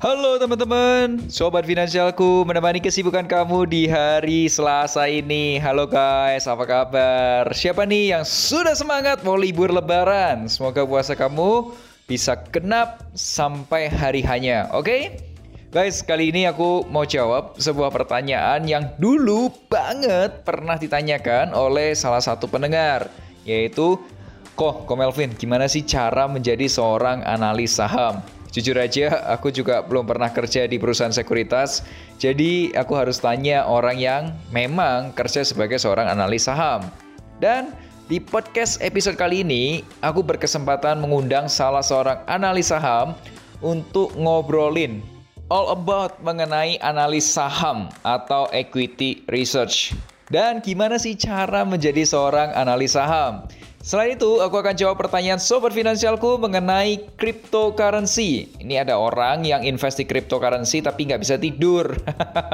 Halo 0.00 0.40
teman-teman, 0.40 1.28
sobat 1.28 1.68
finansialku 1.68 2.48
menemani 2.48 2.80
kesibukan 2.80 3.28
kamu 3.28 3.68
di 3.68 3.84
hari 3.84 4.48
Selasa 4.48 5.04
ini. 5.04 5.60
Halo 5.60 5.84
guys, 5.84 6.48
apa 6.48 6.64
kabar? 6.64 7.52
Siapa 7.52 7.84
nih 7.84 8.16
yang 8.16 8.24
sudah 8.24 8.72
semangat 8.72 9.20
mau 9.20 9.36
libur 9.36 9.68
lebaran? 9.68 10.48
Semoga 10.48 10.88
puasa 10.88 11.12
kamu 11.12 11.76
bisa 12.08 12.32
genap 12.48 13.12
sampai 13.12 13.92
hari 13.92 14.24
hanya, 14.24 14.72
oke? 14.72 14.88
Okay? 14.88 15.20
Guys, 15.68 16.00
kali 16.00 16.32
ini 16.32 16.48
aku 16.48 16.88
mau 16.88 17.04
jawab 17.04 17.60
sebuah 17.60 17.92
pertanyaan 17.92 18.64
yang 18.64 18.96
dulu 18.96 19.52
banget 19.68 20.48
pernah 20.48 20.80
ditanyakan 20.80 21.52
oleh 21.52 21.92
salah 21.92 22.24
satu 22.24 22.48
pendengar, 22.48 23.12
yaitu, 23.44 24.00
Kok, 24.56 24.88
Ko 24.88 24.96
Melvin, 24.96 25.36
gimana 25.36 25.68
sih 25.68 25.84
cara 25.84 26.24
menjadi 26.24 26.64
seorang 26.72 27.20
analis 27.20 27.76
saham? 27.76 28.39
Jujur 28.50 28.74
aja, 28.82 29.30
aku 29.30 29.54
juga 29.54 29.78
belum 29.86 30.10
pernah 30.10 30.26
kerja 30.26 30.66
di 30.66 30.74
perusahaan 30.74 31.14
sekuritas, 31.14 31.86
jadi 32.18 32.74
aku 32.74 32.98
harus 32.98 33.22
tanya 33.22 33.62
orang 33.62 33.94
yang 33.94 34.22
memang 34.50 35.14
kerja 35.14 35.46
sebagai 35.46 35.78
seorang 35.78 36.10
analis 36.10 36.50
saham. 36.50 36.82
Dan 37.38 37.70
di 38.10 38.18
podcast 38.18 38.82
episode 38.82 39.14
kali 39.14 39.46
ini, 39.46 39.86
aku 40.02 40.26
berkesempatan 40.26 40.98
mengundang 40.98 41.46
salah 41.46 41.82
seorang 41.82 42.26
analis 42.26 42.74
saham 42.74 43.14
untuk 43.62 44.10
ngobrolin 44.18 44.98
all 45.50 45.74
about 45.74 46.18
mengenai 46.22 46.78
analis 46.82 47.26
saham 47.26 47.90
atau 48.06 48.46
equity 48.54 49.26
research. 49.30 49.92
Dan 50.30 50.62
gimana 50.62 50.94
sih 50.98 51.18
cara 51.18 51.66
menjadi 51.66 52.06
seorang 52.06 52.54
analis 52.54 52.94
saham? 52.94 53.50
Selain 53.80 54.12
itu, 54.12 54.44
aku 54.44 54.60
akan 54.60 54.76
jawab 54.76 55.00
pertanyaan 55.00 55.40
sobat 55.40 55.72
finansialku 55.72 56.36
mengenai 56.36 57.00
cryptocurrency. 57.16 58.52
Ini 58.60 58.84
ada 58.84 59.00
orang 59.00 59.40
yang 59.48 59.64
invest 59.64 59.96
di 59.96 60.04
cryptocurrency 60.04 60.84
tapi 60.84 61.08
nggak 61.08 61.24
bisa 61.24 61.40
tidur. 61.40 61.88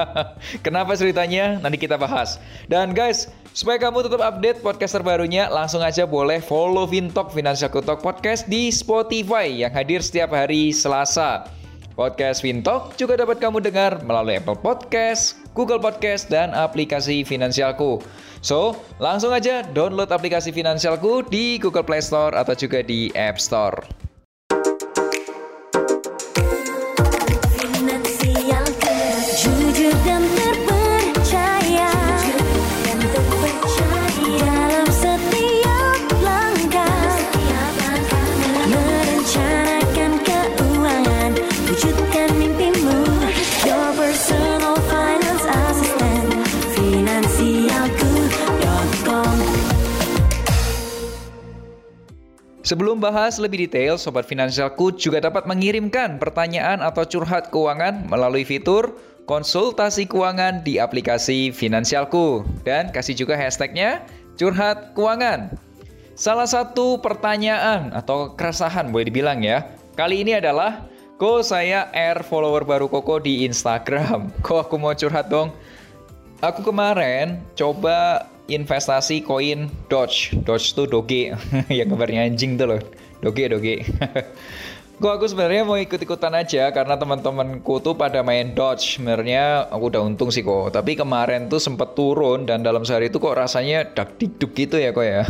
Kenapa 0.65 0.95
ceritanya? 0.95 1.59
Nanti 1.59 1.83
kita 1.83 1.99
bahas. 1.99 2.39
Dan 2.71 2.95
guys, 2.95 3.27
supaya 3.51 3.75
kamu 3.75 4.07
tetap 4.07 4.23
update 4.23 4.63
podcast 4.63 4.95
terbarunya, 4.95 5.51
langsung 5.51 5.83
aja 5.83 6.07
boleh 6.07 6.39
follow 6.39 6.87
Fintalk 6.87 7.35
Financialku 7.35 7.83
Talk 7.83 7.99
Podcast 7.99 8.47
di 8.47 8.71
Spotify 8.71 9.51
yang 9.51 9.75
hadir 9.75 9.99
setiap 9.99 10.31
hari 10.31 10.71
Selasa. 10.71 11.43
Podcast 11.97 12.45
Fintalk 12.45 12.93
juga 12.93 13.17
dapat 13.17 13.41
kamu 13.41 13.57
dengar 13.57 14.05
melalui 14.05 14.37
Apple 14.37 14.61
Podcast, 14.61 15.33
Google 15.57 15.81
Podcast, 15.81 16.29
dan 16.29 16.53
aplikasi 16.53 17.25
Finansialku. 17.25 18.05
So, 18.45 18.77
langsung 19.01 19.33
aja 19.33 19.65
download 19.65 20.13
aplikasi 20.13 20.53
Finansialku 20.53 21.25
di 21.25 21.57
Google 21.57 21.81
Play 21.81 22.05
Store 22.05 22.37
atau 22.37 22.53
juga 22.53 22.85
di 22.85 23.09
App 23.17 23.41
Store. 23.41 24.06
Sebelum 52.67 52.99
bahas 52.99 53.39
lebih 53.39 53.63
detail, 53.63 53.95
Sobat 53.95 54.27
Finansialku 54.27 54.91
juga 54.99 55.23
dapat 55.23 55.47
mengirimkan 55.47 56.19
pertanyaan 56.19 56.83
atau 56.83 57.07
curhat 57.07 57.47
keuangan 57.47 58.11
melalui 58.11 58.43
fitur 58.43 58.91
konsultasi 59.23 60.03
keuangan 60.03 60.67
di 60.67 60.75
aplikasi 60.75 61.55
Finansialku. 61.55 62.43
Dan 62.67 62.91
kasih 62.91 63.23
juga 63.23 63.39
hashtagnya 63.39 64.03
curhat 64.35 64.91
keuangan. 64.99 65.55
Salah 66.19 66.43
satu 66.43 66.99
pertanyaan 66.99 67.95
atau 67.95 68.35
keresahan 68.35 68.91
boleh 68.91 69.07
dibilang 69.07 69.39
ya, 69.39 69.63
kali 69.95 70.27
ini 70.27 70.35
adalah 70.35 70.91
Kok 71.23 71.47
saya 71.47 71.87
air 71.95 72.19
follower 72.19 72.67
baru 72.67 72.91
Koko 72.91 73.23
di 73.23 73.47
Instagram. 73.47 74.27
Kok 74.43 74.67
aku 74.67 74.75
mau 74.75 74.91
curhat 74.91 75.31
dong? 75.31 75.55
Aku 76.43 76.67
kemarin 76.67 77.39
coba 77.55 78.27
investasi 78.47 79.23
koin 79.23 79.67
Doge. 79.91 80.35
Doge 80.43 80.71
tuh 80.73 80.87
Doge 80.87 81.35
yang 81.77 81.87
kabarnya 81.91 82.27
anjing 82.27 82.55
tuh 82.55 82.75
loh. 82.75 82.81
Doge 83.19 83.45
Doge. 83.51 83.75
Kok 84.97 85.13
aku 85.13 85.29
sebenarnya 85.29 85.61
mau 85.61 85.77
ikut-ikutan 85.77 86.33
aja 86.33 86.73
karena 86.73 86.97
teman-temanku 86.97 87.77
tuh 87.85 87.93
pada 87.93 88.25
main 88.25 88.57
Dodge. 88.57 88.97
Sebenarnya 88.97 89.69
aku 89.69 89.93
udah 89.93 90.01
untung 90.01 90.33
sih 90.33 90.41
kok. 90.41 90.73
Tapi 90.73 90.97
kemarin 90.97 91.45
tuh 91.53 91.61
sempet 91.61 91.93
turun 91.93 92.49
dan 92.49 92.65
dalam 92.65 92.81
sehari 92.81 93.13
itu 93.13 93.21
kok 93.21 93.37
rasanya 93.37 93.85
dak 93.93 94.17
dikduk 94.17 94.57
gitu 94.57 94.81
ya 94.81 94.89
kok 94.97 95.05
ya. 95.05 95.21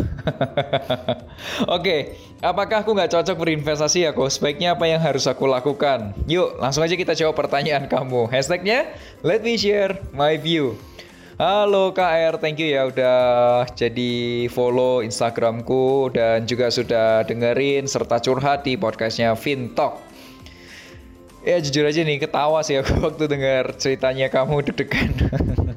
okay, 1.68 2.00
apakah 2.40 2.80
aku 2.80 2.96
nggak 2.96 3.12
cocok 3.12 3.36
berinvestasi 3.36 4.08
ya 4.08 4.16
kok? 4.16 4.32
Sebaiknya 4.32 4.72
apa 4.72 4.88
yang 4.88 5.04
harus 5.04 5.28
aku 5.28 5.44
lakukan? 5.44 6.16
Yuk, 6.24 6.56
langsung 6.56 6.80
aja 6.80 6.96
kita 6.96 7.12
jawab 7.12 7.36
pertanyaan 7.36 7.92
kamu. 7.92 8.24
Hashtagnya 8.32 8.88
Let 9.20 9.44
me 9.44 9.60
share 9.60 10.00
my 10.16 10.40
view. 10.40 10.80
Halo 11.38 11.94
KR, 11.94 12.42
thank 12.42 12.58
you 12.58 12.74
ya 12.74 12.90
udah 12.90 13.62
jadi 13.78 14.50
follow 14.50 15.06
Instagramku 15.06 16.10
dan 16.10 16.50
juga 16.50 16.66
sudah 16.66 17.22
dengerin 17.22 17.86
serta 17.86 18.18
curhat 18.18 18.66
di 18.66 18.74
podcastnya 18.74 19.38
Fintalk. 19.38 20.02
Ya 21.46 21.62
jujur 21.62 21.86
aja 21.86 22.02
nih 22.02 22.18
ketawa 22.18 22.66
sih 22.66 22.82
aku 22.82 22.90
waktu 23.06 23.30
dengar 23.30 23.70
ceritanya 23.78 24.26
kamu 24.34 24.66
deg-degan. 24.66 25.14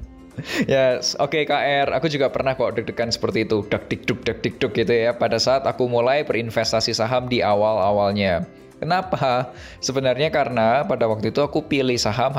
ya, 0.66 0.98
yes, 0.98 1.14
oke 1.22 1.30
okay, 1.30 1.46
KR, 1.46 1.94
aku 1.94 2.10
juga 2.10 2.34
pernah 2.34 2.58
kok 2.58 2.82
deg-degan 2.82 3.14
seperti 3.14 3.46
itu, 3.46 3.62
dak 3.70 3.86
dikduk 3.86 4.26
dak 4.26 4.42
dikduk 4.42 4.74
gitu 4.74 4.90
ya 4.98 5.14
pada 5.14 5.38
saat 5.38 5.70
aku 5.70 5.86
mulai 5.86 6.26
berinvestasi 6.26 6.98
saham 6.98 7.30
di 7.30 7.46
awal-awalnya. 7.46 8.50
Kenapa? 8.82 9.54
Sebenarnya 9.78 10.34
karena 10.34 10.90
pada 10.90 11.06
waktu 11.06 11.30
itu 11.30 11.46
aku 11.46 11.70
pilih 11.70 12.02
saham 12.02 12.34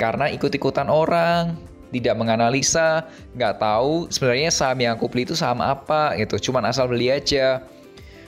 karena 0.00 0.32
ikut-ikutan 0.32 0.88
orang 0.88 1.75
tidak 1.92 2.14
menganalisa, 2.18 3.06
nggak 3.34 3.62
tahu 3.62 4.10
sebenarnya 4.10 4.50
saham 4.50 4.78
yang 4.82 4.92
aku 4.98 5.06
beli 5.10 5.26
itu 5.28 5.34
saham 5.38 5.62
apa 5.62 6.14
gitu, 6.18 6.50
cuman 6.50 6.68
asal 6.70 6.90
beli 6.90 7.10
aja. 7.12 7.62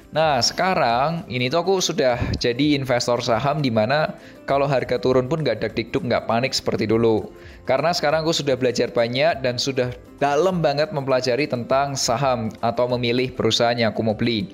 Nah 0.09 0.41
sekarang 0.41 1.29
ini 1.29 1.53
tuh 1.53 1.61
aku 1.61 1.75
sudah 1.85 2.17
jadi 2.41 2.81
investor 2.81 3.21
saham 3.21 3.61
di 3.61 3.69
mana 3.69 4.17
kalau 4.49 4.65
harga 4.65 4.97
turun 4.97 5.29
pun 5.29 5.45
nggak 5.45 5.61
dak-dikduk, 5.61 6.01
nggak 6.01 6.25
panik 6.25 6.57
seperti 6.57 6.89
dulu. 6.89 7.29
Karena 7.69 7.93
sekarang 7.93 8.25
aku 8.25 8.33
sudah 8.33 8.57
belajar 8.57 8.89
banyak 8.89 9.45
dan 9.45 9.61
sudah 9.61 9.93
dalam 10.17 10.65
banget 10.65 10.97
mempelajari 10.97 11.45
tentang 11.45 11.93
saham 11.93 12.49
atau 12.65 12.89
memilih 12.97 13.37
perusahaan 13.37 13.77
yang 13.77 13.93
aku 13.93 14.01
mau 14.01 14.17
beli. 14.17 14.49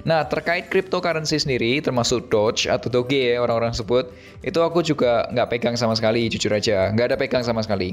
Nah, 0.00 0.24
terkait 0.24 0.72
cryptocurrency 0.72 1.36
sendiri, 1.36 1.76
termasuk 1.84 2.32
Doge 2.32 2.72
atau 2.72 2.88
Doge 2.88 3.36
ya 3.36 3.40
orang-orang 3.40 3.76
sebut, 3.76 4.08
itu 4.40 4.56
aku 4.64 4.80
juga 4.80 5.28
nggak 5.28 5.48
pegang 5.52 5.76
sama 5.76 5.92
sekali, 5.92 6.24
jujur 6.32 6.52
aja. 6.56 6.88
Nggak 6.88 7.06
ada 7.12 7.16
pegang 7.20 7.44
sama 7.44 7.60
sekali. 7.60 7.92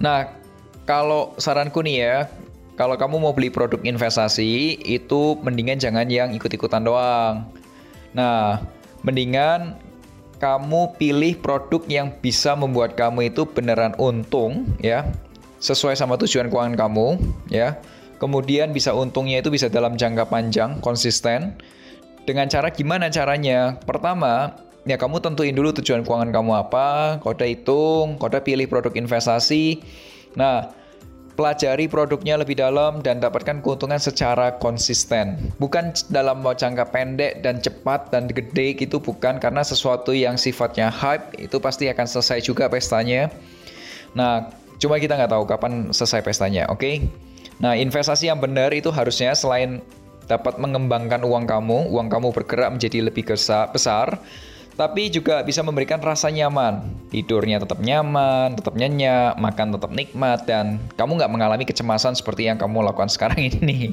Nah, 0.00 0.34
kalau 0.88 1.36
saranku 1.38 1.84
nih 1.84 1.96
ya, 2.02 2.16
kalau 2.74 2.96
kamu 2.96 3.20
mau 3.20 3.32
beli 3.36 3.52
produk 3.52 3.78
investasi 3.84 4.80
itu 4.82 5.36
mendingan 5.44 5.78
jangan 5.78 6.08
yang 6.08 6.32
ikut-ikutan 6.32 6.82
doang. 6.82 7.46
Nah, 8.16 8.64
mendingan 9.04 9.76
kamu 10.42 10.98
pilih 10.98 11.38
produk 11.38 11.82
yang 11.86 12.10
bisa 12.18 12.58
membuat 12.58 12.98
kamu 12.98 13.30
itu 13.30 13.46
beneran 13.46 13.94
untung 14.00 14.66
ya, 14.82 15.06
sesuai 15.62 15.94
sama 15.94 16.18
tujuan 16.18 16.50
keuangan 16.50 16.74
kamu 16.74 17.20
ya. 17.46 17.78
Kemudian 18.18 18.70
bisa 18.70 18.94
untungnya 18.94 19.42
itu 19.42 19.50
bisa 19.50 19.66
dalam 19.66 19.98
jangka 19.98 20.30
panjang, 20.30 20.78
konsisten. 20.78 21.58
Dengan 22.22 22.46
cara 22.46 22.70
gimana 22.70 23.10
caranya? 23.10 23.82
Pertama, 23.82 24.54
ya 24.88 24.96
kamu 24.98 25.22
tentuin 25.22 25.54
dulu 25.54 25.70
tujuan 25.76 26.02
keuangan 26.02 26.30
kamu 26.30 26.52
apa, 26.56 27.18
kode 27.22 27.46
hitung, 27.46 28.18
kode 28.18 28.38
pilih 28.42 28.66
produk 28.66 28.92
investasi. 28.94 29.82
Nah, 30.38 30.70
pelajari 31.38 31.88
produknya 31.88 32.36
lebih 32.36 32.60
dalam 32.60 33.00
dan 33.00 33.22
dapatkan 33.22 33.64
keuntungan 33.64 34.00
secara 34.00 34.58
konsisten. 34.60 35.52
Bukan 35.56 35.96
dalam 36.12 36.44
jangka 36.44 36.90
pendek 36.92 37.40
dan 37.40 37.62
cepat 37.62 38.12
dan 38.12 38.28
gede 38.28 38.76
gitu 38.76 39.00
bukan 39.00 39.40
karena 39.40 39.64
sesuatu 39.64 40.12
yang 40.12 40.36
sifatnya 40.36 40.92
hype 40.92 41.36
itu 41.40 41.56
pasti 41.62 41.88
akan 41.88 42.04
selesai 42.04 42.44
juga 42.44 42.68
pestanya. 42.68 43.32
Nah, 44.12 44.52
Cuma 44.82 44.98
kita 44.98 45.14
nggak 45.14 45.30
tahu 45.30 45.46
kapan 45.46 45.94
selesai 45.94 46.26
pestanya, 46.26 46.66
oke? 46.66 46.82
Okay? 46.82 47.06
Nah, 47.62 47.78
investasi 47.78 48.26
yang 48.26 48.42
benar 48.42 48.74
itu 48.74 48.90
harusnya 48.90 49.30
selain 49.30 49.78
dapat 50.26 50.58
mengembangkan 50.58 51.22
uang 51.22 51.46
kamu, 51.46 51.86
uang 51.86 52.10
kamu 52.10 52.34
bergerak 52.34 52.74
menjadi 52.74 53.06
lebih 53.06 53.22
besar, 53.30 54.18
tapi 54.74 55.12
juga 55.12 55.44
bisa 55.44 55.60
memberikan 55.60 56.00
rasa 56.00 56.32
nyaman. 56.32 56.84
Tidurnya 57.12 57.60
tetap 57.60 57.78
nyaman, 57.80 58.56
tetap 58.56 58.72
nyenyak, 58.72 59.36
makan 59.36 59.76
tetap 59.76 59.90
nikmat, 59.92 60.48
dan 60.48 60.80
kamu 60.96 61.20
nggak 61.20 61.32
mengalami 61.32 61.64
kecemasan 61.68 62.16
seperti 62.16 62.48
yang 62.48 62.56
kamu 62.56 62.80
lakukan 62.80 63.12
sekarang 63.14 63.52
ini. 63.52 63.92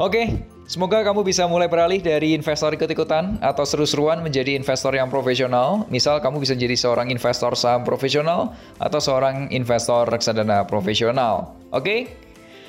Oke, 0.00 0.40
semoga 0.64 1.04
kamu 1.04 1.26
bisa 1.26 1.44
mulai 1.44 1.68
beralih 1.68 2.00
dari 2.00 2.32
investor 2.32 2.72
ikut-ikutan 2.72 3.40
atau 3.44 3.64
seru-seruan 3.66 4.24
menjadi 4.24 4.56
investor 4.56 4.94
yang 4.96 5.12
profesional. 5.12 5.84
Misal 5.92 6.20
kamu 6.24 6.40
bisa 6.40 6.56
jadi 6.56 6.76
seorang 6.76 7.12
investor 7.12 7.52
saham 7.58 7.84
profesional 7.84 8.56
atau 8.80 9.00
seorang 9.00 9.52
investor 9.52 10.08
reksadana 10.08 10.64
profesional. 10.64 11.56
Oke? 11.72 12.26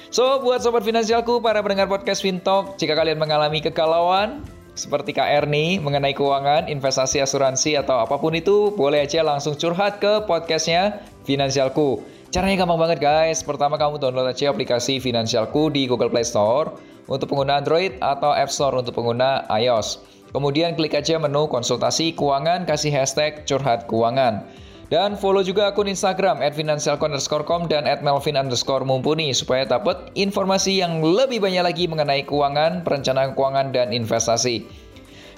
So, 0.08 0.40
buat 0.40 0.64
sobat 0.64 0.88
finansialku, 0.88 1.44
para 1.44 1.60
pendengar 1.60 1.92
podcast 1.92 2.24
Fintalk, 2.24 2.80
jika 2.80 2.96
kalian 2.96 3.20
mengalami 3.20 3.60
kegalauan, 3.60 4.40
seperti 4.78 5.18
KR 5.18 5.50
nih, 5.50 5.82
mengenai 5.82 6.14
keuangan, 6.14 6.70
investasi, 6.70 7.18
asuransi, 7.18 7.74
atau 7.76 7.98
apa 7.98 8.22
pun 8.22 8.38
itu, 8.38 8.70
boleh 8.78 9.02
aja 9.02 9.26
langsung 9.26 9.58
curhat 9.58 9.98
ke 9.98 10.24
podcastnya 10.30 11.02
Finansialku. 11.26 12.06
Caranya 12.30 12.64
gampang 12.64 12.78
banget 12.78 13.02
guys, 13.02 13.42
pertama 13.42 13.82
kamu 13.82 13.98
download 13.98 14.30
aja 14.30 14.54
aplikasi 14.54 15.02
Finansialku 15.02 15.74
di 15.74 15.90
Google 15.90 16.14
Play 16.14 16.24
Store 16.24 16.78
untuk 17.10 17.34
pengguna 17.34 17.58
Android 17.58 17.98
atau 17.98 18.32
App 18.38 18.54
Store 18.54 18.78
untuk 18.78 18.94
pengguna 18.94 19.50
iOS. 19.50 20.06
Kemudian 20.30 20.78
klik 20.78 20.94
aja 20.94 21.18
menu 21.18 21.50
konsultasi 21.50 22.14
keuangan, 22.14 22.68
kasih 22.70 22.94
hashtag 22.94 23.48
curhat 23.50 23.90
keuangan. 23.90 24.46
Dan 24.88 25.20
follow 25.20 25.44
juga 25.44 25.68
akun 25.68 25.92
Instagram 25.92 26.40
at 26.40 26.56
financialco_com 26.56 27.68
dan 27.68 27.84
at 27.84 28.00
melvin 28.00 28.40
underscore 28.40 28.88
mumpuni 28.88 29.36
supaya 29.36 29.68
dapat 29.68 30.16
informasi 30.16 30.80
yang 30.80 31.04
lebih 31.04 31.44
banyak 31.44 31.60
lagi 31.60 31.92
mengenai 31.92 32.24
keuangan, 32.24 32.88
perencanaan 32.88 33.36
keuangan, 33.36 33.76
dan 33.76 33.92
investasi. 33.92 34.64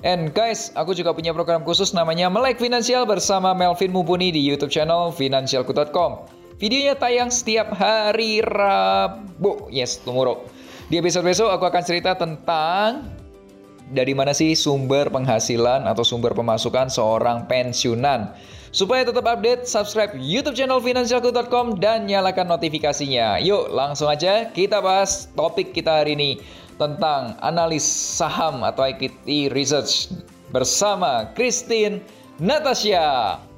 And 0.06 0.32
guys, 0.38 0.70
aku 0.78 0.94
juga 0.94 1.18
punya 1.18 1.34
program 1.34 1.66
khusus 1.66 1.98
namanya 1.98 2.30
Melek 2.30 2.62
Finansial 2.62 3.10
bersama 3.10 3.58
Melvin 3.58 3.90
Mumpuni 3.90 4.30
di 4.30 4.40
YouTube 4.40 4.70
channel 4.70 5.10
financialku.com. 5.12 6.30
Videonya 6.62 6.96
tayang 6.96 7.34
setiap 7.34 7.74
hari 7.74 8.46
Rabu. 8.46 9.68
Yes, 9.74 9.98
tomorrow. 10.00 10.46
Di 10.94 11.02
episode 11.02 11.26
besok 11.26 11.50
aku 11.50 11.66
akan 11.66 11.84
cerita 11.84 12.14
tentang 12.16 13.12
dari 13.90 14.14
mana 14.14 14.32
sih 14.32 14.54
sumber 14.54 15.10
penghasilan 15.10 15.90
atau 15.90 16.06
sumber 16.06 16.38
pemasukan 16.38 16.94
seorang 16.94 17.50
pensiunan. 17.50 18.38
Supaya 18.70 19.02
tetap 19.02 19.26
update, 19.26 19.66
subscribe 19.66 20.14
YouTube 20.14 20.54
channel 20.54 20.78
finansialku.com 20.78 21.82
dan 21.82 22.06
nyalakan 22.06 22.54
notifikasinya. 22.54 23.42
Yuk, 23.42 23.74
langsung 23.74 24.06
aja 24.06 24.46
kita 24.54 24.78
bahas 24.78 25.26
topik 25.34 25.74
kita 25.74 26.06
hari 26.06 26.14
ini 26.14 26.32
tentang 26.78 27.34
analis 27.42 27.82
saham 27.84 28.62
atau 28.62 28.86
equity 28.86 29.50
research 29.50 30.14
bersama 30.54 31.28
Christine 31.34 32.00
Natasha. 32.38 33.49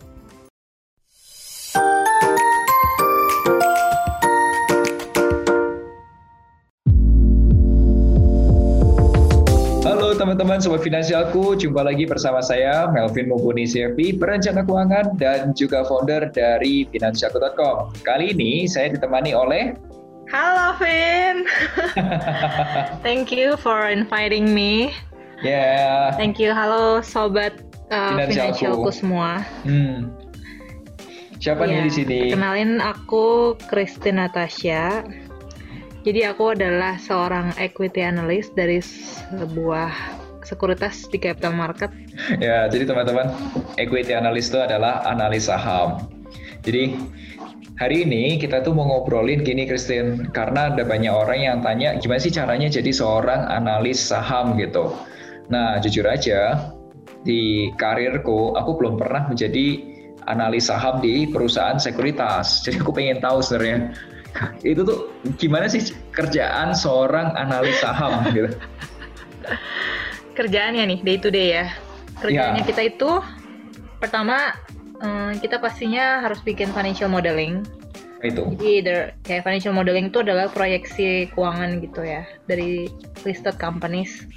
Teman-teman 10.21 10.62
Sobat 10.62 10.85
Finansialku, 10.85 11.57
jumpa 11.57 11.81
lagi 11.81 12.06
bersama 12.06 12.45
saya 12.45 12.85
Melvin 12.94 13.25
Mumpuni 13.25 13.65
CFP, 13.65 14.21
perencana 14.21 14.62
keuangan 14.62 15.18
dan 15.18 15.50
juga 15.57 15.81
founder 15.81 16.29
dari 16.29 16.85
Finansialku.com. 16.94 17.89
Kali 18.06 18.29
ini 18.29 18.69
saya 18.69 18.94
ditemani 18.94 19.33
oleh 19.33 19.73
Halo 20.29 20.77
Vin. 20.77 21.50
Thank 23.06 23.33
you 23.33 23.57
for 23.57 23.89
inviting 23.89 24.53
me. 24.53 24.94
Yeah. 25.41 26.13
Thank 26.13 26.38
you. 26.38 26.53
Halo 26.53 27.01
sobat 27.01 27.57
uh, 27.89 28.13
Finansialku. 28.13 28.62
Finansialku 28.62 28.89
semua. 28.94 29.41
Hmm. 29.65 30.13
Siapa 31.41 31.65
yeah. 31.65 31.81
nih 31.81 31.89
di 31.89 31.91
sini? 31.97 32.19
Kenalin 32.29 32.77
aku 32.77 33.57
Christine 33.74 34.21
Natasha. 34.21 35.01
Jadi 36.01 36.25
aku 36.25 36.57
adalah 36.57 36.98
seorang 36.98 37.53
equity 37.62 38.01
analyst 38.01 38.57
dari 38.57 38.81
sebuah 38.81 39.94
sekuritas 40.42 41.06
di 41.13 41.21
capital 41.21 41.53
market. 41.53 41.94
Ya, 42.42 42.68
jadi 42.68 42.89
teman-teman, 42.89 43.31
equity 43.77 44.13
analyst 44.13 44.53
itu 44.53 44.59
adalah 44.59 45.01
analis 45.07 45.48
saham. 45.48 46.09
Jadi 46.62 46.98
hari 47.80 48.06
ini 48.06 48.38
kita 48.38 48.62
tuh 48.62 48.74
mau 48.77 48.86
ngobrolin 48.86 49.42
gini 49.42 49.65
Christine, 49.65 50.30
karena 50.33 50.74
ada 50.74 50.83
banyak 50.86 51.09
orang 51.09 51.39
yang 51.39 51.57
tanya 51.63 51.98
gimana 51.98 52.21
sih 52.21 52.33
caranya 52.33 52.68
jadi 52.69 52.92
seorang 52.94 53.48
analis 53.48 53.98
saham 53.98 54.57
gitu. 54.59 54.94
Nah, 55.50 55.81
jujur 55.81 56.06
aja 56.06 56.74
di 57.21 57.69
karirku 57.77 58.57
aku 58.57 58.77
belum 58.77 58.98
pernah 58.98 59.30
menjadi 59.30 59.81
analis 60.30 60.69
saham 60.69 61.01
di 61.01 61.25
perusahaan 61.30 61.77
sekuritas. 61.81 62.62
Jadi 62.65 62.81
aku 62.81 62.92
pengen 62.94 63.18
tahu 63.21 63.42
sebenarnya 63.42 63.94
itu 64.63 64.81
tuh 64.86 65.12
gimana 65.36 65.68
sih 65.68 65.92
kerjaan 66.16 66.72
seorang 66.72 67.36
analis 67.36 67.78
saham 67.83 68.24
gitu? 68.36 68.51
Kerjaannya 70.38 70.83
nih 70.88 71.00
day 71.04 71.18
to 71.19 71.30
day 71.30 71.48
ya. 71.62 71.66
Kerjaannya 72.22 72.63
ya. 72.63 72.68
kita 72.68 72.81
itu 72.88 73.12
pertama 74.00 74.56
eh, 75.01 75.31
kita 75.39 75.60
pastinya 75.60 76.24
harus 76.24 76.39
bikin 76.42 76.72
financial 76.72 77.12
modeling. 77.12 77.66
Itu. 78.22 78.54
Jadi 78.54 78.66
either, 78.86 79.00
kayak 79.25 79.50
financial 79.50 79.74
modeling 79.74 80.13
itu 80.13 80.22
adalah 80.22 80.45
proyeksi 80.54 81.34
keuangan 81.34 81.81
gitu 81.81 82.06
ya 82.06 82.22
dari 82.45 82.86
listed 83.25 83.57
companies 83.57 84.30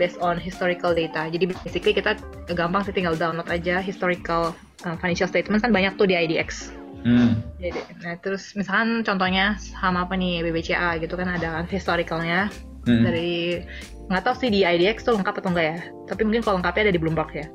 based 0.00 0.16
on 0.24 0.40
historical 0.40 0.96
data. 0.96 1.28
Jadi 1.28 1.52
basically 1.52 1.92
kita 1.92 2.16
gampang 2.56 2.88
sih 2.88 2.96
tinggal 2.96 3.14
download 3.14 3.46
aja 3.52 3.84
historical 3.84 4.56
uh, 4.88 4.96
financial 4.98 5.28
statement 5.28 5.60
kan 5.60 5.70
banyak 5.70 5.94
tuh 6.00 6.08
di 6.08 6.16
IDX. 6.16 6.72
Hmm. 7.06 7.38
Jadi, 7.62 7.80
nah 8.02 8.18
terus 8.18 8.50
misalkan 8.58 9.06
contohnya 9.06 9.54
sama 9.62 10.10
apa 10.10 10.18
nih 10.18 10.42
BBCA 10.42 10.98
gitu 10.98 11.14
kan 11.14 11.30
ada 11.30 11.62
kan 11.62 11.64
historicalnya 11.70 12.50
hmm. 12.82 13.02
dari 13.06 13.62
nggak 14.10 14.22
tahu 14.26 14.34
sih 14.42 14.50
di 14.50 14.66
IDX 14.66 15.06
tuh 15.06 15.14
lengkap 15.14 15.38
atau 15.38 15.54
enggak 15.54 15.66
ya. 15.70 15.78
Tapi 16.10 16.26
mungkin 16.26 16.42
kalau 16.42 16.58
lengkapnya 16.58 16.90
ada 16.90 16.94
di 16.98 17.00
Bloomberg 17.00 17.30
ya. 17.30 17.46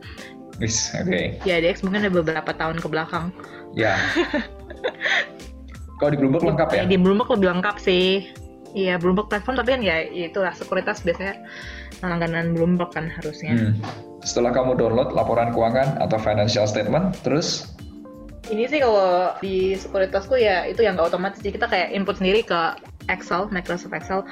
Yes, 0.64 0.96
oke. 0.96 1.12
Okay. 1.12 1.36
Di 1.44 1.50
IDX 1.52 1.84
mungkin 1.84 2.08
ada 2.08 2.14
beberapa 2.16 2.52
tahun 2.56 2.80
ke 2.80 2.88
belakang. 2.88 3.36
Ya. 3.76 4.00
kalau 6.00 6.16
di 6.16 6.20
Bloomberg 6.24 6.48
lengkap 6.48 6.70
ya? 6.72 6.84
Di 6.88 6.96
Bloomberg 6.96 7.36
lebih 7.36 7.60
lengkap 7.60 7.76
sih. 7.76 8.32
Iya 8.72 8.96
Bloomberg 9.04 9.28
platform 9.28 9.60
tapi 9.60 9.76
kan 9.76 9.82
ya 9.84 10.00
itulah 10.08 10.56
sekuritas 10.56 11.04
biasanya 11.04 11.44
langganan 12.00 12.56
Bloomberg 12.56 12.96
kan 12.96 13.12
harusnya. 13.12 13.52
Hmm. 13.52 13.76
Setelah 14.24 14.56
kamu 14.56 14.80
download 14.80 15.12
laporan 15.12 15.52
keuangan 15.52 16.00
atau 16.00 16.16
financial 16.22 16.70
statement, 16.70 17.20
terus 17.26 17.74
ini 18.50 18.66
sih 18.66 18.82
kalau 18.82 19.38
di 19.38 19.78
sekuritasku 19.78 20.34
ya 20.40 20.66
itu 20.66 20.82
yang 20.82 20.98
nggak 20.98 21.14
otomatis 21.14 21.38
jadi 21.46 21.62
kita 21.62 21.68
kayak 21.70 21.88
input 21.94 22.18
sendiri 22.18 22.42
ke 22.42 22.74
Excel 23.12 23.52
Microsoft 23.54 23.94
Excel. 23.94 24.26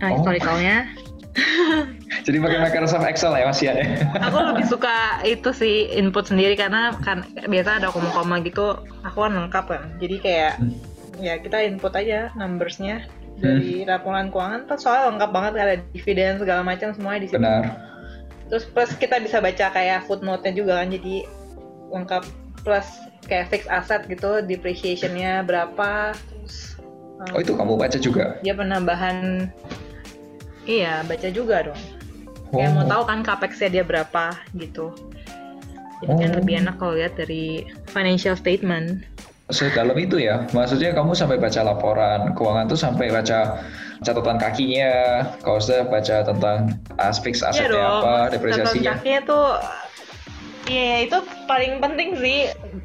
Nah, 0.00 0.08
oh. 0.10 0.14
historicalnya. 0.20 0.88
Jadi 2.26 2.42
pakai 2.42 2.58
Microsoft 2.58 3.06
Excel 3.06 3.38
ya 3.38 3.46
Mas 3.46 3.62
ya? 3.62 3.74
Aku 4.26 4.38
lebih 4.50 4.66
suka 4.66 5.22
itu 5.22 5.54
sih 5.54 5.86
input 5.94 6.26
sendiri. 6.26 6.58
Karena 6.58 6.90
kan 7.06 7.22
biasa 7.46 7.78
ada 7.80 7.94
koma-koma 7.94 8.42
gitu 8.42 8.82
aku 9.06 9.18
kan 9.24 9.32
lengkap 9.38 9.64
kan. 9.70 9.82
Jadi 10.02 10.16
kayak 10.18 10.58
hmm. 10.58 10.74
ya 11.22 11.38
kita 11.38 11.62
input 11.62 11.94
aja 11.94 12.34
numbersnya. 12.34 13.06
Dari 13.40 13.86
hmm. 13.86 13.88
laporan 13.88 14.28
keuangan 14.28 14.68
tuh 14.68 14.76
soalnya 14.76 15.16
lengkap 15.16 15.30
banget 15.32 15.52
ada 15.56 15.76
dividen 15.96 16.36
segala 16.36 16.60
macam 16.60 16.92
semuanya 16.92 17.24
di 17.24 17.28
situ. 17.30 17.40
Benar. 17.40 17.64
Terus 18.50 18.64
plus 18.66 18.92
kita 18.98 19.16
bisa 19.22 19.38
baca 19.38 19.66
kayak 19.70 20.04
footnote-nya 20.10 20.52
juga 20.52 20.82
kan 20.82 20.90
jadi 20.90 21.24
lengkap. 21.94 22.22
Plus 22.60 22.84
kayak 23.26 23.52
fix 23.52 23.68
aset 23.68 24.06
gitu 24.08 24.40
depreciationnya 24.44 25.44
berapa 25.44 26.14
terus 26.16 26.80
um, 27.20 27.36
oh 27.36 27.40
itu 27.40 27.52
kamu 27.52 27.76
baca 27.76 27.98
juga? 28.00 28.40
ya 28.40 28.56
penambahan 28.56 29.48
iya 30.64 31.04
baca 31.04 31.28
juga 31.32 31.72
dong. 31.72 31.80
Oh. 32.50 32.58
kayak 32.58 32.72
mau 32.74 32.86
tahu 32.86 33.02
kan 33.06 33.18
capexnya 33.22 33.68
dia 33.70 33.84
berapa 33.86 34.34
gitu. 34.58 34.90
Jadi 36.00 36.08
kan 36.08 36.16
oh. 36.16 36.20
kan 36.24 36.32
lebih 36.40 36.54
enak 36.64 36.74
kalau 36.80 36.94
lihat 36.96 37.14
dari 37.14 37.68
financial 37.92 38.34
statement. 38.34 39.04
Sedalam 39.50 39.98
itu 39.98 40.22
ya 40.22 40.46
maksudnya 40.54 40.94
kamu 40.94 41.10
sampai 41.10 41.34
baca 41.34 41.60
laporan 41.66 42.34
keuangan 42.38 42.70
tuh 42.70 42.78
sampai 42.78 43.10
baca 43.10 43.58
catatan 44.00 44.38
kakinya 44.38 45.26
kalau 45.42 45.58
sudah 45.58 45.90
baca 45.90 46.22
tentang 46.22 46.78
aspek 47.02 47.34
asetnya 47.34 47.74
iya 47.74 47.86
apa 47.98 48.14
depresiasinya. 48.30 48.70
catatan 48.70 48.86
kakinya 48.94 49.20
tuh 49.26 49.46
Iya, 50.68 50.86
yeah, 50.86 50.98
itu 51.02 51.18
paling 51.50 51.72
penting 51.82 52.10
sih. 52.22 52.38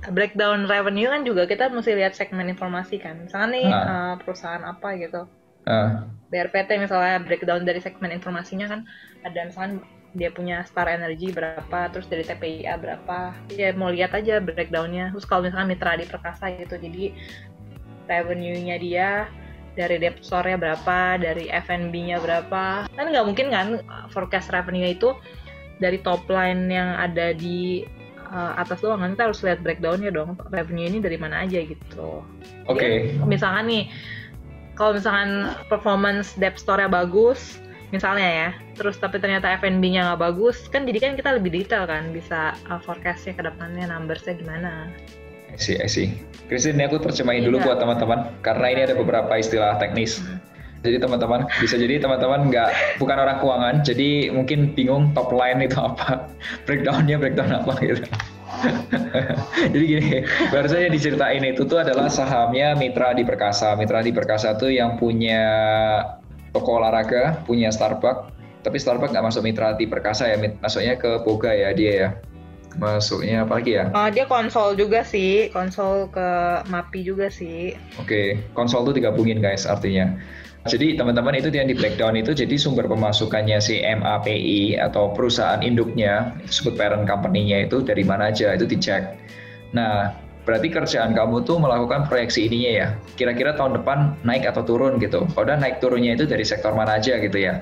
Breakdown 0.10 0.66
revenue 0.66 1.14
kan 1.14 1.22
juga 1.22 1.46
kita 1.46 1.70
mesti 1.70 1.94
lihat 1.94 2.18
segmen 2.18 2.50
informasi 2.50 2.98
kan. 2.98 3.30
Misalnya 3.30 3.50
nih 3.54 3.66
uh. 3.70 3.78
Uh, 3.78 4.14
perusahaan 4.26 4.64
apa 4.66 4.98
gitu. 4.98 5.30
Uh. 5.70 6.10
BRPT 6.34 6.82
misalnya 6.82 7.22
breakdown 7.22 7.62
dari 7.64 7.78
segmen 7.78 8.10
informasinya 8.10 8.66
kan 8.66 8.82
ada 9.22 9.46
misalnya 9.46 9.86
dia 10.16 10.32
punya 10.32 10.64
Star 10.64 10.88
Energy 10.88 11.36
berapa, 11.36 11.92
terus 11.92 12.08
dari 12.08 12.24
TPIA 12.24 12.80
berapa. 12.80 13.36
Ya 13.52 13.76
mau 13.76 13.92
lihat 13.92 14.16
aja 14.16 14.40
breakdownnya. 14.40 15.12
Terus 15.12 15.28
kalau 15.28 15.44
misalnya 15.44 15.76
Mitra 15.76 16.00
di 16.00 16.08
Perkasa 16.08 16.56
gitu, 16.56 16.80
jadi 16.80 17.12
revenue-nya 18.08 18.80
dia 18.80 19.10
dari 19.76 20.00
debt 20.00 20.24
store-nya 20.24 20.56
berapa, 20.56 21.20
dari 21.20 21.52
F&B-nya 21.52 22.24
berapa. 22.24 22.88
Kan 22.96 23.06
nggak 23.12 23.28
mungkin 23.28 23.48
kan 23.52 23.68
forecast 24.08 24.56
revenue 24.56 24.96
itu 24.96 25.12
dari 25.84 26.00
top 26.00 26.24
line 26.32 26.72
yang 26.72 26.96
ada 26.96 27.36
di 27.36 27.84
uh, 28.36 28.60
atas 28.60 28.84
doang 28.84 29.00
kan 29.00 29.16
kita 29.16 29.24
harus 29.32 29.40
lihat 29.48 29.64
breakdownnya 29.64 30.12
dong 30.12 30.36
revenue 30.52 30.92
ini 30.92 31.00
dari 31.00 31.16
mana 31.16 31.48
aja 31.48 31.64
gitu. 31.64 32.20
Oke. 32.68 32.76
Okay. 32.76 32.96
Misalkan 33.24 33.72
nih 33.72 33.88
kalau 34.76 34.92
misalkan 35.00 35.56
performance 35.72 36.36
debt 36.36 36.60
store-nya 36.60 36.92
bagus, 36.92 37.64
misalnya 37.96 38.28
ya, 38.28 38.50
terus 38.76 39.00
tapi 39.00 39.24
ternyata 39.24 39.56
F&B-nya 39.56 40.12
nggak 40.12 40.22
bagus, 40.22 40.68
kan 40.68 40.84
jadi 40.84 41.00
kan 41.00 41.12
kita 41.16 41.40
lebih 41.40 41.56
detail 41.56 41.88
kan 41.88 42.12
bisa 42.12 42.60
uh, 42.68 42.80
forecast-nya 42.84 43.40
ke 43.40 43.44
depannya 43.48 43.88
numbers-nya 43.88 44.36
gimana. 44.36 44.92
I 45.48 45.56
see, 45.56 45.80
I 45.80 45.88
see. 45.88 46.20
Christine, 46.52 46.76
ini 46.76 46.92
aku 46.92 47.00
terjemahin 47.00 47.48
dulu 47.48 47.64
iya. 47.64 47.66
buat 47.72 47.78
teman-teman, 47.80 48.36
karena 48.44 48.68
ini 48.76 48.82
ada 48.92 48.96
beberapa 49.00 49.32
istilah 49.40 49.80
teknis. 49.80 50.20
Hmm. 50.20 50.44
Jadi 50.86 51.02
teman-teman, 51.02 51.50
bisa 51.58 51.76
jadi 51.76 51.98
teman-teman 51.98 52.54
nggak 52.54 53.02
bukan 53.02 53.18
orang 53.18 53.38
keuangan, 53.42 53.76
jadi 53.82 54.30
mungkin 54.30 54.72
bingung 54.78 55.12
top 55.18 55.34
line 55.34 55.66
itu 55.66 55.82
apa, 55.82 56.30
breakdownnya 56.70 57.18
breakdown 57.18 57.50
apa 57.50 57.74
gitu. 57.82 58.06
jadi 59.74 59.84
gini, 59.84 60.24
baru 60.54 60.68
saja 60.70 60.88
diceritain 60.88 61.44
itu 61.44 61.66
tuh 61.66 61.82
adalah 61.82 62.08
sahamnya 62.08 62.78
Mitra 62.78 63.18
di 63.18 63.26
Perkasa. 63.26 63.74
Mitra 63.74 64.06
di 64.06 64.14
Perkasa 64.14 64.54
tuh 64.56 64.70
yang 64.70 64.96
punya 65.02 65.42
toko 66.54 66.80
olahraga, 66.80 67.42
punya 67.44 67.74
Starbucks, 67.74 68.32
tapi 68.62 68.78
Starbucks 68.80 69.12
nggak 69.12 69.26
masuk 69.26 69.42
Mitra 69.44 69.74
di 69.76 69.90
Perkasa 69.90 70.30
ya, 70.30 70.38
masuknya 70.62 70.96
ke 70.96 71.20
Boga 71.26 71.52
ya 71.52 71.74
dia 71.74 71.94
ya 71.98 72.10
masuknya 72.80 73.48
apa 73.48 73.60
lagi 73.60 73.72
ya? 73.80 73.86
Uh, 73.92 74.10
dia 74.12 74.26
konsol 74.28 74.76
juga 74.76 75.02
sih, 75.02 75.50
konsol 75.52 76.12
ke 76.12 76.28
MAPI 76.68 77.00
juga 77.08 77.28
sih. 77.32 77.76
Oke, 78.00 78.08
okay. 78.08 78.28
konsol 78.52 78.84
tuh 78.88 78.96
digabungin 78.96 79.40
guys 79.40 79.64
artinya. 79.64 80.12
Jadi 80.66 80.98
teman-teman 80.98 81.38
itu 81.38 81.54
yang 81.54 81.70
di 81.70 81.78
breakdown 81.78 82.18
itu 82.18 82.34
jadi 82.34 82.58
sumber 82.58 82.90
pemasukannya 82.90 83.62
si 83.62 83.86
MAPI 83.86 84.82
atau 84.82 85.14
perusahaan 85.14 85.62
induknya, 85.62 86.34
disebut 86.42 86.74
parent 86.74 87.06
company-nya 87.06 87.70
itu 87.70 87.86
dari 87.86 88.02
mana 88.02 88.34
aja 88.34 88.50
itu 88.58 88.66
dicek. 88.66 89.14
Nah, 89.78 90.18
berarti 90.42 90.74
kerjaan 90.74 91.14
kamu 91.14 91.46
tuh 91.46 91.62
melakukan 91.62 92.10
proyeksi 92.10 92.50
ininya 92.50 92.72
ya. 92.82 92.88
Kira-kira 93.14 93.54
tahun 93.54 93.78
depan 93.78 94.18
naik 94.26 94.50
atau 94.50 94.66
turun 94.66 94.98
gitu. 94.98 95.30
Udah 95.38 95.54
naik 95.54 95.86
turunnya 95.86 96.18
itu 96.18 96.26
dari 96.26 96.42
sektor 96.42 96.74
mana 96.74 96.98
aja 96.98 97.22
gitu 97.22 97.38
ya. 97.38 97.62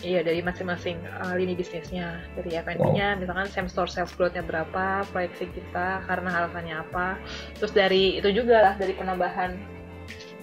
Iya 0.00 0.24
dari 0.24 0.40
masing-masing 0.40 0.96
uh, 1.20 1.36
lini 1.36 1.52
bisnisnya 1.52 2.24
dari 2.32 2.56
F&B-nya 2.56 3.14
wow. 3.14 3.20
misalkan 3.20 3.46
same 3.52 3.68
store 3.68 3.84
sales 3.84 4.08
growth-nya 4.16 4.40
berapa 4.48 5.04
proyeksi 5.12 5.52
kita 5.52 6.00
karena 6.08 6.40
alasannya 6.40 6.72
apa 6.72 7.20
terus 7.60 7.68
dari 7.76 8.16
itu 8.16 8.32
juga 8.32 8.64
lah 8.64 8.74
dari 8.80 8.96
penambahan 8.96 9.60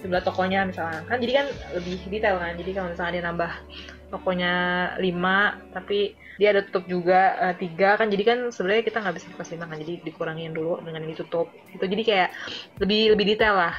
jumlah 0.02 0.22
tokonya 0.22 0.66
misalnya 0.68 1.02
kan 1.06 1.18
jadi 1.18 1.32
kan 1.42 1.46
lebih 1.74 1.96
detail 2.06 2.36
kan 2.38 2.54
jadi 2.54 2.70
kalau 2.74 2.88
misalnya 2.94 3.12
dia 3.18 3.24
nambah 3.26 3.52
tokonya 4.08 4.52
5 4.98 5.74
tapi 5.74 5.98
dia 6.38 6.54
ada 6.54 6.62
tutup 6.62 6.86
juga 6.86 7.34
uh, 7.42 7.54
tiga 7.58 7.98
kan 7.98 8.08
jadi 8.08 8.22
kan 8.22 8.38
sebenarnya 8.54 8.86
kita 8.86 8.98
nggak 9.02 9.14
bisa 9.18 9.26
pas 9.34 9.50
lima 9.50 9.66
kan 9.66 9.78
jadi 9.82 9.94
dikurangin 10.06 10.54
dulu 10.54 10.78
dengan 10.86 11.02
ditutup 11.02 11.50
itu 11.74 11.82
jadi 11.82 12.02
kayak 12.06 12.28
lebih 12.78 13.18
lebih 13.18 13.34
detail 13.34 13.58
lah 13.58 13.74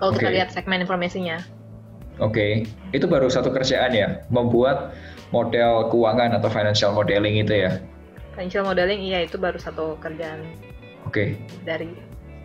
kalau 0.00 0.16
okay. 0.16 0.24
kita 0.24 0.30
lihat 0.32 0.48
segmen 0.50 0.80
informasinya 0.80 1.44
Oke, 2.18 2.66
okay. 2.66 2.98
itu 2.98 3.06
baru 3.06 3.30
satu 3.30 3.54
kerjaan 3.54 3.94
ya, 3.94 4.26
membuat 4.26 4.90
model 5.30 5.86
keuangan 5.86 6.34
atau 6.34 6.50
financial 6.50 6.90
modeling 6.90 7.38
itu 7.38 7.62
ya? 7.62 7.78
Financial 8.34 8.66
modeling 8.66 8.98
iya 9.06 9.22
itu 9.22 9.38
baru 9.38 9.54
satu 9.54 9.94
kerjaan. 10.02 10.42
Oke. 11.06 11.38
Okay. 11.38 11.62
Dari 11.62 11.94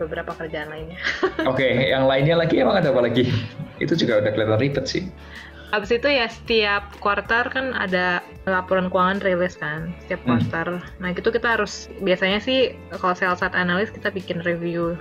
beberapa 0.05 0.35
kerjaan 0.35 0.69
lainnya. 0.69 0.99
Oke, 1.49 1.63
okay. 1.63 1.71
yang 1.91 2.05
lainnya 2.05 2.35
lagi 2.39 2.59
emang 2.59 2.79
ada 2.79 2.91
apa 2.91 3.07
lagi? 3.07 3.31
Itu 3.79 3.95
juga 3.95 4.19
udah 4.23 4.31
kelihatan 4.35 4.59
ribet 4.59 4.85
sih. 4.85 5.03
Habis 5.73 5.89
itu 5.89 6.05
ya 6.05 6.29
setiap 6.29 6.85
kuartal 7.01 7.49
kan 7.49 7.73
ada 7.73 8.21
laporan 8.45 8.93
keuangan 8.93 9.25
rilis 9.25 9.57
kan, 9.57 9.89
setiap 10.05 10.21
hmm. 10.21 10.29
kuartal. 10.29 10.69
Hmm. 10.77 11.01
Nah 11.01 11.09
itu 11.17 11.29
kita 11.33 11.57
harus 11.57 11.89
biasanya 12.05 12.37
sih 12.37 12.77
kalau 12.93 13.17
sales 13.17 13.41
side 13.41 13.57
analyst 13.57 13.97
kita 13.97 14.13
bikin 14.13 14.45
review 14.45 14.93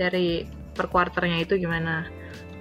dari 0.00 0.48
per 0.72 0.88
kuarternya 0.88 1.44
itu 1.44 1.60
gimana. 1.60 2.08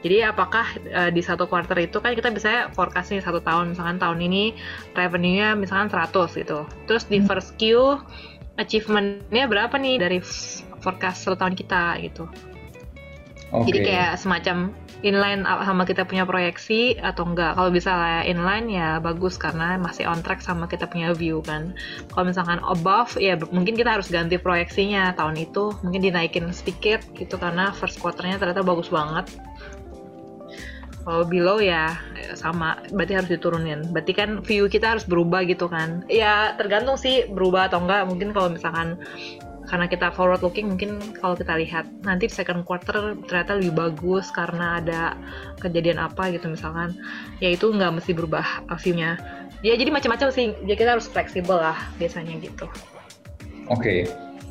Jadi 0.06 0.22
apakah 0.22 0.68
uh, 0.94 1.10
di 1.10 1.24
satu 1.26 1.50
quarter 1.50 1.80
itu 1.82 1.98
kan 1.98 2.14
kita 2.14 2.30
bisa 2.30 2.70
forecast 2.76 3.10
nih 3.10 3.24
satu 3.24 3.42
tahun 3.42 3.74
misalkan 3.74 3.98
tahun 3.98 4.20
ini 4.22 4.54
revenue-nya 4.94 5.58
misalkan 5.58 5.90
100 5.90 6.38
gitu. 6.38 6.68
Terus 6.86 7.04
di 7.10 7.24
hmm. 7.24 7.28
first 7.32 7.56
Q 7.58 7.96
achievement-nya 8.58 9.46
berapa 9.46 9.74
nih 9.78 10.02
dari 10.02 10.20
forecast 10.82 11.26
satu 11.26 11.36
tahun 11.40 11.56
kita 11.56 12.02
gitu. 12.04 12.26
Okay. 13.48 13.72
Jadi 13.72 13.80
kayak 13.88 14.12
semacam 14.20 14.76
inline 15.06 15.46
sama 15.46 15.88
kita 15.88 16.04
punya 16.04 16.28
proyeksi 16.28 17.00
atau 17.00 17.24
enggak. 17.24 17.56
Kalau 17.56 17.70
bisa 17.72 17.96
lah 17.96 18.20
inline 18.28 18.68
ya 18.68 19.00
bagus 19.00 19.40
karena 19.40 19.80
masih 19.80 20.04
on 20.04 20.20
track 20.20 20.44
sama 20.44 20.68
kita 20.68 20.90
punya 20.90 21.16
view 21.16 21.40
kan. 21.46 21.72
Kalau 22.12 22.28
misalkan 22.28 22.60
above 22.66 23.16
ya 23.16 23.40
mungkin 23.54 23.80
kita 23.80 24.00
harus 24.00 24.12
ganti 24.12 24.36
proyeksinya 24.36 25.16
tahun 25.16 25.40
itu 25.40 25.72
mungkin 25.86 26.02
dinaikin 26.04 26.52
sedikit 26.52 27.06
gitu 27.16 27.40
karena 27.40 27.72
first 27.72 28.04
quarternya 28.04 28.36
ternyata 28.36 28.66
bagus 28.68 28.92
banget 28.92 29.32
kalau 31.08 31.24
below 31.24 31.64
ya 31.64 31.96
sama 32.36 32.84
berarti 32.92 33.16
harus 33.16 33.32
diturunin 33.32 33.96
berarti 33.96 34.12
kan 34.12 34.44
view 34.44 34.68
kita 34.68 34.92
harus 34.92 35.08
berubah 35.08 35.48
gitu 35.48 35.72
kan 35.72 36.04
ya 36.12 36.52
tergantung 36.60 37.00
sih 37.00 37.32
berubah 37.32 37.72
atau 37.72 37.80
enggak 37.80 38.12
mungkin 38.12 38.36
kalau 38.36 38.52
misalkan 38.52 39.00
karena 39.68 39.86
kita 39.92 40.16
forward 40.16 40.40
looking 40.40 40.72
mungkin 40.72 40.98
kalau 41.20 41.36
kita 41.36 41.60
lihat 41.60 41.86
nanti 42.08 42.32
second 42.32 42.64
quarter 42.64 43.20
ternyata 43.28 43.60
lebih 43.60 43.76
bagus 43.76 44.32
karena 44.32 44.80
ada 44.80 45.02
kejadian 45.60 46.00
apa 46.00 46.32
gitu 46.32 46.48
misalkan. 46.48 46.96
Ya 47.44 47.52
itu 47.52 47.68
nggak 47.68 48.00
mesti 48.00 48.16
berubah 48.16 48.64
view-nya. 48.80 49.20
Ya 49.60 49.76
jadi 49.76 49.92
macam-macam 49.92 50.32
sih. 50.32 50.56
Jadi 50.64 50.76
kita 50.80 50.96
harus 50.96 51.12
fleksibel 51.12 51.60
lah 51.60 51.76
biasanya 52.00 52.40
gitu. 52.40 52.66
Oke. 53.68 53.84
Okay. 53.84 54.00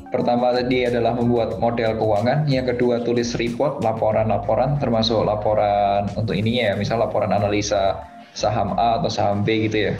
Pertama 0.07 0.55
tadi 0.55 0.87
adalah 0.87 1.11
membuat 1.19 1.59
model 1.59 1.99
keuangan, 1.99 2.47
yang 2.47 2.63
kedua 2.63 3.03
tulis 3.03 3.35
report, 3.35 3.83
laporan-laporan 3.83 4.79
termasuk 4.79 5.19
laporan 5.27 6.07
untuk 6.15 6.31
ininya 6.31 6.71
ya, 6.71 6.73
misal 6.79 7.03
laporan 7.03 7.35
analisa 7.35 8.07
saham 8.31 8.71
A 8.79 9.03
atau 9.03 9.11
saham 9.11 9.43
B 9.43 9.67
gitu 9.67 9.91
ya. 9.91 9.93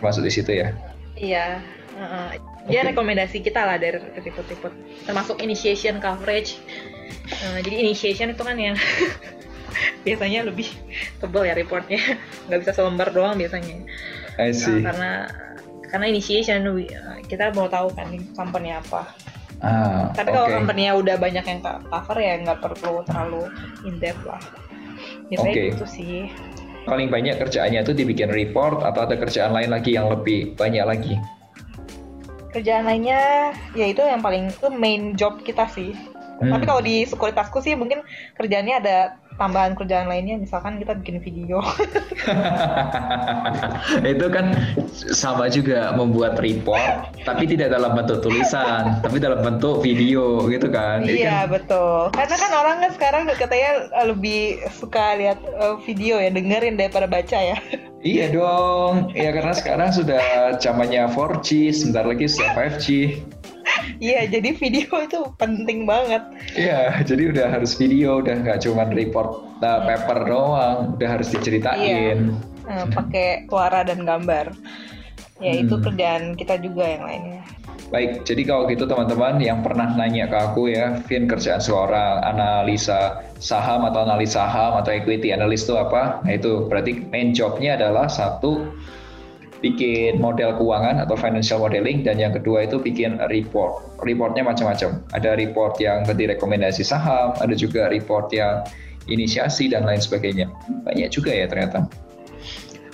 Termasuk 0.00 0.24
di 0.24 0.32
situ 0.32 0.50
ya. 0.56 0.72
Iya, 1.20 1.60
uh, 2.00 2.32
dia 2.66 2.82
okay. 2.82 2.90
rekomendasi 2.92 3.38
kita 3.42 3.62
lah 3.62 3.76
dari 3.78 3.98
report-report 3.98 4.74
termasuk 5.06 5.38
initiation 5.42 6.02
coverage. 6.02 6.58
Uh, 7.30 7.58
jadi 7.62 7.86
initiation 7.86 8.34
itu 8.34 8.42
kan 8.42 8.58
yang 8.58 8.74
biasanya 10.06 10.46
lebih 10.46 10.66
tebal 11.22 11.46
ya 11.46 11.54
reportnya, 11.54 11.98
nggak 12.50 12.58
bisa 12.66 12.72
selembar 12.74 13.14
doang 13.14 13.38
biasanya. 13.38 13.86
I 14.36 14.50
see. 14.50 14.82
Uh, 14.82 14.90
karena 14.90 15.10
karena 15.88 16.06
initiation 16.10 16.66
kita 17.26 17.54
mau 17.54 17.70
tahu 17.70 17.88
kan 17.94 18.10
company 18.34 18.74
apa 18.74 19.08
ah, 19.62 20.10
tapi 20.12 20.30
okay. 20.30 20.36
kalau 20.36 20.48
company 20.50 20.90
udah 20.90 21.16
banyak 21.16 21.44
yang 21.46 21.60
cover 21.62 22.18
ya 22.18 22.34
nggak 22.42 22.58
perlu 22.60 23.02
terlalu 23.06 23.42
in 23.86 23.96
depth 24.02 24.22
lah 24.26 24.42
biasanya 25.30 25.54
okay. 25.54 25.66
gitu 25.74 25.86
sih 25.86 26.18
paling 26.86 27.10
banyak 27.10 27.38
kerjaannya 27.40 27.82
itu 27.82 27.92
dibikin 27.96 28.30
report 28.30 28.82
atau 28.86 29.08
ada 29.10 29.18
kerjaan 29.18 29.50
lain 29.50 29.74
lagi 29.74 29.98
yang 29.98 30.06
lebih 30.06 30.54
banyak 30.54 30.84
lagi 30.86 31.14
kerjaan 32.56 32.88
lainnya 32.88 33.52
ya 33.76 33.86
itu 33.92 34.00
yang 34.00 34.24
paling 34.24 34.48
itu 34.48 34.68
main 34.72 35.12
job 35.12 35.44
kita 35.44 35.68
sih 35.68 35.92
hmm. 35.92 36.48
tapi 36.48 36.64
kalau 36.64 36.80
di 36.80 37.04
sekuritasku 37.04 37.60
sih 37.60 37.76
mungkin 37.76 38.00
kerjanya 38.32 38.80
ada 38.80 38.96
tambahan 39.36 39.76
kerjaan 39.76 40.08
lainnya 40.08 40.40
misalkan 40.40 40.80
kita 40.80 40.96
bikin 41.00 41.20
video. 41.20 41.60
Itu 44.16 44.26
kan 44.32 44.56
sama 44.92 45.48
juga 45.52 45.92
membuat 45.94 46.40
report 46.40 47.12
tapi 47.22 47.44
tidak 47.48 47.76
dalam 47.76 47.94
bentuk 47.94 48.24
tulisan 48.24 48.98
tapi 49.04 49.20
dalam 49.20 49.40
bentuk 49.44 49.84
video 49.84 50.44
gitu 50.48 50.68
kan? 50.72 51.04
Iya 51.04 51.46
kan... 51.46 51.60
betul. 51.60 51.98
Karena 52.12 52.36
kan 52.36 52.50
orang 52.56 52.76
kan 52.82 52.90
sekarang 52.96 53.22
katanya 53.36 53.70
lebih 54.08 54.60
suka 54.72 55.16
lihat 55.20 55.38
uh, 55.60 55.76
video 55.84 56.18
ya 56.18 56.32
dengerin 56.32 56.80
daripada 56.80 57.06
baca 57.06 57.38
ya. 57.38 57.58
Iya 58.06 58.30
dong. 58.30 59.10
Ya 59.18 59.34
karena 59.34 59.50
sekarang 59.50 59.90
sudah 59.90 60.54
zamannya 60.62 61.10
4G 61.10 61.74
sebentar 61.74 62.06
lagi 62.06 62.30
sudah 62.30 62.54
5G 62.54 62.86
Iya, 63.96 64.28
jadi 64.28 64.52
video 64.56 64.88
itu 65.00 65.20
penting 65.40 65.88
banget. 65.88 66.22
Iya, 66.52 67.00
jadi 67.04 67.32
udah 67.32 67.46
harus 67.48 67.72
video, 67.76 68.20
udah 68.20 68.34
nggak 68.44 68.58
cuma 68.64 68.84
report 68.90 69.46
nah, 69.60 69.84
paper 69.88 70.18
doang, 70.28 70.78
udah 70.98 71.08
harus 71.08 71.28
diceritain. 71.32 71.80
Iya. 71.80 72.14
Nah, 72.66 72.84
pakai 72.90 73.46
suara 73.46 73.86
dan 73.86 74.02
gambar. 74.04 74.52
Ya 75.36 75.52
hmm. 75.52 75.62
itu 75.68 75.74
kerjaan 75.84 76.24
kita 76.32 76.56
juga 76.64 76.84
yang 76.88 77.04
lainnya. 77.04 77.44
Baik, 77.92 78.24
jadi 78.24 78.42
kalau 78.48 78.66
gitu 78.66 78.88
teman-teman 78.88 79.38
yang 79.38 79.60
pernah 79.60 79.92
nanya 79.94 80.26
ke 80.26 80.36
aku 80.36 80.72
ya, 80.72 80.98
Vin 81.06 81.28
kerjaan 81.28 81.60
seorang 81.60 82.24
analisa 82.24 83.20
saham 83.38 83.84
atau 83.86 84.02
analis 84.02 84.34
saham 84.34 84.80
atau 84.80 84.90
equity 84.90 85.30
analyst 85.30 85.68
itu 85.68 85.76
apa? 85.76 86.24
Nah 86.24 86.32
itu 86.34 86.66
berarti 86.66 87.04
main 87.12 87.36
jobnya 87.36 87.76
adalah 87.76 88.08
satu 88.08 88.64
bikin 89.64 90.20
model 90.20 90.52
keuangan 90.56 91.00
atau 91.00 91.16
financial 91.16 91.60
modeling 91.60 92.04
dan 92.04 92.20
yang 92.20 92.32
kedua 92.36 92.68
itu 92.68 92.76
bikin 92.76 93.16
report. 93.32 93.84
Reportnya 94.04 94.44
macam-macam. 94.44 95.00
Ada 95.16 95.36
report 95.36 95.80
yang 95.80 96.04
berarti 96.04 96.24
rekomendasi 96.36 96.82
saham, 96.84 97.32
ada 97.40 97.54
juga 97.56 97.88
report 97.88 98.32
yang 98.32 98.64
inisiasi 99.08 99.72
dan 99.72 99.88
lain 99.88 100.02
sebagainya. 100.02 100.50
Banyak 100.84 101.08
juga 101.08 101.32
ya 101.32 101.46
ternyata. 101.48 101.88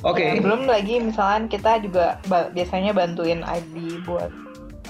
Oke. 0.03 0.23
Okay. 0.23 0.31
Ya, 0.39 0.43
belum 0.43 0.67
lagi 0.67 0.95
misalnya 0.99 1.47
kita 1.47 1.83
juga 1.83 2.19
biasanya 2.55 2.91
bantuin 2.95 3.47
ID 3.47 4.03
buat 4.07 4.31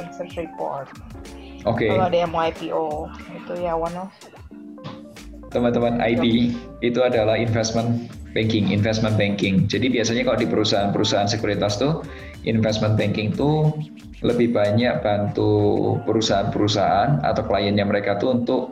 research 0.01 0.41
report. 0.41 0.89
Oke. 1.69 1.87
Okay. 1.87 1.91
Kalau 1.93 2.09
ada 2.09 2.19
yang 2.19 2.33
mau 2.33 2.43
IPO 2.49 2.85
itu 3.37 3.53
ya 3.61 3.77
one 3.77 3.97
of 3.97 4.11
teman-teman 5.53 6.01
ID 6.01 6.57
itu 6.81 7.01
adalah 7.05 7.37
investment 7.37 8.09
banking, 8.33 8.73
investment 8.73 9.15
banking. 9.17 9.69
Jadi 9.69 9.93
biasanya 9.93 10.27
kalau 10.27 10.39
di 10.41 10.49
perusahaan-perusahaan 10.49 11.29
sekuritas 11.29 11.81
tuh 11.81 12.05
investment 12.49 12.97
banking 12.97 13.33
tuh 13.33 13.73
lebih 14.23 14.55
banyak 14.55 15.03
bantu 15.03 15.97
perusahaan-perusahaan 16.09 17.23
atau 17.23 17.43
kliennya 17.45 17.85
mereka 17.85 18.17
tuh 18.17 18.43
untuk 18.43 18.63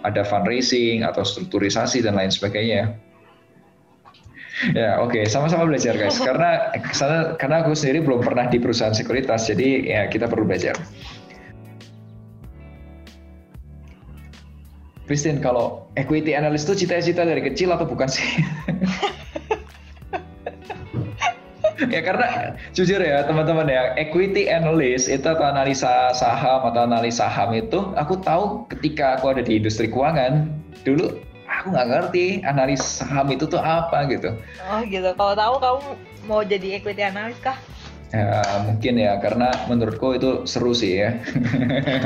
ada 0.00 0.24
fundraising 0.24 1.04
atau 1.04 1.24
strukturisasi 1.24 2.00
dan 2.00 2.16
lain 2.16 2.32
sebagainya. 2.32 2.96
Ya, 4.76 5.00
oke, 5.00 5.16
okay. 5.16 5.24
sama-sama 5.24 5.64
belajar 5.64 5.96
guys. 5.96 6.20
Karena 6.28 6.68
karena 6.92 7.20
karena 7.40 7.56
aku 7.64 7.72
sendiri 7.72 8.04
belum 8.04 8.20
pernah 8.20 8.44
di 8.52 8.60
perusahaan 8.60 8.92
sekuritas, 8.92 9.48
jadi 9.48 9.68
ya 9.88 10.00
kita 10.12 10.28
perlu 10.28 10.44
belajar. 10.44 10.76
Christine, 15.10 15.42
kalau 15.42 15.90
equity 15.98 16.38
analyst 16.38 16.70
itu 16.70 16.86
cita-cita 16.86 17.26
dari 17.26 17.42
kecil 17.42 17.74
atau 17.74 17.82
bukan 17.82 18.06
sih? 18.06 18.22
ya 21.90 21.98
karena 21.98 22.54
jujur 22.70 23.02
ya 23.02 23.26
teman-teman 23.26 23.66
ya 23.66 23.90
equity 23.98 24.46
analyst 24.46 25.10
itu 25.10 25.26
atau 25.26 25.42
analisa 25.42 26.14
saham 26.14 26.62
atau 26.62 26.86
analisa 26.86 27.26
saham 27.26 27.50
itu 27.58 27.90
aku 27.98 28.22
tahu 28.22 28.70
ketika 28.70 29.18
aku 29.18 29.34
ada 29.34 29.42
di 29.42 29.58
industri 29.58 29.90
keuangan 29.90 30.46
dulu 30.86 31.18
aku 31.50 31.74
nggak 31.74 31.88
ngerti 31.90 32.46
analis 32.46 32.78
saham 32.78 33.34
itu 33.34 33.50
tuh 33.50 33.58
apa 33.58 34.06
gitu. 34.06 34.30
Oh 34.70 34.78
gitu. 34.86 35.10
Kalau 35.18 35.34
tahu 35.34 35.54
kamu 35.58 35.80
mau 36.30 36.40
jadi 36.46 36.78
equity 36.78 37.02
analyst 37.02 37.42
kah? 37.42 37.58
Ya 38.14 38.62
mungkin 38.62 38.94
ya 38.94 39.18
karena 39.18 39.50
menurutku 39.66 40.14
itu 40.14 40.46
seru 40.46 40.70
sih 40.70 41.02
ya. 41.02 41.18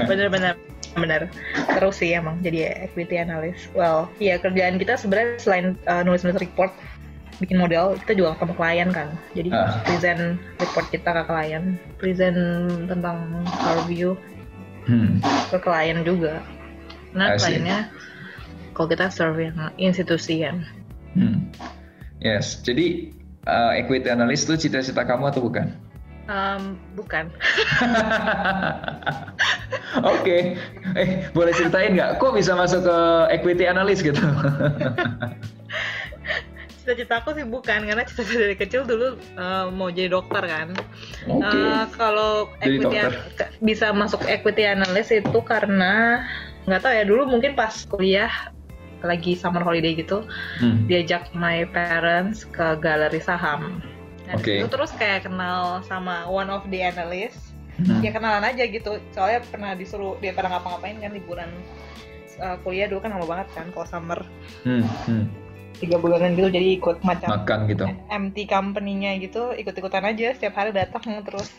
Bener-bener 0.08 0.56
benar 0.94 1.26
terus 1.74 1.98
sih 1.98 2.14
emang 2.14 2.38
jadi 2.40 2.86
equity 2.90 3.18
analyst. 3.18 3.68
Well 3.74 4.10
iya 4.22 4.38
kerjaan 4.38 4.78
kita 4.78 4.98
sebenarnya 4.98 5.38
selain 5.42 5.66
uh, 5.90 6.02
nulis-nulis 6.06 6.40
report 6.40 6.70
bikin 7.42 7.58
model 7.58 7.98
kita 8.06 8.14
juga 8.14 8.38
ketemu 8.38 8.54
klien 8.54 8.88
kan. 8.94 9.08
Jadi 9.34 9.50
uh. 9.50 9.82
present 9.84 10.38
report 10.62 10.86
kita 10.94 11.10
ke 11.10 11.22
klien 11.26 11.64
present 11.98 12.38
tentang 12.86 13.44
our 13.66 13.82
view 13.90 14.14
hmm. 14.86 15.18
ke 15.50 15.58
klien 15.58 16.00
juga. 16.06 16.38
Nah 17.14 17.38
kliennya 17.38 17.90
kalau 18.74 18.90
kita 18.90 19.06
yang 19.38 19.70
institusi 19.78 20.42
kan 20.42 20.66
hmm. 21.14 21.48
yes 22.18 22.60
jadi 22.60 23.14
uh, 23.46 23.72
equity 23.78 24.10
analyst 24.10 24.50
itu 24.50 24.68
cita-cita 24.68 25.06
kamu 25.06 25.30
atau 25.30 25.40
bukan 25.46 25.72
Um, 26.24 26.80
bukan. 26.96 27.28
Oke, 30.00 30.24
okay. 30.24 30.42
eh 30.96 31.28
boleh 31.36 31.52
ceritain 31.52 31.92
nggak? 31.94 32.16
Kok 32.16 32.34
bisa 32.34 32.56
masuk 32.56 32.88
ke 32.88 32.98
equity 33.30 33.68
analyst 33.68 34.00
gitu? 34.00 34.18
cita-cita 36.84 37.24
aku 37.24 37.32
sih 37.32 37.48
bukan 37.48 37.88
karena 37.88 38.04
cita-cita 38.04 38.44
dari 38.44 38.56
kecil 38.60 38.84
dulu 38.84 39.16
uh, 39.40 39.72
mau 39.72 39.88
jadi 39.88 40.12
dokter 40.12 40.44
kan. 40.44 40.76
Okay. 41.24 41.64
Uh, 41.64 41.84
kalau 41.96 42.52
equity 42.60 43.00
bisa 43.64 43.88
masuk 43.96 44.20
equity 44.28 44.68
analyst 44.68 45.08
itu 45.08 45.40
karena 45.40 46.24
nggak 46.68 46.80
tahu 46.84 46.92
ya 46.92 47.04
dulu 47.08 47.22
mungkin 47.24 47.56
pas 47.56 47.88
kuliah 47.88 48.32
lagi 49.04 49.36
summer 49.36 49.60
holiday 49.60 49.92
gitu 49.96 50.24
hmm. 50.60 50.88
diajak 50.88 51.28
my 51.36 51.68
parents 51.72 52.48
ke 52.48 52.76
galeri 52.80 53.20
saham 53.20 53.84
Nah, 54.24 54.40
okay. 54.40 54.64
itu 54.64 54.68
terus 54.72 54.90
kayak 54.96 55.28
kenal 55.28 55.84
sama 55.84 56.24
one 56.28 56.48
of 56.48 56.64
the 56.72 56.80
analyst. 56.80 57.52
Hmm. 57.76 58.00
Ya 58.00 58.14
kenalan 58.14 58.46
aja 58.46 58.64
gitu. 58.64 59.02
Soalnya 59.12 59.44
pernah 59.44 59.76
disuruh 59.76 60.16
dia 60.22 60.32
pernah 60.32 60.56
ngapa-ngapain 60.56 60.96
kan 61.02 61.12
liburan 61.12 61.50
uh, 62.40 62.56
kuliah 62.62 62.86
dulu 62.86 63.04
kan 63.04 63.12
lama 63.14 63.26
banget 63.26 63.48
kan 63.52 63.66
kalau 63.74 63.86
summer. 63.86 64.20
Hmm. 64.62 64.86
Hmm. 65.04 65.26
Tiga 65.74 65.98
bulanan 65.98 66.38
gitu 66.38 66.48
jadi 66.54 66.78
ikut 66.78 67.02
macam 67.02 67.28
makan 67.34 67.66
gitu. 67.66 67.84
MT 68.08 68.46
company-nya 68.46 69.18
gitu 69.18 69.52
ikut-ikutan 69.58 70.06
aja 70.06 70.32
setiap 70.32 70.54
hari 70.54 70.70
datang 70.70 71.02
terus 71.26 71.50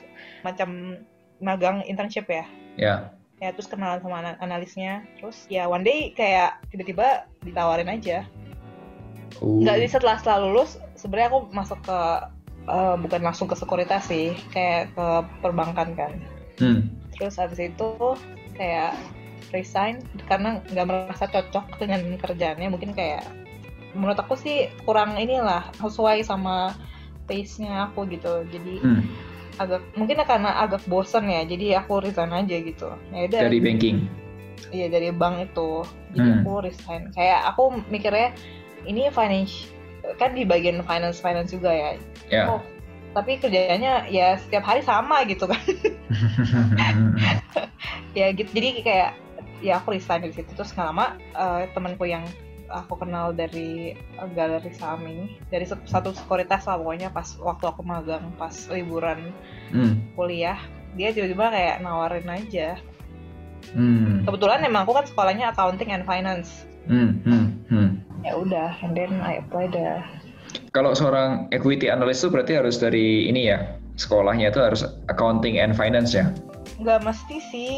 macam 0.41 0.99
magang 1.43 1.83
internship 1.83 2.25
ya. 2.31 2.47
Ya. 2.79 2.95
Ya 3.43 3.51
terus 3.51 3.67
kenalan 3.67 3.99
sama 3.99 4.39
analisnya. 4.39 5.03
Terus 5.19 5.45
ya 5.51 5.67
one 5.67 5.83
day 5.83 6.15
kayak 6.15 6.63
tiba-tiba 6.71 7.27
ditawarin 7.43 7.91
aja. 7.91 8.23
Uh. 9.43 9.59
Nggak 9.61 9.91
setelah 9.91 10.15
setelah 10.15 10.47
lulus 10.47 10.79
sebenarnya 10.95 11.27
aku 11.35 11.39
masuk 11.51 11.79
ke 11.83 11.99
uh, 12.69 12.95
bukan 12.99 13.21
langsung 13.21 13.49
ke 13.49 13.55
sekuritas 13.57 14.09
sih 14.09 14.33
kayak 14.51 14.93
ke 14.93 15.07
perbankan 15.41 15.93
kan. 15.95 16.13
Hmm. 16.55 16.87
terus 17.15 17.35
habis 17.35 17.59
itu 17.59 17.91
kayak 18.55 18.95
resign 19.51 20.03
karena 20.27 20.63
nggak 20.71 20.87
merasa 20.87 21.27
cocok 21.27 21.79
dengan 21.79 22.03
kerjaannya. 22.19 22.67
Mungkin 22.71 22.91
kayak 22.95 23.27
menurut 23.95 24.19
aku 24.19 24.35
sih 24.35 24.67
kurang 24.83 25.15
inilah 25.15 25.71
sesuai 25.79 26.23
sama 26.27 26.75
pace-nya 27.27 27.91
aku 27.91 28.07
gitu. 28.11 28.43
Jadi 28.51 28.83
hmm. 28.83 29.03
agak 29.59 29.83
mungkin 29.95 30.19
karena 30.27 30.59
agak 30.59 30.83
bosen 30.87 31.31
ya 31.31 31.47
jadi 31.47 31.83
aku 31.83 32.03
resign 32.03 32.35
aja 32.35 32.55
gitu. 32.59 32.89
Ya 33.11 33.21
udah. 33.31 33.41
Dari 33.47 33.59
banking? 33.63 33.97
Iya 34.71 34.87
dari 34.91 35.11
bank 35.11 35.51
itu. 35.51 35.83
Jadi 36.15 36.29
hmm. 36.31 36.39
aku 36.43 36.53
resign. 36.63 37.01
Kayak 37.15 37.55
aku 37.55 37.79
mikirnya 37.91 38.35
ini 38.87 39.07
finance 39.11 39.74
kan 40.17 40.37
di 40.37 40.43
bagian 40.45 40.81
finance 40.85 41.19
finance 41.19 41.51
juga 41.51 41.71
ya 41.73 41.89
yeah. 42.29 42.47
oh, 42.57 42.61
tapi 43.15 43.39
kerjanya 43.39 44.05
ya 44.11 44.35
setiap 44.39 44.67
hari 44.67 44.83
sama 44.83 45.23
gitu 45.25 45.47
kan 45.47 45.61
ya 48.17 48.31
gitu 48.31 48.49
jadi 48.51 48.69
kayak 48.83 49.11
ya 49.63 49.79
aku 49.79 49.95
resign 49.95 50.23
dari 50.23 50.35
situ 50.35 50.51
terus 50.53 50.75
nggak 50.75 50.87
lama 50.91 51.15
uh, 51.35 51.63
temanku 51.71 52.05
yang 52.07 52.23
aku 52.69 52.97
kenal 52.97 53.29
dari 53.31 53.93
galeri 54.33 54.73
saham 54.73 55.05
ini 55.05 55.37
dari 55.53 55.65
satu 55.67 56.11
sekuritas 56.11 56.65
lah 56.65 56.81
pokoknya 56.81 57.13
pas 57.13 57.37
waktu 57.37 57.65
aku 57.69 57.81
magang 57.85 58.33
pas 58.35 58.53
liburan 58.73 59.29
hmm. 59.69 60.17
kuliah 60.17 60.57
dia 60.97 61.13
tiba-tiba 61.13 61.51
kayak 61.53 61.77
nawarin 61.85 62.25
aja 62.25 62.79
hmm. 63.75 64.25
kebetulan 64.25 64.65
emang 64.65 64.87
aku 64.87 64.97
kan 64.97 65.05
sekolahnya 65.05 65.53
accounting 65.53 65.93
and 65.93 66.07
finance 66.09 66.65
hmm. 66.89 67.21
Hmm. 67.21 67.44
Ya 68.25 68.33
udah 68.33 68.73
and 68.81 68.97
then 68.97 69.21
I 69.21 69.45
apply 69.45 69.69
the 69.69 70.01
kalau 70.75 70.91
seorang 70.91 71.47
equity 71.55 71.87
analyst 71.87 72.23
itu 72.23 72.35
berarti 72.35 72.53
harus 72.59 72.75
dari 72.79 73.31
ini 73.31 73.47
ya, 73.47 73.79
sekolahnya 73.95 74.51
itu 74.51 74.59
harus 74.59 74.83
accounting 75.07 75.59
and 75.59 75.75
finance 75.75 76.11
ya? 76.11 76.31
Nggak 76.83 77.07
mesti 77.07 77.37
sih, 77.51 77.71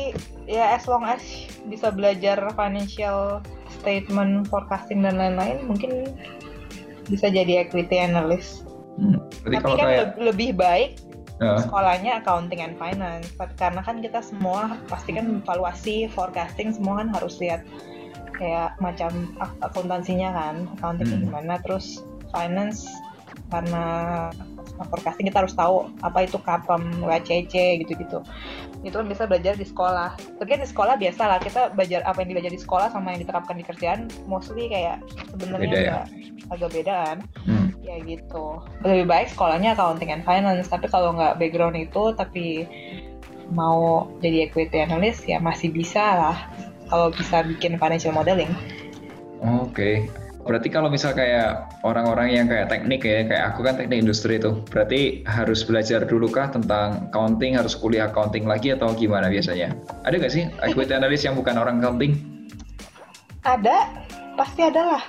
ya 0.49 0.73
as 0.73 0.89
long 0.89 1.05
as 1.05 1.21
bisa 1.69 1.93
belajar 1.93 2.41
financial 2.57 3.41
statement, 3.69 4.49
forecasting 4.49 5.05
dan 5.05 5.21
lain-lain, 5.21 5.61
mungkin 5.69 6.09
bisa 7.05 7.29
jadi 7.29 7.69
equity 7.69 8.01
analyst. 8.01 8.65
Hmm, 8.97 9.21
Tapi 9.45 9.61
kalau 9.61 9.77
kan 9.77 9.85
kayak... 9.85 10.05
lebih 10.17 10.57
baik 10.57 10.97
uh. 11.37 11.61
sekolahnya 11.61 12.25
accounting 12.25 12.65
and 12.65 12.73
finance, 12.81 13.29
karena 13.61 13.85
kan 13.85 14.01
kita 14.01 14.25
semua 14.25 14.81
pasti 14.89 15.13
kan 15.13 15.45
evaluasi, 15.45 16.09
forecasting 16.09 16.73
semua 16.73 17.05
kan 17.05 17.13
harus 17.13 17.37
lihat 17.37 17.61
kayak 18.37 18.77
macam 18.79 19.33
akuntansinya 19.65 20.29
kan, 20.31 20.55
accounting 20.77 21.09
hmm. 21.09 21.23
gimana, 21.27 21.57
terus 21.65 22.05
finance 22.31 22.85
karena 23.47 23.85
forecasting 24.91 25.31
kita 25.31 25.39
harus 25.41 25.55
tahu 25.55 25.87
apa 26.03 26.27
itu 26.27 26.37
kapam 26.43 26.83
WCC 26.99 27.81
gitu-gitu 27.83 28.19
itu 28.85 28.93
kan 28.93 29.07
bisa 29.07 29.23
belajar 29.25 29.57
di 29.57 29.65
sekolah 29.65 30.13
tapi 30.37 30.47
kan 30.53 30.61
di 30.61 30.69
sekolah 30.69 30.95
biasa 30.99 31.21
lah 31.25 31.39
kita 31.41 31.73
belajar 31.73 32.03
apa 32.05 32.21
yang 32.21 32.37
belajar 32.37 32.53
di 32.53 32.61
sekolah 32.61 32.87
sama 32.93 33.15
yang 33.15 33.25
diterapkan 33.25 33.55
di 33.57 33.65
kerjaan 33.65 34.11
mostly 34.29 34.69
kayak 34.69 35.01
sebenarnya 35.33 35.73
ya? 35.73 36.01
agak 36.53 36.69
beda 36.75 36.93
kan 36.93 37.17
hmm. 37.47 37.67
ya 37.81 37.95
gitu 38.05 38.61
lebih 38.85 39.07
baik 39.09 39.27
sekolahnya 39.33 39.73
accounting 39.73 40.13
and 40.13 40.23
finance 40.27 40.69
tapi 40.69 40.85
kalau 40.91 41.15
nggak 41.15 41.39
background 41.41 41.79
itu 41.79 42.13
tapi 42.13 42.67
mau 43.47 44.11
jadi 44.19 44.51
equity 44.51 44.83
analyst 44.83 45.23
ya 45.23 45.39
masih 45.39 45.71
bisa 45.71 46.03
lah 46.03 46.37
kalau 46.87 47.13
bisa 47.13 47.43
bikin 47.43 47.75
financial 47.79 48.15
modeling 48.15 48.51
oke 49.43 49.71
okay 49.71 50.07
berarti 50.47 50.71
kalau 50.71 50.87
misal 50.87 51.11
kayak 51.11 51.67
orang-orang 51.83 52.31
yang 52.31 52.47
kayak 52.47 52.71
teknik 52.71 53.03
ya, 53.03 53.27
kayak 53.27 53.43
aku 53.53 53.67
kan 53.67 53.75
teknik 53.75 53.99
industri 53.99 54.39
itu, 54.39 54.63
berarti 54.71 55.21
harus 55.27 55.67
belajar 55.67 56.07
dulu 56.07 56.31
kah 56.31 56.47
tentang 56.47 57.11
accounting, 57.11 57.59
harus 57.59 57.75
kuliah 57.75 58.07
accounting 58.07 58.47
lagi 58.47 58.71
atau 58.71 58.95
gimana 58.95 59.27
biasanya? 59.27 59.75
Ada 60.07 60.15
nggak 60.23 60.33
sih 60.33 60.47
equity 60.63 60.95
analyst 60.95 61.27
yang 61.27 61.35
bukan 61.35 61.59
orang 61.59 61.83
accounting? 61.83 62.15
Ada, 63.43 63.91
pasti 64.39 64.63
ada 64.63 64.97
lah. 64.97 65.03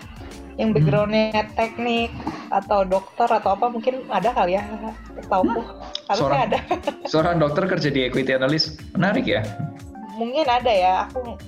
yang 0.59 0.75
backgroundnya 0.75 1.47
teknik 1.55 2.11
atau 2.51 2.83
dokter 2.83 3.31
atau 3.31 3.55
apa 3.55 3.71
mungkin 3.71 4.03
ada 4.11 4.35
kali 4.35 4.59
ya 4.59 4.67
tahu 5.31 5.47
harusnya 6.11 6.19
Seorang- 6.19 6.43
ada 6.51 6.59
Seorang 7.07 7.35
dokter 7.39 7.71
kerja 7.71 7.95
di 7.95 8.03
equity 8.03 8.35
analyst, 8.35 8.83
menarik 8.99 9.23
ya. 9.23 9.47
mungkin 10.19 10.51
ada 10.51 10.67
ya 10.67 11.07
aku 11.07 11.39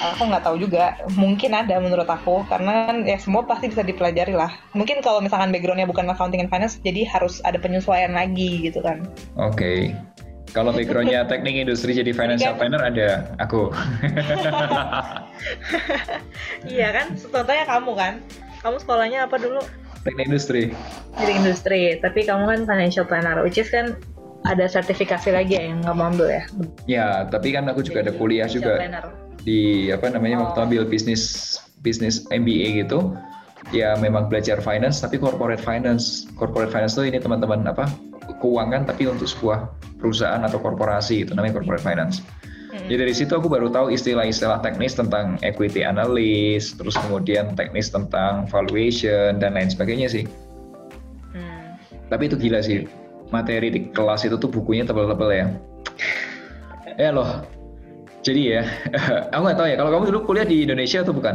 aku 0.00 0.22
nggak 0.28 0.44
tahu 0.44 0.56
juga. 0.60 0.96
Mungkin 1.18 1.52
ada 1.52 1.76
menurut 1.82 2.08
aku. 2.08 2.46
Karena 2.48 2.88
kan 2.88 3.04
ya 3.04 3.18
semua 3.18 3.44
pasti 3.44 3.68
bisa 3.68 3.84
dipelajari 3.84 4.32
lah. 4.32 4.52
Mungkin 4.72 5.04
kalau 5.04 5.20
misalkan 5.20 5.50
backgroundnya 5.50 5.88
bukan 5.88 6.08
accounting 6.08 6.40
and 6.40 6.52
finance 6.52 6.78
jadi 6.80 7.04
harus 7.08 7.42
ada 7.44 7.58
penyesuaian 7.60 8.14
lagi 8.14 8.64
gitu 8.64 8.80
kan. 8.80 9.04
Oke. 9.36 9.92
Kalau 10.52 10.72
backgroundnya 10.72 11.24
teknik 11.30 11.56
industri 11.56 11.96
jadi 11.96 12.12
financial 12.12 12.56
planner 12.56 12.82
ada 12.84 13.32
aku. 13.40 13.72
iya 16.72 16.92
kan? 16.92 17.16
Contohnya 17.16 17.64
kamu 17.64 17.92
kan? 17.96 18.14
Kamu 18.60 18.76
sekolahnya 18.78 19.26
apa 19.26 19.40
dulu? 19.40 19.64
Teknik 20.02 20.28
industri. 20.28 20.74
di 21.16 21.32
industri. 21.32 21.96
Tapi 22.00 22.26
kamu 22.26 22.44
kan 22.48 22.60
financial 22.68 23.06
planner 23.06 23.40
which 23.40 23.56
is 23.56 23.70
kan 23.70 23.96
ada 24.42 24.66
sertifikasi 24.66 25.30
lagi 25.30 25.54
ya 25.54 25.70
yang 25.70 25.80
kamu 25.86 26.02
ambil 26.14 26.28
ya? 26.28 26.44
Ya, 26.90 27.06
tapi 27.30 27.54
kan 27.54 27.70
aku 27.70 27.86
juga 27.86 28.02
ada 28.02 28.10
Jadi, 28.10 28.18
kuliah 28.18 28.50
financial 28.50 28.58
juga. 28.58 28.72
planner. 28.82 29.04
Di 29.42 29.90
apa 29.90 30.10
namanya 30.10 30.40
Oh. 30.40 30.42
waktu 30.50 30.58
ambil 30.70 30.82
bisnis 30.86 31.56
bisnis 31.82 32.26
MBA 32.30 32.86
gitu. 32.86 33.14
Ya 33.70 33.94
memang 33.94 34.26
belajar 34.26 34.58
finance 34.58 34.98
tapi 35.02 35.22
corporate 35.22 35.62
finance. 35.62 36.26
Corporate 36.34 36.74
finance 36.74 36.98
tuh 36.98 37.06
ini 37.06 37.22
teman-teman 37.22 37.62
apa? 37.66 37.86
keuangan 38.42 38.86
tapi 38.86 39.06
untuk 39.06 39.26
sebuah 39.30 39.70
perusahaan 40.02 40.42
atau 40.42 40.58
korporasi 40.58 41.26
itu 41.26 41.32
namanya 41.34 41.62
corporate 41.62 41.82
finance. 41.82 42.22
Jadi 42.72 42.96
dari 42.98 43.14
situ 43.14 43.32
aku 43.36 43.52
baru 43.52 43.68
tahu 43.68 43.92
istilah-istilah 43.92 44.64
teknis 44.64 44.96
tentang 44.96 45.36
equity 45.44 45.84
analyst, 45.84 46.80
terus 46.80 46.96
kemudian 46.98 47.52
teknis 47.52 47.92
tentang 47.92 48.48
valuation 48.48 49.36
dan 49.38 49.54
lain 49.54 49.68
sebagainya 49.68 50.08
sih. 50.08 50.24
Hmm. 51.36 51.76
Tapi 52.08 52.32
itu 52.32 52.36
gila 52.40 52.64
sih. 52.64 52.88
Materi 53.28 53.68
di 53.72 53.80
kelas 53.92 54.24
itu 54.24 54.40
tuh 54.40 54.48
bukunya 54.50 54.88
tebel-tebel 54.88 55.30
ya. 55.30 55.46
Ya 57.00 57.08
loh. 57.08 57.40
Jadi 58.22 58.54
ya, 58.54 58.62
aku 59.34 59.42
nggak 59.42 59.58
tahu 59.58 59.66
ya. 59.66 59.76
Kalau 59.82 59.90
kamu 59.90 60.04
dulu 60.14 60.20
kuliah 60.30 60.46
di 60.46 60.62
Indonesia 60.62 61.02
atau 61.02 61.10
bukan? 61.10 61.34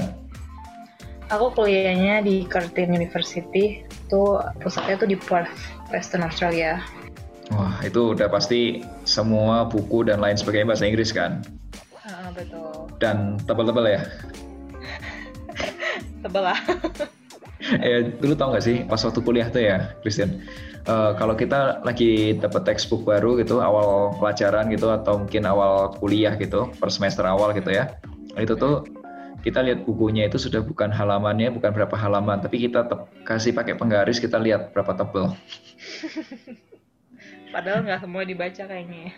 Aku 1.27 1.51
kuliahnya 1.51 2.23
di 2.23 2.47
Curtin 2.47 2.95
University, 2.95 3.83
itu 3.83 4.21
pusatnya 4.63 4.95
tuh 4.95 5.11
di 5.11 5.19
Perth, 5.19 5.51
Western 5.91 6.23
Australia. 6.23 6.79
Wah, 7.51 7.75
itu 7.83 8.15
udah 8.15 8.31
pasti 8.31 8.87
semua 9.03 9.67
buku 9.67 10.07
dan 10.07 10.23
lain 10.23 10.39
sebagainya 10.39 10.71
bahasa 10.71 10.87
Inggris 10.87 11.11
kan? 11.11 11.43
Ah, 12.07 12.31
betul. 12.31 12.87
Dan 13.03 13.35
tebel-tebel 13.43 13.99
ya. 13.99 14.01
Tebel 16.23 16.43
lah. 16.43 16.59
eh, 17.83 18.13
dulu 18.19 18.33
tau 18.37 18.53
nggak 18.53 18.65
sih 18.65 18.77
pas 18.87 19.01
waktu 19.01 19.19
kuliah 19.23 19.47
tuh 19.51 19.63
ya, 19.63 19.91
Christian. 20.03 20.41
eh, 20.87 21.11
kalau 21.19 21.35
kita 21.35 21.83
lagi 21.83 22.39
dapat 22.39 22.63
textbook 22.63 23.03
baru 23.03 23.35
gitu, 23.41 23.59
awal 23.59 24.15
pelajaran 24.19 24.71
gitu 24.71 24.87
atau 24.87 25.19
mungkin 25.25 25.43
awal 25.43 25.91
kuliah 25.99 26.35
gitu, 26.39 26.71
per 26.79 26.87
semester 26.87 27.27
awal 27.27 27.51
gitu 27.51 27.71
ya, 27.71 27.99
itu 28.39 28.55
tuh 28.55 28.87
kita 29.43 29.63
lihat 29.63 29.87
bukunya 29.87 30.27
itu 30.27 30.35
sudah 30.35 30.59
bukan 30.59 30.91
halamannya, 30.91 31.53
bukan 31.55 31.71
berapa 31.71 31.95
halaman, 31.95 32.43
tapi 32.43 32.67
kita 32.67 32.83
kasih 33.23 33.55
pakai 33.55 33.79
penggaris, 33.79 34.19
kita 34.19 34.35
lihat 34.39 34.75
berapa 34.75 34.91
tebel. 34.97 35.31
Padahal 37.57 37.89
nggak 37.89 38.05
semua 38.05 38.21
dibaca 38.21 38.63
kayaknya. 38.69 39.09
ya. 39.09 39.11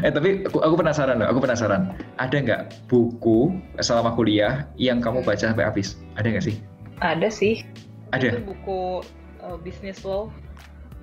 eh 0.08 0.12
tapi 0.16 0.48
aku, 0.48 0.64
aku 0.64 0.74
penasaran 0.80 1.20
loh, 1.20 1.28
aku 1.28 1.44
penasaran. 1.44 1.92
Ada 2.16 2.36
nggak 2.40 2.88
buku 2.88 3.52
selama 3.84 4.16
kuliah 4.16 4.64
yang 4.80 5.04
kamu 5.04 5.20
baca 5.20 5.52
sampai 5.52 5.68
habis? 5.68 6.00
Ada 6.16 6.32
nggak 6.32 6.44
sih? 6.48 6.56
Ada 7.04 7.28
sih. 7.28 7.68
Ada. 8.16 8.32
Itu 8.32 8.48
buku 8.48 9.04
uh, 9.44 9.60
business 9.60 10.08
law. 10.08 10.32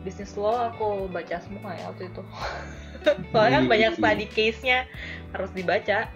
Business 0.02 0.34
law 0.34 0.74
aku 0.74 1.06
baca 1.14 1.38
semua 1.46 1.78
ya 1.78 1.94
waktu 1.94 2.10
itu. 2.10 2.22
Soalnya 3.30 3.62
kan 3.62 3.66
banyak 3.70 3.92
study 4.02 4.26
case-nya 4.34 4.90
harus 5.38 5.54
dibaca. 5.54 6.10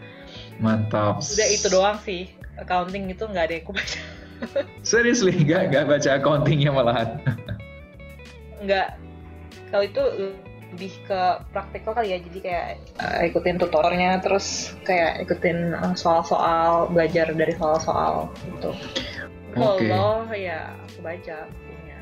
Mantap. 0.57 1.21
Udah 1.21 1.47
itu 1.53 1.69
doang 1.69 2.01
sih. 2.01 2.33
Accounting 2.57 3.13
itu 3.13 3.29
nggak 3.29 3.45
ada 3.45 3.53
yang 3.61 3.65
aku 3.69 3.77
baca. 3.77 3.99
Seriously, 4.89 5.37
nggak 5.45 5.69
nggak 5.69 5.85
baca 5.85 6.09
accountingnya 6.17 6.73
malahan. 6.73 7.21
Nggak 8.63 8.87
kalau 9.69 9.83
itu 9.83 10.01
lebih 10.67 10.93
ke 11.07 11.21
praktikal 11.55 11.95
kali 11.95 12.11
ya 12.11 12.19
jadi 12.19 12.39
kayak 12.43 12.67
uh, 12.99 13.21
ikutin 13.23 13.55
tutornya 13.55 14.19
terus 14.19 14.75
kayak 14.83 15.23
ikutin 15.23 15.71
uh, 15.73 15.95
soal-soal 15.95 16.91
belajar 16.91 17.31
dari 17.31 17.55
soal-soal 17.55 18.27
gitu 18.43 18.75
kalau 19.55 19.79
Oke. 19.79 19.87
law 19.87 20.27
ya 20.35 20.75
aku 20.85 20.99
baca 21.01 21.37
bukunya 21.47 21.97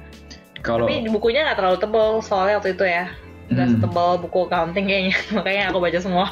Kalau 0.65 0.85
tapi 0.89 0.95
bukunya 1.13 1.41
nggak 1.45 1.57
terlalu 1.61 1.77
tebal 1.77 2.09
soalnya 2.25 2.57
waktu 2.57 2.73
itu 2.73 2.85
ya 2.89 3.05
nggak 3.53 3.67
Hmm. 3.69 3.73
setebal 3.77 4.09
buku 4.17 4.39
accounting 4.49 4.85
kayaknya 4.89 5.15
makanya 5.37 5.63
aku 5.69 5.77
baca 5.77 5.99
semua 6.01 6.27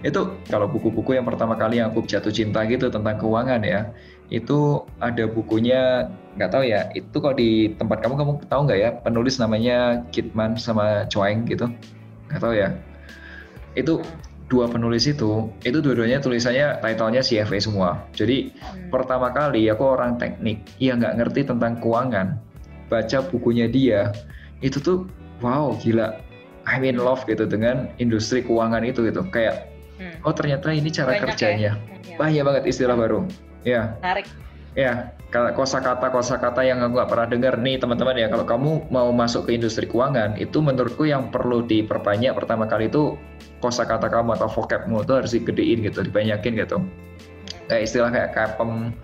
itu 0.00 0.20
kalau 0.48 0.64
buku-buku 0.64 1.16
yang 1.16 1.28
pertama 1.28 1.56
kali 1.60 1.76
yang 1.80 1.92
aku 1.92 2.04
jatuh 2.08 2.32
cinta 2.32 2.64
gitu 2.64 2.88
tentang 2.88 3.20
keuangan 3.20 3.60
ya, 3.60 3.92
itu 4.32 4.80
ada 4.96 5.28
bukunya 5.28 6.08
nggak 6.40 6.50
tahu 6.50 6.64
ya. 6.64 6.88
Itu 6.96 7.20
kalau 7.20 7.36
di 7.36 7.76
tempat 7.76 8.00
kamu 8.00 8.14
kamu 8.16 8.32
tahu 8.48 8.60
nggak 8.64 8.80
ya 8.80 8.90
penulis 9.04 9.36
namanya 9.36 10.06
Kidman 10.08 10.56
sama 10.56 11.04
Choeng 11.12 11.44
gitu? 11.44 11.68
Nggak 12.32 12.40
tahu 12.40 12.54
ya. 12.56 12.72
Itu 13.76 14.00
dua 14.50 14.66
penulis 14.66 15.06
itu, 15.06 15.46
itu 15.62 15.78
dua-duanya 15.78 16.18
tulisannya 16.18 16.82
titlenya 16.82 17.22
CFA 17.22 17.58
semua. 17.62 18.02
Jadi 18.16 18.50
Hmm. 18.50 18.90
pertama 18.90 19.30
kali 19.30 19.70
aku 19.70 19.84
orang 19.84 20.18
teknik 20.18 20.64
yang 20.82 20.98
nggak 20.98 21.22
ngerti 21.22 21.46
tentang 21.46 21.78
keuangan 21.78 22.40
baca 22.90 23.22
bukunya 23.30 23.70
dia 23.70 24.10
itu 24.58 24.82
tuh 24.82 25.06
wow 25.38 25.70
gila 25.78 26.18
I'm 26.66 26.82
in 26.82 26.98
love 26.98 27.22
gitu 27.24 27.46
dengan 27.46 27.88
industri 28.02 28.42
keuangan 28.42 28.82
itu 28.82 29.06
gitu 29.06 29.22
kayak 29.30 29.70
Hmm. 30.00 30.16
oh 30.24 30.32
ternyata 30.32 30.72
ini 30.72 30.88
cara 30.88 31.12
Banyak 31.12 31.36
kerjanya. 31.36 31.76
Ya. 31.76 32.08
Ya, 32.08 32.16
banyak 32.16 32.42
banget 32.48 32.64
istilah 32.72 32.96
baru. 32.96 33.28
Ya 33.68 34.00
menarik. 34.00 34.26
Ya 34.72 35.12
kalau 35.28 35.52
kosakata 35.52 36.08
kosakata 36.08 36.64
yang 36.64 36.80
aku 36.80 36.96
nggak 36.96 37.10
pernah 37.12 37.28
dengar 37.28 37.54
nih 37.60 37.76
teman-teman 37.76 38.16
ya. 38.16 38.32
Kalau 38.32 38.48
kamu 38.48 38.70
mau 38.88 39.12
masuk 39.12 39.44
ke 39.44 39.60
industri 39.60 39.84
keuangan 39.84 40.40
itu 40.40 40.64
menurutku 40.64 41.04
yang 41.04 41.28
perlu 41.28 41.60
diperbanyak 41.68 42.32
pertama 42.32 42.64
kali 42.64 42.88
itu 42.88 43.20
kosakata 43.60 44.08
kamu 44.08 44.40
atau 44.40 44.48
vocabmu 44.48 45.04
itu 45.04 45.12
harus 45.12 45.36
digedein 45.36 45.84
gitu 45.84 46.00
dibanyakin 46.00 46.56
gitu. 46.56 46.80
Kayak 47.68 47.82
istilah 47.86 48.10
kayak 48.10 48.30
KPM, 48.34 48.96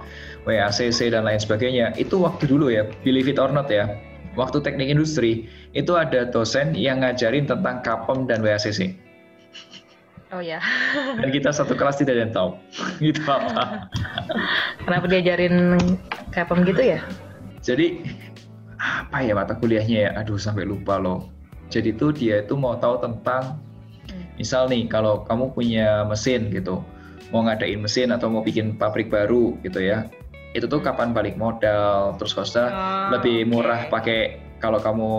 WACC 0.48 1.12
dan 1.12 1.28
lain 1.28 1.38
sebagainya. 1.38 1.92
Itu 2.00 2.24
waktu 2.24 2.48
dulu 2.48 2.72
ya 2.72 2.88
believe 3.04 3.28
it 3.28 3.36
or 3.36 3.52
not 3.52 3.68
ya. 3.68 4.00
Waktu 4.32 4.64
teknik 4.64 4.88
industri 4.88 5.44
itu 5.76 5.92
ada 5.92 6.24
dosen 6.24 6.72
yang 6.72 7.04
ngajarin 7.04 7.44
tentang 7.44 7.84
KPM 7.84 8.24
dan 8.24 8.40
WACC 8.40 8.96
oh 10.34 10.42
ya 10.42 10.58
dan 11.20 11.28
kita 11.30 11.50
satu 11.54 11.76
kelas 11.78 12.00
tidak 12.00 12.18
ada 12.18 12.22
yang 12.26 12.34
tahu. 12.34 12.50
Gitu 13.04 13.22
apa 13.26 13.86
kenapa 14.82 15.04
diajarin 15.10 15.78
apa 16.34 16.52
gitu 16.66 16.82
ya? 16.82 17.00
Jadi 17.62 18.02
apa 18.76 19.24
ya 19.24 19.32
mata 19.34 19.56
kuliahnya 19.56 19.98
ya? 19.98 20.10
Aduh 20.20 20.38
sampai 20.38 20.66
lupa 20.66 20.98
loh. 21.00 21.30
Jadi 21.66 21.98
tuh 21.98 22.14
dia 22.14 22.46
itu 22.46 22.54
mau 22.54 22.78
tahu 22.78 23.02
tentang 23.02 23.58
misal 24.36 24.68
nih 24.68 24.86
kalau 24.86 25.24
kamu 25.24 25.50
punya 25.56 26.04
mesin 26.04 26.52
gitu 26.52 26.84
mau 27.34 27.42
ngadain 27.42 27.80
mesin 27.80 28.12
atau 28.14 28.30
mau 28.30 28.44
bikin 28.44 28.76
pabrik 28.78 29.10
baru 29.10 29.56
gitu 29.66 29.82
ya 29.82 30.06
itu 30.54 30.64
tuh 30.68 30.80
kapan 30.80 31.12
balik 31.12 31.36
modal 31.36 32.14
terus 32.16 32.32
kosnya 32.32 32.68
Oh, 32.70 33.18
lebih 33.18 33.48
murah 33.48 33.88
pakai 33.92 34.45
kalau 34.56 34.80
kamu 34.80 35.10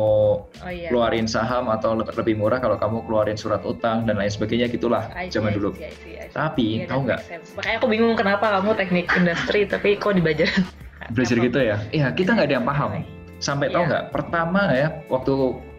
oh 0.41 0.71
iya. 0.71 0.89
keluarin 0.89 1.25
saham 1.25 1.69
atau 1.69 1.93
le- 1.93 2.09
lebih 2.09 2.33
murah 2.35 2.57
kalau 2.57 2.73
kamu 2.75 3.05
keluarin 3.05 3.37
surat 3.37 3.61
utang 3.61 4.03
dan 4.03 4.17
lain 4.17 4.27
sebagainya 4.27 4.65
gitulah 4.65 5.13
I 5.13 5.29
see, 5.29 5.37
zaman 5.37 5.53
I 5.53 5.55
dulu. 5.55 5.69
see, 5.71 5.85
I 5.85 5.93
see, 5.93 6.13
I 6.17 6.25
see. 6.25 6.33
Tapi, 6.33 6.67
Iya, 6.81 6.87
tahu 6.89 6.99
nggak? 7.05 7.19
Makanya 7.53 7.75
aku 7.77 7.87
bingung 7.87 8.13
kenapa 8.13 8.45
kamu 8.51 8.69
teknik 8.73 9.05
industri 9.11 9.59
tapi 9.63 9.89
kok 9.95 10.13
dibajar 10.13 10.49
belajar 11.13 11.37
gitu 11.37 11.59
ya? 11.59 11.77
Iya 11.89 12.07
kita 12.11 12.33
nggak 12.33 12.47
ada 12.49 12.55
yang 12.57 12.65
paham. 12.65 12.89
Sampai 13.37 13.69
tahu 13.69 13.85
Iya. 13.85 13.89
nggak? 13.89 14.03
Pertama 14.09 14.61
ya 14.71 14.87
waktu 15.07 15.33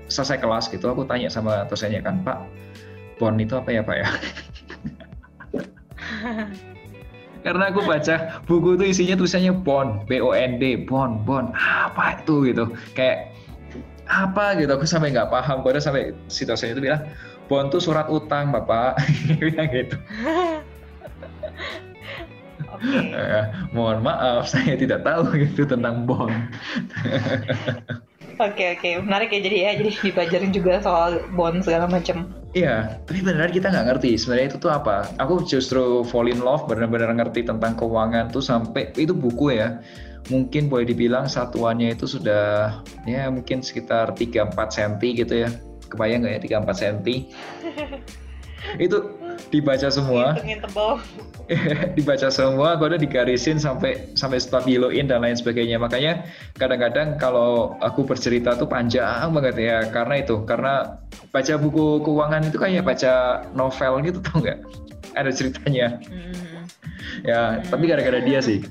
selesai 0.07 0.39
kelas 0.39 0.71
gitu 0.71 0.87
aku 0.87 1.05
tanya 1.05 1.29
sama 1.29 1.67
dosennya 1.67 2.01
kan 2.01 2.23
pak 2.23 2.41
bon 3.19 3.35
itu 3.37 3.53
apa 3.53 3.69
ya 3.69 3.83
pak 3.83 3.97
ya? 3.99 4.07
Karena 7.39 7.71
aku 7.71 7.81
baca 7.83 8.43
buku 8.45 8.75
itu 8.77 8.85
isinya 8.89 9.15
tulisannya 9.15 9.55
bond 9.55 10.05
B 10.05 10.19
O 10.19 10.35
N 10.35 10.59
D 10.59 10.75
bond 10.77 11.23
bond 11.23 11.55
apa 11.55 12.19
itu? 12.19 12.51
gitu. 12.51 12.65
Kayak 12.93 13.31
apa 14.09 14.57
gitu 14.57 14.73
aku 14.73 14.89
sampai 14.89 15.13
nggak 15.13 15.29
paham 15.29 15.61
padahal 15.61 15.85
sampai 15.85 16.17
si 16.33 16.49
dosen 16.49 16.73
itu 16.73 16.81
bilang 16.81 17.05
bond 17.47 17.69
itu 17.69 17.79
surat 17.79 18.09
utang 18.09 18.51
bapak 18.51 18.97
bilang 19.41 19.69
gitu 19.69 19.97
Oke. 22.79 23.11
Eh, 23.11 23.45
mohon 23.75 24.03
maaf 24.07 24.47
saya 24.53 24.75
tidak 24.75 25.05
tahu 25.05 25.35
gitu 25.37 25.69
tentang 25.69 26.09
bond 26.09 26.33
Oke 28.39 28.79
oke 28.79 29.03
menarik 29.03 29.35
ya 29.35 29.41
jadi 29.43 29.57
ya 29.67 29.71
jadi 29.83 29.91
dipelajarin 29.99 30.55
juga 30.55 30.79
soal 30.79 31.27
bond 31.35 31.67
segala 31.67 31.91
macam. 31.91 32.31
Iya, 32.55 33.03
tapi 33.03 33.19
benar 33.27 33.51
kita 33.51 33.67
nggak 33.67 33.87
ngerti 33.91 34.15
sebenarnya 34.15 34.55
itu 34.55 34.59
tuh 34.63 34.71
apa. 34.71 35.11
Aku 35.19 35.43
justru 35.43 36.07
fall 36.07 36.31
in 36.31 36.39
love 36.39 36.71
benar-benar 36.71 37.11
ngerti 37.19 37.43
tentang 37.43 37.75
keuangan 37.75 38.31
tuh 38.31 38.39
sampai 38.39 38.95
itu 38.95 39.11
buku 39.11 39.59
ya. 39.59 39.83
Mungkin 40.29 40.69
boleh 40.69 40.85
dibilang 40.89 41.25
satuannya 41.25 41.97
itu 41.97 42.05
sudah 42.05 42.81
ya 43.09 43.33
mungkin 43.33 43.65
sekitar 43.65 44.13
3-4 44.13 44.55
cm 44.55 44.95
gitu 45.25 45.35
ya. 45.47 45.51
Kebayang 45.89 46.25
nggak 46.25 46.35
ya 46.49 46.61
3-4 46.61 46.81
cm? 46.81 46.99
itu 48.85 48.99
dibaca 49.49 49.89
semua. 49.89 50.37
dibaca 51.97 52.29
semua, 52.29 52.77
gue 52.77 52.87
udah 52.93 53.01
digarisin 53.01 53.57
sampai 53.57 54.13
sampai 54.13 54.37
stabiloin 54.37 55.09
dan 55.09 55.25
lain 55.25 55.39
sebagainya. 55.39 55.81
Makanya 55.81 56.29
kadang-kadang 56.61 57.17
kalau 57.17 57.79
aku 57.81 58.05
bercerita 58.05 58.53
tuh 58.59 58.69
panjang 58.69 59.33
banget 59.33 59.57
ya, 59.57 59.77
karena 59.89 60.21
itu, 60.21 60.45
karena 60.45 61.01
baca 61.33 61.55
buku 61.57 62.05
keuangan 62.05 62.43
itu 62.53 62.59
kayak 62.61 62.85
baca 62.85 63.47
novel 63.57 64.05
gitu 64.05 64.19
tau 64.21 64.45
nggak? 64.45 64.59
Ada 65.17 65.31
ceritanya. 65.33 65.97
Mm-hmm. 66.05 66.63
Ya, 67.25 67.65
tapi 67.65 67.89
gara-gara 67.89 68.21
dia 68.21 68.45
sih. 68.45 68.63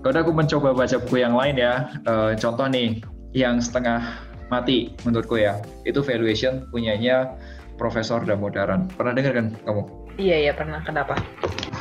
Kalau 0.00 0.16
aku 0.24 0.32
mencoba 0.32 0.72
baca 0.72 0.96
buku 0.96 1.20
yang 1.20 1.36
lain 1.36 1.60
ya, 1.60 1.92
uh, 2.08 2.32
contoh 2.32 2.64
nih, 2.64 3.04
yang 3.36 3.60
setengah 3.60 4.00
mati 4.48 4.96
menurutku 5.04 5.36
ya, 5.36 5.60
itu 5.84 6.00
valuation 6.00 6.64
punyanya 6.72 7.36
Profesor 7.76 8.24
Damodaran. 8.24 8.88
Pernah 8.96 9.12
dengar 9.12 9.36
kan 9.36 9.46
kamu? 9.68 9.82
Iya, 10.16 10.36
iya 10.48 10.52
pernah. 10.56 10.80
Kenapa? 10.84 11.20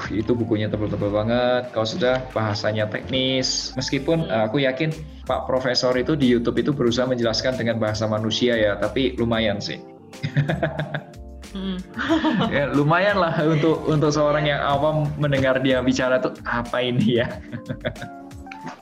itu 0.09 0.33
bukunya 0.33 0.65
tebel-tebel 0.67 1.13
banget. 1.13 1.69
Kalau 1.69 1.87
sudah 1.87 2.25
bahasanya 2.33 2.89
teknis, 2.89 3.77
meskipun 3.77 4.25
uh, 4.27 4.49
aku 4.49 4.65
yakin 4.65 4.89
Pak 5.29 5.45
Profesor 5.45 5.93
itu 5.95 6.17
di 6.17 6.27
YouTube 6.27 6.57
itu 6.57 6.73
berusaha 6.73 7.05
menjelaskan 7.05 7.55
dengan 7.55 7.77
bahasa 7.77 8.09
manusia 8.09 8.57
ya, 8.57 8.75
tapi 8.81 9.13
lumayan 9.15 9.61
sih. 9.61 9.77
hmm. 11.53 11.77
ya, 12.55 12.69
lumayan 12.73 13.17
lah 13.17 13.33
untuk 13.41 13.85
untuk 13.87 14.11
seorang 14.13 14.45
yang 14.49 14.61
awam 14.61 15.09
mendengar 15.17 15.57
dia 15.61 15.81
bicara 15.83 16.21
tuh 16.21 16.33
apa 16.45 16.81
ini 16.83 17.23
ya. 17.23 17.27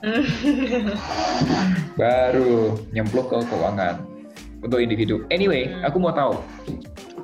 Baru 2.00 2.78
nyemplung 2.92 3.28
ke 3.30 3.38
keuangan 3.46 4.02
untuk 4.62 4.78
individu. 4.82 5.22
Anyway, 5.30 5.70
hmm. 5.70 5.86
aku 5.86 5.96
mau 6.02 6.12
tahu 6.12 6.38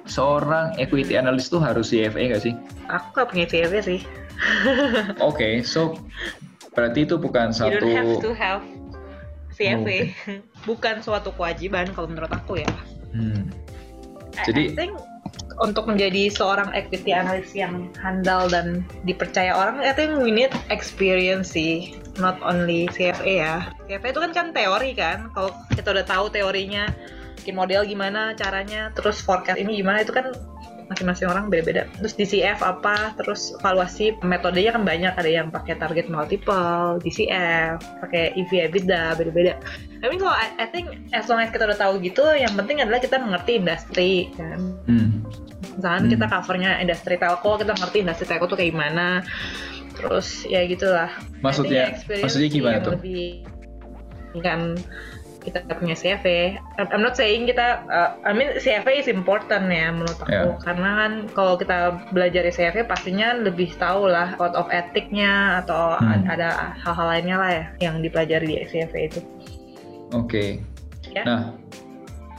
seorang 0.05 0.77
equity 0.77 1.17
analyst 1.17 1.51
tuh 1.51 1.61
harus 1.61 1.91
CFA 1.91 2.35
nggak 2.35 2.43
sih? 2.45 2.55
Aku 2.93 3.07
nggak 3.17 3.29
punya 3.33 3.47
CFA 3.49 3.81
sih. 3.83 4.01
Oke, 5.23 5.39
okay, 5.39 5.53
so 5.63 5.99
berarti 6.75 7.07
itu 7.07 7.17
bukan 7.17 7.55
satu. 7.55 7.75
You 7.75 7.81
don't 7.81 7.97
have 7.97 8.15
to 8.23 8.31
have 8.35 8.61
CFA. 9.55 9.79
Oh, 9.79 9.83
okay. 9.87 10.03
Bukan 10.67 10.95
suatu 11.01 11.31
kewajiban 11.35 11.91
kalau 11.95 12.11
menurut 12.11 12.31
aku 12.31 12.61
ya. 12.63 12.71
Hmm. 13.15 13.51
Jadi 14.43 14.75
I 14.75 14.77
think 14.77 14.99
untuk 15.63 15.87
menjadi 15.87 16.31
seorang 16.33 16.71
equity 16.75 17.15
analyst 17.15 17.55
yang 17.55 17.91
handal 18.01 18.51
dan 18.51 18.83
dipercaya 19.07 19.55
orang, 19.55 19.83
I 19.83 19.95
think 19.95 20.19
we 20.19 20.35
need 20.35 20.51
experience 20.71 21.55
sih, 21.55 21.95
not 22.19 22.39
only 22.43 22.91
CFA 22.91 23.35
ya. 23.35 23.57
CFA 23.87 24.09
itu 24.11 24.21
kan 24.21 24.33
kan 24.35 24.47
teori 24.51 24.91
kan, 24.97 25.31
kalau 25.35 25.55
kita 25.75 25.95
udah 25.95 26.07
tahu 26.07 26.27
teorinya, 26.33 26.91
bikin 27.39 27.61
model 27.61 27.85
gimana 27.85 28.33
caranya 28.33 28.89
terus 28.97 29.21
forecast 29.21 29.61
ini 29.61 29.85
gimana 29.85 30.01
itu 30.01 30.17
kan 30.17 30.33
masing-masing 30.89 31.29
orang 31.29 31.49
beda-beda. 31.49 31.89
Terus 32.01 32.13
DCF 32.17 32.61
apa, 32.61 33.17
terus 33.17 33.57
valuasi 33.61 34.17
metodenya 34.21 34.77
kan 34.77 34.85
banyak, 34.85 35.13
ada 35.17 35.31
yang 35.31 35.49
pakai 35.49 35.81
target 35.81 36.07
multiple, 36.13 37.01
DCF, 37.01 37.81
pakai 38.05 38.37
EV 38.37 38.69
EBITDA, 38.69 39.17
beda-beda. 39.17 39.61
Tapi 40.05 40.15
kalau 40.21 40.35
I, 40.37 40.49
I 40.61 40.67
think 40.69 40.93
as 41.17 41.29
long 41.29 41.41
as 41.41 41.49
kita 41.49 41.65
udah 41.65 41.79
tahu 41.81 42.01
gitu, 42.05 42.25
yang 42.37 42.53
penting 42.57 42.85
adalah 42.85 43.01
kita 43.01 43.17
mengerti 43.17 43.61
industri 43.61 44.29
kan. 44.37 44.61
Hmm. 44.85 45.14
Misalnya 45.85 46.09
hmm. 46.09 46.15
kita 46.17 46.27
covernya 46.33 46.71
industri 46.81 47.21
telco, 47.21 47.61
kita 47.61 47.77
ngerti 47.77 47.99
industri 48.01 48.25
telco 48.25 48.49
tuh 48.49 48.57
kayak 48.57 48.73
gimana. 48.73 49.21
Terus 49.93 50.49
ya 50.49 50.65
gitulah. 50.65 51.13
Maksudnya, 51.45 52.01
maksudnya 52.09 52.49
gimana 52.49 52.81
tuh? 52.81 52.97
Lebih, 52.97 53.45
kan 54.41 54.81
kita 55.45 55.61
punya 55.77 55.93
CV. 55.93 56.57
I'm 56.81 57.05
not 57.05 57.21
saying 57.21 57.45
kita, 57.45 57.85
uh, 57.93 58.17
I 58.25 58.33
mean 58.33 58.57
CV 58.57 58.97
is 58.97 59.13
important 59.13 59.69
ya 59.69 59.93
menurut 59.93 60.17
aku 60.25 60.33
yeah. 60.33 60.57
karena 60.65 60.91
kan 61.05 61.13
kalau 61.37 61.61
kita 61.61 62.01
belajar 62.17 62.49
CV 62.49 62.81
pastinya 62.89 63.37
lebih 63.37 63.69
tahu 63.77 64.09
lah 64.09 64.33
code 64.41 64.57
of 64.57 64.73
ethicnya 64.73 65.61
atau 65.61 66.01
hmm. 66.01 66.33
ada 66.33 66.73
hal-hal 66.81 67.07
lainnya 67.13 67.37
lah 67.37 67.51
ya 67.53 67.65
yang 67.85 68.01
dipelajari 68.01 68.57
di 68.57 68.57
CV 68.73 68.93
itu. 69.13 69.21
Oke. 70.17 70.25
Okay. 70.25 70.49
Ya? 71.13 71.29
Nah, 71.29 71.43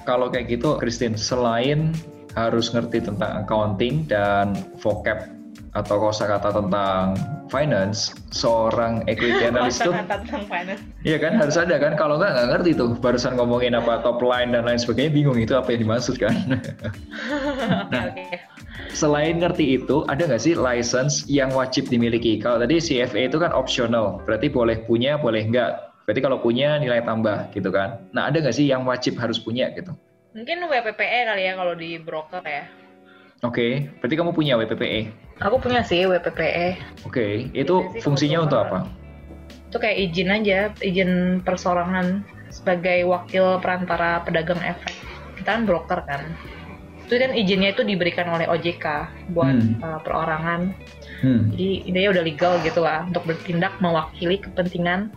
kalau 0.10 0.34
kayak 0.34 0.50
gitu, 0.50 0.82
Christine, 0.82 1.14
selain 1.14 1.94
harus 2.36 2.72
ngerti 2.76 3.04
tentang 3.04 3.44
accounting 3.44 4.04
dan 4.06 4.54
vocab 4.84 5.32
atau 5.76 6.00
kosakata 6.00 6.56
tentang 6.56 7.20
finance, 7.52 8.16
seorang 8.32 9.04
equity 9.12 9.44
analyst 9.52 9.84
tuh 9.84 9.92
Iya 11.04 11.18
kan 11.20 11.36
harus 11.36 11.60
ada 11.60 11.76
kan 11.78 12.00
kalau 12.00 12.16
nggak 12.16 12.32
nggak 12.32 12.48
ngerti 12.56 12.72
tuh 12.80 12.96
barusan 12.96 13.36
ngomongin 13.36 13.76
apa 13.76 14.00
top 14.02 14.24
line 14.24 14.56
dan 14.56 14.64
lain 14.64 14.80
sebagainya 14.80 15.12
bingung 15.12 15.36
itu 15.36 15.52
apa 15.54 15.76
yang 15.76 15.88
dimaksud 15.88 16.16
kan. 16.16 16.36
nah, 17.94 18.12
selain 18.96 19.44
ngerti 19.44 19.84
itu 19.84 20.08
ada 20.08 20.24
nggak 20.24 20.42
sih 20.42 20.56
license 20.56 21.28
yang 21.28 21.52
wajib 21.52 21.92
dimiliki? 21.92 22.40
Kalau 22.40 22.64
tadi 22.64 22.80
CFA 22.80 23.28
itu 23.28 23.38
kan 23.38 23.52
optional, 23.52 24.24
berarti 24.24 24.48
boleh 24.48 24.80
punya 24.88 25.20
boleh 25.20 25.44
nggak. 25.44 25.72
Berarti 26.08 26.22
kalau 26.22 26.38
punya 26.40 26.80
nilai 26.80 27.04
tambah 27.04 27.52
gitu 27.52 27.68
kan. 27.74 28.00
Nah 28.16 28.32
ada 28.32 28.40
nggak 28.40 28.56
sih 28.56 28.70
yang 28.70 28.88
wajib 28.88 29.20
harus 29.20 29.42
punya 29.44 29.74
gitu? 29.76 29.92
Mungkin 30.36 30.68
WPPE 30.68 31.20
kali 31.32 31.48
ya 31.48 31.54
kalau 31.56 31.74
di 31.80 31.96
broker 31.96 32.44
ya. 32.44 32.68
Oke, 33.40 33.56
okay. 33.56 33.72
berarti 34.04 34.16
kamu 34.20 34.32
punya 34.36 34.60
WPPE? 34.60 35.00
Aku 35.40 35.64
punya 35.64 35.80
sih 35.80 36.04
WPPE. 36.04 36.76
Oke, 37.08 37.08
okay. 37.08 37.32
itu 37.56 37.88
fungsinya 38.04 38.44
untuk 38.44 38.68
apa? 38.68 38.84
Itu 39.72 39.80
kayak 39.80 40.12
izin 40.12 40.36
aja, 40.36 40.76
izin 40.84 41.40
persorangan 41.40 42.28
sebagai 42.52 43.08
wakil 43.08 43.64
perantara 43.64 44.28
pedagang 44.28 44.60
efek. 44.60 44.92
Kita 45.40 45.56
kan 45.56 45.64
broker 45.64 46.04
kan. 46.04 46.36
Itu 47.08 47.16
kan 47.16 47.32
izinnya 47.32 47.72
itu 47.72 47.88
diberikan 47.88 48.28
oleh 48.28 48.44
OJK 48.52 48.86
buat 49.32 49.56
hmm. 49.56 49.80
uh, 49.80 50.00
perorangan. 50.04 50.76
Hmm. 51.24 51.48
Jadi 51.56 51.88
intinya 51.88 52.12
udah 52.12 52.24
legal 52.28 52.54
gitu 52.60 52.84
lah 52.84 53.08
untuk 53.08 53.24
bertindak 53.24 53.72
mewakili 53.80 54.44
kepentingan 54.44 55.16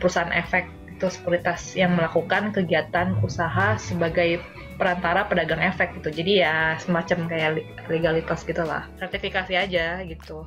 perusahaan 0.00 0.32
efek 0.32 0.64
itu 0.94 1.06
sekuritas 1.10 1.74
yang 1.74 1.98
melakukan 1.98 2.54
kegiatan 2.54 3.18
usaha 3.26 3.74
sebagai 3.76 4.38
perantara 4.78 5.26
pedagang 5.26 5.62
efek 5.62 5.98
gitu. 5.98 6.22
Jadi 6.22 6.46
ya 6.46 6.78
semacam 6.78 7.26
kayak 7.26 7.50
legalitas 7.90 8.46
gitu 8.46 8.62
lah. 8.62 8.86
Sertifikasi 9.02 9.54
aja 9.58 10.02
gitu. 10.06 10.46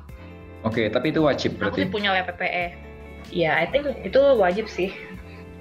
Oke, 0.66 0.84
okay, 0.84 0.86
tapi 0.90 1.14
itu 1.14 1.20
wajib 1.22 1.60
berarti. 1.60 1.84
Aku 1.84 1.84
sih 1.86 1.92
punya 1.92 2.10
WPPE. 2.16 2.66
Ya, 3.30 3.60
I 3.60 3.68
think 3.68 3.86
itu 4.02 4.20
wajib 4.40 4.66
sih. 4.66 4.90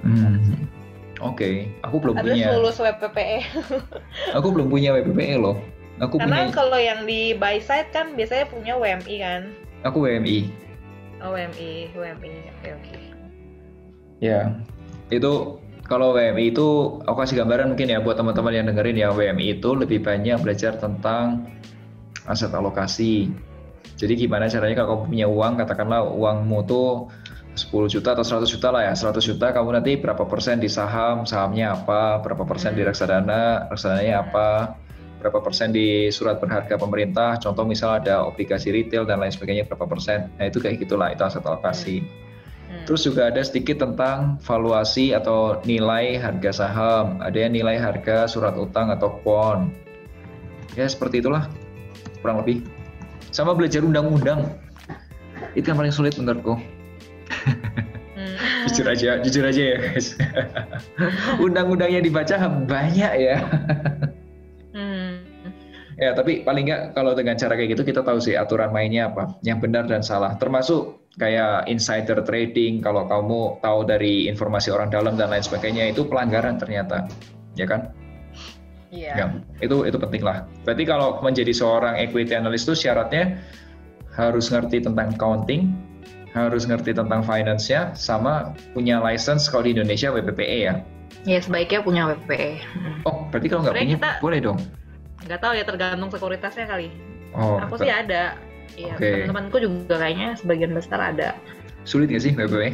Hmm. 0.01 0.65
Oke, 1.19 1.33
okay. 1.33 1.53
aku 1.81 1.97
belum 1.97 2.15
Harus 2.21 2.37
punya. 2.37 2.47
lulus 2.53 2.77
WPPE. 2.77 3.39
aku 4.37 4.47
belum 4.53 4.67
punya 4.71 4.93
WPPE 4.95 5.35
loh. 5.41 5.57
Aku 5.97 6.21
Karena 6.21 6.45
punya... 6.45 6.53
kalau 6.53 6.77
yang 6.77 7.09
di 7.09 7.33
buy 7.33 7.57
side 7.57 7.89
kan 7.89 8.13
biasanya 8.13 8.45
punya 8.53 8.73
WMI 8.77 9.15
kan. 9.17 9.41
Aku 9.81 10.05
WMI. 10.05 10.53
Oh 11.25 11.33
WMI, 11.33 11.89
WMI. 11.97 12.33
Oke 12.37 12.53
okay, 12.61 12.71
oke. 12.77 12.85
Okay. 12.85 13.01
Ya, 14.17 14.53
itu 15.07 15.61
kalau 15.87 16.11
WMI 16.11 16.51
itu 16.51 16.99
aku 17.07 17.17
kasih 17.23 17.43
gambaran 17.43 17.71
mungkin 17.71 17.87
ya 17.87 18.03
buat 18.03 18.19
teman-teman 18.19 18.51
yang 18.51 18.65
dengerin 18.67 18.97
ya 18.99 19.09
WMI 19.15 19.59
itu 19.59 19.71
lebih 19.71 20.03
banyak 20.03 20.35
belajar 20.43 20.75
tentang 20.75 21.47
aset 22.27 22.51
alokasi. 22.51 23.31
Jadi 23.97 24.27
gimana 24.27 24.51
caranya 24.51 24.83
kalau 24.83 25.01
kamu 25.01 25.03
punya 25.09 25.27
uang, 25.31 25.53
katakanlah 25.57 26.05
uangmu 26.05 26.59
tuh 26.69 27.09
10 27.57 27.89
juta 27.89 28.13
atau 28.13 28.21
100 28.21 28.45
juta 28.45 28.69
lah 28.69 28.85
ya, 28.85 28.93
100 28.93 29.17
juta 29.25 29.49
kamu 29.49 29.81
nanti 29.81 29.97
berapa 29.97 30.21
persen 30.29 30.61
di 30.61 30.69
saham, 30.69 31.25
sahamnya 31.25 31.73
apa, 31.73 32.21
berapa 32.21 32.45
persen 32.45 32.77
di 32.77 32.85
hmm. 32.85 32.89
reksadana, 32.93 33.71
reksadananya 33.73 34.15
apa, 34.21 34.77
berapa 35.17 35.41
persen 35.41 35.73
di 35.73 36.13
surat 36.13 36.37
berharga 36.37 36.77
pemerintah, 36.77 37.41
contoh 37.41 37.65
misal 37.65 37.97
ada 37.97 38.21
obligasi 38.21 38.69
retail 38.69 39.09
dan 39.09 39.17
lain 39.17 39.33
sebagainya 39.33 39.65
berapa 39.65 39.89
persen. 39.89 40.29
Nah 40.37 40.45
itu 40.45 40.61
kayak 40.61 40.85
gitulah, 40.85 41.09
itu 41.09 41.25
aset 41.25 41.41
alokasi. 41.41 42.05
Hmm. 42.05 42.26
Terus 42.87 43.03
juga 43.03 43.27
ada 43.27 43.43
sedikit 43.43 43.83
tentang 43.83 44.39
valuasi 44.47 45.11
atau 45.11 45.59
nilai 45.67 46.15
harga 46.15 46.63
saham, 46.63 47.19
ada 47.19 47.35
yang 47.35 47.51
nilai 47.51 47.75
harga 47.75 48.31
surat 48.31 48.55
utang 48.55 48.87
atau 48.95 49.11
kuon. 49.27 49.75
Ya 50.79 50.87
seperti 50.87 51.19
itulah 51.19 51.51
kurang 52.23 52.39
lebih. 52.39 52.63
Sama 53.35 53.51
belajar 53.51 53.83
undang-undang. 53.83 54.55
Itu 55.51 55.67
yang 55.67 55.83
paling 55.83 55.91
sulit 55.91 56.15
menurutku. 56.15 56.55
Hmm. 58.15 58.71
jujur 58.71 58.87
aja, 58.87 59.19
jujur 59.19 59.43
aja 59.43 59.61
ya 59.61 59.77
guys. 59.83 60.15
Undang-undangnya 61.45 61.99
dibaca 61.99 62.39
banyak 62.71 63.11
ya. 63.19 63.37
Ya, 65.97 66.13
tapi 66.13 66.45
paling 66.45 66.69
nggak 66.69 66.93
kalau 66.93 67.17
dengan 67.17 67.33
cara 67.41 67.57
kayak 67.57 67.73
gitu 67.73 67.81
kita 67.81 68.05
tahu 68.05 68.21
sih 68.21 68.37
aturan 68.37 68.69
mainnya 68.69 69.09
apa, 69.09 69.33
yang 69.41 69.57
benar 69.57 69.89
dan 69.89 70.05
salah. 70.05 70.37
Termasuk 70.37 71.09
kayak 71.17 71.65
insider 71.65 72.21
trading, 72.21 72.85
kalau 72.85 73.09
kamu 73.09 73.57
tahu 73.65 73.81
dari 73.81 74.29
informasi 74.29 74.69
orang 74.69 74.93
dalam 74.93 75.17
dan 75.17 75.33
lain 75.33 75.41
sebagainya 75.41 75.89
itu 75.89 76.05
pelanggaran 76.05 76.61
ternyata, 76.61 77.09
ya 77.57 77.65
kan? 77.65 77.89
Iya. 78.93 79.13
Ya, 79.17 79.25
itu 79.65 79.89
itu 79.89 79.97
penting 79.97 80.21
lah. 80.21 80.45
Berarti 80.63 80.85
kalau 80.85 81.17
menjadi 81.25 81.49
seorang 81.49 81.97
equity 81.97 82.37
analyst 82.37 82.69
itu 82.69 82.87
syaratnya 82.87 83.41
harus 84.13 84.53
ngerti 84.53 84.85
tentang 84.85 85.17
accounting, 85.17 85.73
harus 86.37 86.69
ngerti 86.69 86.93
tentang 86.93 87.25
finance-nya, 87.25 87.97
sama 87.97 88.53
punya 88.77 89.01
license 89.01 89.49
kalau 89.49 89.65
di 89.65 89.73
Indonesia 89.73 90.13
WPPE 90.13 90.57
ya. 90.61 90.73
Ya 91.25 91.41
sebaiknya 91.41 91.81
punya 91.81 92.01
WPE. 92.13 92.61
Hmm. 92.61 93.01
Oh, 93.09 93.25
berarti 93.33 93.47
kalau 93.49 93.61
nggak 93.65 93.75
punya 93.75 93.97
kita- 93.97 94.21
boleh 94.21 94.39
dong. 94.45 94.61
Nggak 95.25 95.39
tahu 95.41 95.53
ya 95.57 95.63
tergantung 95.65 96.09
sekuritasnya 96.13 96.65
kali. 96.69 96.93
Oh, 97.33 97.57
Aku 97.63 97.81
sih 97.81 97.89
ada. 97.89 98.37
Iya, 98.77 98.93
Oke. 98.93 99.25
teman-temanku 99.25 99.57
juga 99.57 99.97
kayaknya 99.97 100.37
sebagian 100.37 100.75
besar 100.77 100.99
ada. 101.01 101.33
sulit 101.87 102.11
nggak 102.11 102.19
sih 102.19 102.35
WPPE? 102.35 102.71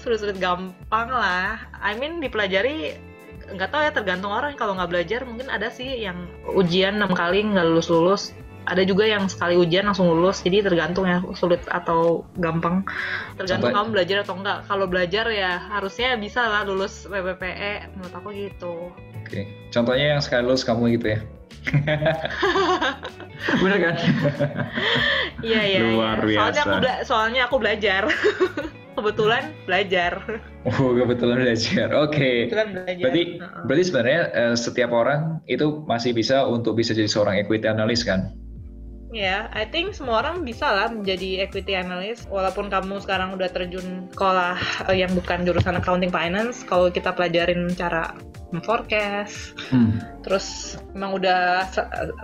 Sulit-sulit 0.00 0.40
gampang 0.40 1.12
lah. 1.12 1.60
I 1.84 1.92
mean 2.00 2.16
dipelajari 2.16 2.96
nggak 3.52 3.68
tahu 3.68 3.82
ya 3.84 3.92
tergantung 3.92 4.32
orang 4.32 4.56
kalau 4.56 4.72
nggak 4.76 4.88
belajar 4.88 5.20
mungkin 5.28 5.52
ada 5.52 5.68
sih 5.68 6.04
yang 6.04 6.28
ujian 6.52 6.96
enam 7.00 7.12
kali 7.16 7.44
nggak 7.44 7.64
lulus 7.64 7.88
lulus 7.88 8.22
ada 8.68 8.84
juga 8.84 9.08
yang 9.08 9.24
sekali 9.24 9.56
ujian 9.56 9.88
langsung 9.88 10.12
lulus 10.12 10.44
jadi 10.44 10.60
tergantung 10.60 11.08
ya 11.08 11.24
sulit 11.32 11.64
atau 11.72 12.28
gampang 12.36 12.84
tergantung 13.40 13.72
Coba- 13.72 13.84
kamu 13.84 13.88
belajar 13.96 14.16
atau 14.28 14.34
enggak 14.36 14.58
kalau 14.68 14.84
belajar 14.84 15.24
ya 15.32 15.56
harusnya 15.72 16.20
bisa 16.20 16.44
lah 16.44 16.68
lulus 16.68 17.08
PPPE 17.08 17.96
menurut 17.96 18.12
aku 18.12 18.28
gitu 18.36 18.92
Oke, 19.28 19.44
contohnya 19.68 20.16
yang 20.16 20.20
sekali 20.24 20.48
lulus 20.48 20.64
kamu 20.64 20.96
gitu 20.96 21.12
ya. 21.12 21.20
Bener 23.62 23.78
kan? 23.78 23.94
iya 25.40 25.60
iya 25.64 25.78
Luar 25.84 26.18
iya. 26.24 26.38
soalnya 26.38 26.60
aku 26.60 26.68
biasa. 26.68 26.82
bela- 26.82 27.02
soalnya 27.04 27.40
aku 27.46 27.56
belajar 27.58 28.02
kebetulan 28.98 29.42
belajar 29.64 30.12
Oh, 30.66 30.90
kebetulan 30.92 31.38
belajar. 31.40 31.88
Oke. 31.96 32.50
kebetulan 32.50 32.68
belajar 32.74 33.00
Berarti 33.00 33.22
Heeh. 33.38 33.62
berarti 33.64 33.84
sebenarnya 33.86 34.20
eh, 34.34 34.54
setiap 34.54 34.90
orang 34.90 35.20
itu 35.46 35.66
masih 35.86 36.12
bisa 36.12 36.44
untuk 36.44 36.74
bisa 36.74 36.92
jadi 36.92 37.08
seorang 37.08 37.38
equity 37.38 37.64
analyst 37.64 38.04
kan? 38.04 38.34
Ya, 39.08 39.48
I 39.56 39.64
think 39.64 39.96
semua 39.96 40.20
orang 40.20 40.44
bisa 40.44 40.68
lah 40.68 40.92
menjadi 40.92 41.48
equity 41.48 41.72
analyst 41.72 42.28
walaupun 42.28 42.68
kamu 42.68 43.00
sekarang 43.00 43.32
udah 43.32 43.48
terjun 43.48 44.04
sekolah 44.12 44.60
eh, 44.92 45.00
yang 45.00 45.08
bukan 45.16 45.48
jurusan 45.48 45.80
accounting 45.80 46.12
finance. 46.12 46.60
Kalau 46.68 46.92
kita 46.92 47.16
pelajarin 47.16 47.72
cara 47.72 48.12
forecast, 48.64 49.56
Hmm. 49.68 50.00
terus 50.24 50.76
emang 50.96 51.20
udah 51.20 51.68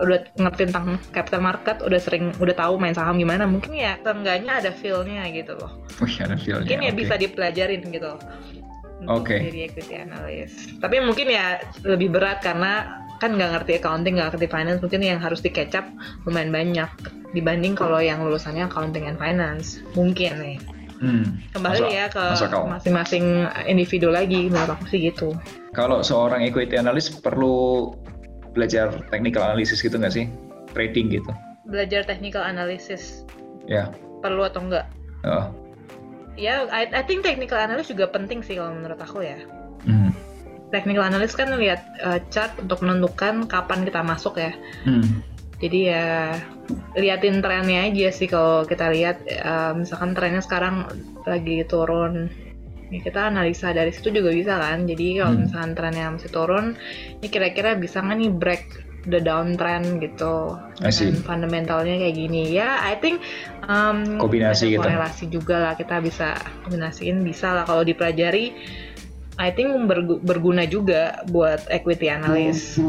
udah 0.01 0.19
ngerti 0.41 0.73
tentang 0.73 0.97
capital 1.13 1.41
market, 1.41 1.81
udah 1.85 2.01
sering 2.01 2.33
udah 2.41 2.53
tahu 2.57 2.81
main 2.81 2.97
saham 2.97 3.21
gimana, 3.21 3.45
mungkin 3.45 3.77
ya 3.77 3.97
seenggaknya 4.01 4.57
ada 4.57 4.73
feel-nya 4.73 5.25
gitu 5.29 5.53
loh. 5.57 5.81
Wih, 6.01 6.17
ada 6.21 6.33
feel-nya. 6.37 6.65
Mungkin 6.65 6.81
ya 6.81 6.91
bisa 6.93 7.13
dipelajarin 7.17 7.81
gitu. 7.93 8.17
Untuk 9.05 9.27
Oke. 9.27 9.37
jadi 9.37 9.69
equity 9.69 9.93
analyst. 10.01 10.81
Tapi 10.81 10.97
mungkin 11.01 11.29
ya 11.29 11.61
lebih 11.85 12.09
berat 12.09 12.41
karena 12.41 13.04
kan 13.19 13.35
nggak 13.35 13.51
ngerti 13.55 13.79
accounting, 13.79 14.19
nggak 14.19 14.35
ngerti 14.35 14.47
finance, 14.51 14.79
mungkin 14.83 15.01
yang 15.03 15.19
harus 15.23 15.39
dikecap 15.39 15.87
lumayan 16.27 16.51
banyak 16.51 16.89
dibanding 17.31 17.75
kalau 17.75 17.99
yang 17.99 18.23
lulusannya 18.23 18.67
accounting 18.67 19.07
and 19.07 19.19
finance. 19.19 19.79
Mungkin 19.95 20.33
nih. 20.39 20.57
Hmm. 20.95 21.43
Kembali 21.51 21.83
Masuk- 21.83 21.91
ya 21.91 22.05
ke 22.07 22.23
masing-masing 22.71 23.25
individu 23.67 24.07
lagi, 24.11 24.47
menurut 24.47 24.79
aku 24.79 24.87
sih 24.87 25.11
gitu. 25.11 25.35
Kalau 25.75 25.99
seorang 25.99 26.47
equity 26.47 26.79
analyst 26.79 27.19
perlu 27.19 27.91
belajar 28.55 29.03
technical 29.11 29.43
analysis 29.43 29.83
gitu 29.83 29.99
nggak 29.99 30.15
sih? 30.15 30.31
Trading 30.71 31.11
gitu. 31.11 31.31
Belajar 31.67 32.07
technical 32.07 32.47
analysis 32.47 33.27
Ya. 33.67 33.91
perlu 34.23 34.47
atau 34.47 34.63
enggak? 34.63 34.87
Oh. 35.27 35.51
Ya, 36.39 36.67
I, 36.71 36.87
I 36.91 37.03
think 37.03 37.23
technical 37.27 37.59
analysis 37.59 37.91
juga 37.91 38.11
penting 38.11 38.39
sih 38.43 38.55
kalau 38.55 38.71
menurut 38.75 38.99
aku 38.99 39.23
ya. 39.23 39.39
Hmm. 39.83 40.15
Technical 40.75 41.07
analysis 41.07 41.39
kan 41.39 41.55
lihat 41.55 41.87
uh, 42.03 42.19
chart 42.27 42.51
untuk 42.59 42.83
menentukan 42.83 43.47
kapan 43.47 43.87
kita 43.87 44.03
masuk 44.03 44.35
ya. 44.35 44.51
Hmm. 44.83 45.23
Jadi 45.63 45.87
ya 45.87 46.35
liatin 46.99 47.39
trennya 47.39 47.87
aja 47.87 48.11
sih 48.11 48.27
kalau 48.27 48.67
kita 48.67 48.91
lihat 48.91 49.23
eh, 49.23 49.71
misalkan 49.71 50.11
trennya 50.11 50.43
sekarang 50.43 50.83
lagi 51.23 51.63
turun. 51.63 52.27
Ya, 52.91 52.99
kita 52.99 53.31
analisa 53.31 53.71
dari 53.71 53.95
situ 53.95 54.11
juga 54.11 54.35
bisa 54.35 54.59
kan. 54.59 54.83
Jadi 54.83 55.23
kalau 55.23 55.31
Hmm. 55.31 55.41
misalkan 55.47 55.71
trennya 55.79 56.11
masih 56.11 56.31
turun, 56.35 56.65
ini 57.23 57.27
kira-kira 57.31 57.79
bisa 57.79 58.03
nggak 58.03 58.17
nih 58.19 58.31
break 58.35 58.63
the 59.07 59.23
downtrend 59.23 60.03
gitu. 60.03 60.59
Dan 60.83 61.23
fundamentalnya 61.23 62.03
kayak 62.03 62.15
gini. 62.19 62.51
Ya, 62.51 62.83
I 62.83 62.99
think 62.99 63.23
um, 63.63 64.19
Kombinasi 64.19 64.75
gitu. 64.75 64.83
korelasi 64.83 65.31
juga 65.31 65.71
lah 65.71 65.73
kita 65.79 66.03
bisa 66.03 66.35
kombinasiin 66.67 67.23
bisa 67.23 67.55
lah 67.55 67.63
kalau 67.63 67.87
dipelajari. 67.87 68.51
I 69.35 69.51
think 69.51 69.91
bergu- 69.91 70.23
berguna 70.23 70.63
juga 70.63 71.23
buat 71.27 71.67
equity 71.67 72.07
analyst. 72.07 72.79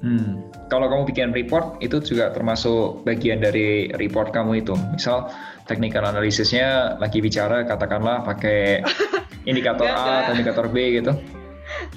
Hmm. 0.00 0.40
Kalau 0.72 0.88
kamu 0.88 1.02
bikin 1.12 1.28
report 1.36 1.76
itu 1.84 2.00
juga 2.00 2.32
termasuk 2.32 3.04
bagian 3.04 3.44
dari 3.44 3.92
report 4.00 4.32
kamu 4.32 4.64
itu. 4.64 4.72
Misal 4.96 5.28
technical 5.68 6.08
analysisnya 6.08 6.96
lagi 6.96 7.20
bicara 7.20 7.68
katakanlah 7.68 8.24
pakai 8.24 8.80
indikator 9.50 9.84
Enggak, 9.84 9.98
A 9.98 10.00
enggak. 10.00 10.20
atau 10.24 10.32
indikator 10.32 10.66
B 10.72 10.76
gitu. 10.96 11.12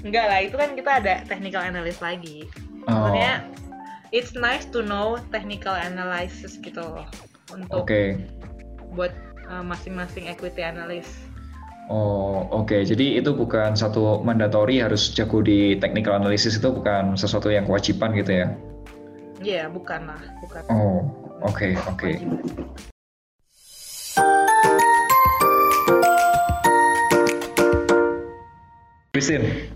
Enggak 0.03 0.25
lah, 0.29 0.39
itu 0.43 0.55
kan 0.59 0.69
kita 0.75 0.91
ada 0.99 1.13
technical 1.23 1.63
analyst 1.63 2.03
lagi. 2.03 2.45
Oh. 2.85 3.07
Sebenarnya 3.07 3.33
it's 4.11 4.35
nice 4.35 4.67
to 4.67 4.83
know 4.83 5.15
technical 5.31 5.73
analysis 5.73 6.59
gitu 6.59 6.83
loh 6.83 7.07
untuk 7.49 7.87
Oke. 7.87 8.19
buat 8.93 9.15
uh, 9.47 9.63
masing-masing 9.63 10.27
equity 10.27 10.61
analyst. 10.61 11.09
Oh, 11.91 12.47
oke. 12.47 12.79
Jadi 12.87 13.19
itu 13.19 13.35
bukan 13.35 13.75
satu 13.75 14.23
mandatory 14.23 14.79
harus 14.79 15.11
jago 15.11 15.43
di 15.43 15.75
technical 15.83 16.15
analysis 16.15 16.55
itu 16.55 16.71
bukan 16.71 17.19
sesuatu 17.19 17.51
yang 17.51 17.67
kewajiban 17.67 18.15
gitu 18.15 18.31
ya. 18.31 18.47
Iya, 19.43 19.67
bukan 19.67 20.07
lah, 20.07 20.21
bukan. 20.39 20.61
Oh, 20.71 21.03
oke, 21.43 21.75
oke. 21.91 22.11
Christine, 29.11 29.67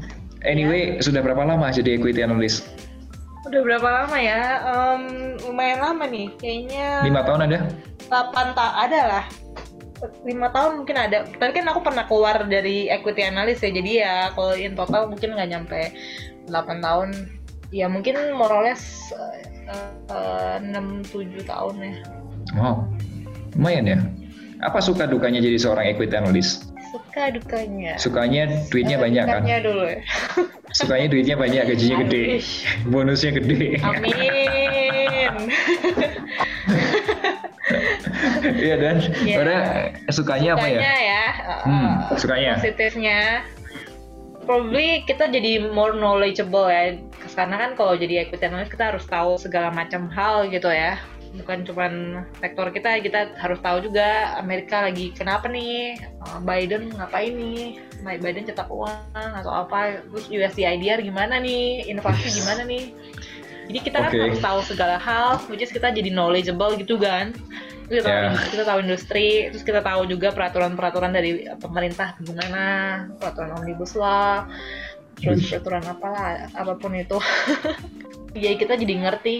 anyway, 0.47 1.03
sudah 1.03 1.19
berapa 1.19 1.43
lama 1.43 1.67
jadi 1.75 1.99
equity 1.99 2.23
analyst? 2.23 2.63
Udah 3.43 3.61
berapa 3.63 3.85
lama 3.85 4.17
ya? 4.17 4.41
Em, 4.63 5.01
lumayan 5.43 5.79
lama 5.83 6.07
nih, 6.07 6.31
kayaknya 6.39 7.03
Lima 7.03 7.21
tahun 7.27 7.51
ada? 7.51 7.59
8 8.07 8.55
tahun 8.55 8.73
ada 8.87 9.01
lah. 9.03 9.25
5 9.97 10.25
tahun 10.29 10.71
mungkin 10.83 10.95
ada. 10.95 11.17
Tapi 11.25 11.51
kan 11.53 11.65
aku 11.67 11.81
pernah 11.81 12.05
keluar 12.05 12.45
dari 12.45 12.85
equity 12.87 13.25
analyst 13.25 13.61
ya. 13.61 13.71
Jadi 13.73 13.91
ya 13.97 14.13
kalau 14.31 14.53
in 14.53 14.73
total 14.73 15.09
mungkin 15.09 15.33
nggak 15.33 15.49
nyampe 15.49 15.81
8 16.47 16.53
tahun. 16.79 17.09
Ya 17.69 17.91
mungkin 17.91 18.15
more 18.31 18.53
or 18.53 18.63
less 18.63 19.11
eh, 19.11 20.57
6-7 20.63 21.43
tahun 21.43 21.75
ya. 21.81 21.93
Wow, 22.55 22.87
lumayan 23.59 23.85
ya. 23.85 23.99
Apa 24.63 24.79
suka 24.79 25.03
dukanya 25.05 25.43
jadi 25.43 25.59
seorang 25.59 25.85
equity 25.91 26.15
analyst? 26.15 26.71
Suka 26.87 27.27
dukanya. 27.29 27.99
Sukanya 27.99 28.47
duitnya 28.71 28.95
Eh, 28.97 29.01
banyak 29.03 29.25
kan? 29.27 29.41
dulu 29.43 29.83
ya. 29.83 29.99
Sukanya 30.71 31.07
duitnya 31.11 31.35
banyak, 31.35 31.63
gajinya 31.67 31.97
gede, 32.05 32.39
bonusnya 32.87 33.31
gede. 33.35 33.79
Amin. 33.83 34.66
Iya 38.65 38.75
dan, 38.79 38.95
Iya. 39.23 39.35
Udah, 39.43 39.59
sukanya 40.09 40.49
apa 40.55 40.65
ya? 40.65 40.79
Sukanya 40.79 40.95
ya. 40.97 41.23
eh, 41.27 41.61
Hmm, 41.65 41.91
sukanya. 42.15 42.51
Positifnya. 42.59 43.19
Probably 44.47 45.03
kita 45.03 45.27
jadi 45.27 45.67
more 45.75 45.91
knowledgeable 45.91 46.71
ya. 46.71 46.95
Karena 47.35 47.55
kan 47.59 47.71
kalau 47.75 47.99
jadi 47.99 48.23
equity 48.23 48.47
analyst 48.47 48.71
kita 48.71 48.95
harus 48.95 49.03
tahu 49.03 49.35
segala 49.35 49.67
macam 49.75 50.07
hal 50.07 50.47
gitu 50.47 50.71
ya. 50.71 50.95
Bukan 51.35 51.67
cuman 51.67 52.23
sektor 52.39 52.71
kita, 52.71 53.03
kita 53.03 53.35
harus 53.35 53.59
tahu 53.59 53.83
juga 53.83 54.39
Amerika 54.39 54.87
lagi 54.87 55.11
kenapa 55.11 55.51
nih, 55.51 55.99
eh, 55.99 56.39
Biden 56.47 56.95
ngapain 56.95 57.35
nih, 57.35 57.83
Biden 57.99 58.47
cetak 58.47 58.71
uang 58.71 58.95
atau 59.11 59.51
apa, 59.51 59.99
terus 60.07 60.31
USDIDR 60.31 61.03
gimana 61.03 61.35
nih, 61.43 61.83
inflasi 61.91 62.31
gimana 62.31 62.63
nih. 62.63 62.95
Jadi 63.67 63.79
kita 63.83 63.97
kan 63.99 64.11
Oke. 64.15 64.23
harus 64.23 64.39
tahu 64.39 64.59
segala 64.63 64.95
hal, 64.95 65.43
which 65.51 65.59
is 65.59 65.75
kita 65.75 65.91
jadi 65.91 66.07
knowledgeable 66.07 66.71
gitu 66.79 66.95
kan. 66.95 67.35
Kita, 67.87 68.03
tahu, 68.03 68.11
Ya. 68.11 68.31
kita 68.51 68.63
tahu 68.63 68.79
industri, 68.83 69.27
terus 69.47 69.63
kita 69.63 69.79
tahu 69.79 70.03
juga 70.05 70.35
peraturan-peraturan 70.35 71.09
dari 71.09 71.31
pemerintah 71.55 72.19
gimana, 72.19 72.65
peraturan 73.15 73.55
omnibus 73.55 73.95
law, 73.95 74.43
terus 75.15 75.47
peraturan 75.47 75.87
apalah, 75.87 76.51
apa 76.51 76.73
pun 76.75 76.91
itu. 76.93 77.15
Jadi 78.37 78.55
kita 78.55 78.75
jadi 78.75 78.93
ngerti 79.01 79.35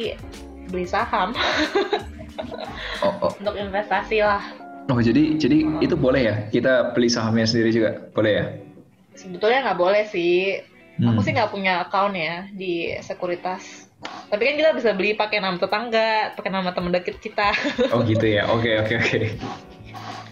beli 0.68 0.84
saham 0.84 1.36
Oh, 3.04 3.14
oh, 3.22 3.32
untuk 3.36 3.54
investasi 3.54 4.20
lah. 4.20 4.42
oh, 4.88 4.98
jadi 4.98 5.38
jadi 5.38 5.58
itu 5.80 5.94
boleh 5.94 6.22
ya? 6.24 6.36
Kita 6.48 6.92
beli 6.92 7.08
sahamnya 7.08 7.46
sendiri 7.46 7.70
juga, 7.70 7.92
boleh 8.12 8.32
ya? 8.34 8.46
Sebetulnya 9.14 9.66
nggak 9.66 9.78
boleh 9.78 10.04
sih. 10.08 10.62
Aku 10.98 11.14
Hmm. 11.14 11.22
sih 11.22 11.30
nggak 11.30 11.52
punya 11.52 11.86
account 11.86 12.14
ya 12.14 12.50
di 12.50 12.96
sekuritas. 12.98 13.87
Tapi 14.28 14.44
kan 14.44 14.56
kita 14.60 14.72
bisa 14.76 14.90
beli 14.92 15.16
pakai 15.16 15.40
nama 15.40 15.56
tetangga, 15.56 16.36
pakai 16.36 16.52
nama 16.52 16.70
teman 16.76 16.92
deket 16.94 17.18
kita. 17.18 17.50
Oh 17.96 18.04
gitu 18.04 18.28
ya, 18.28 18.46
oke 18.46 18.68
oke 18.84 18.94
oke. 19.00 19.20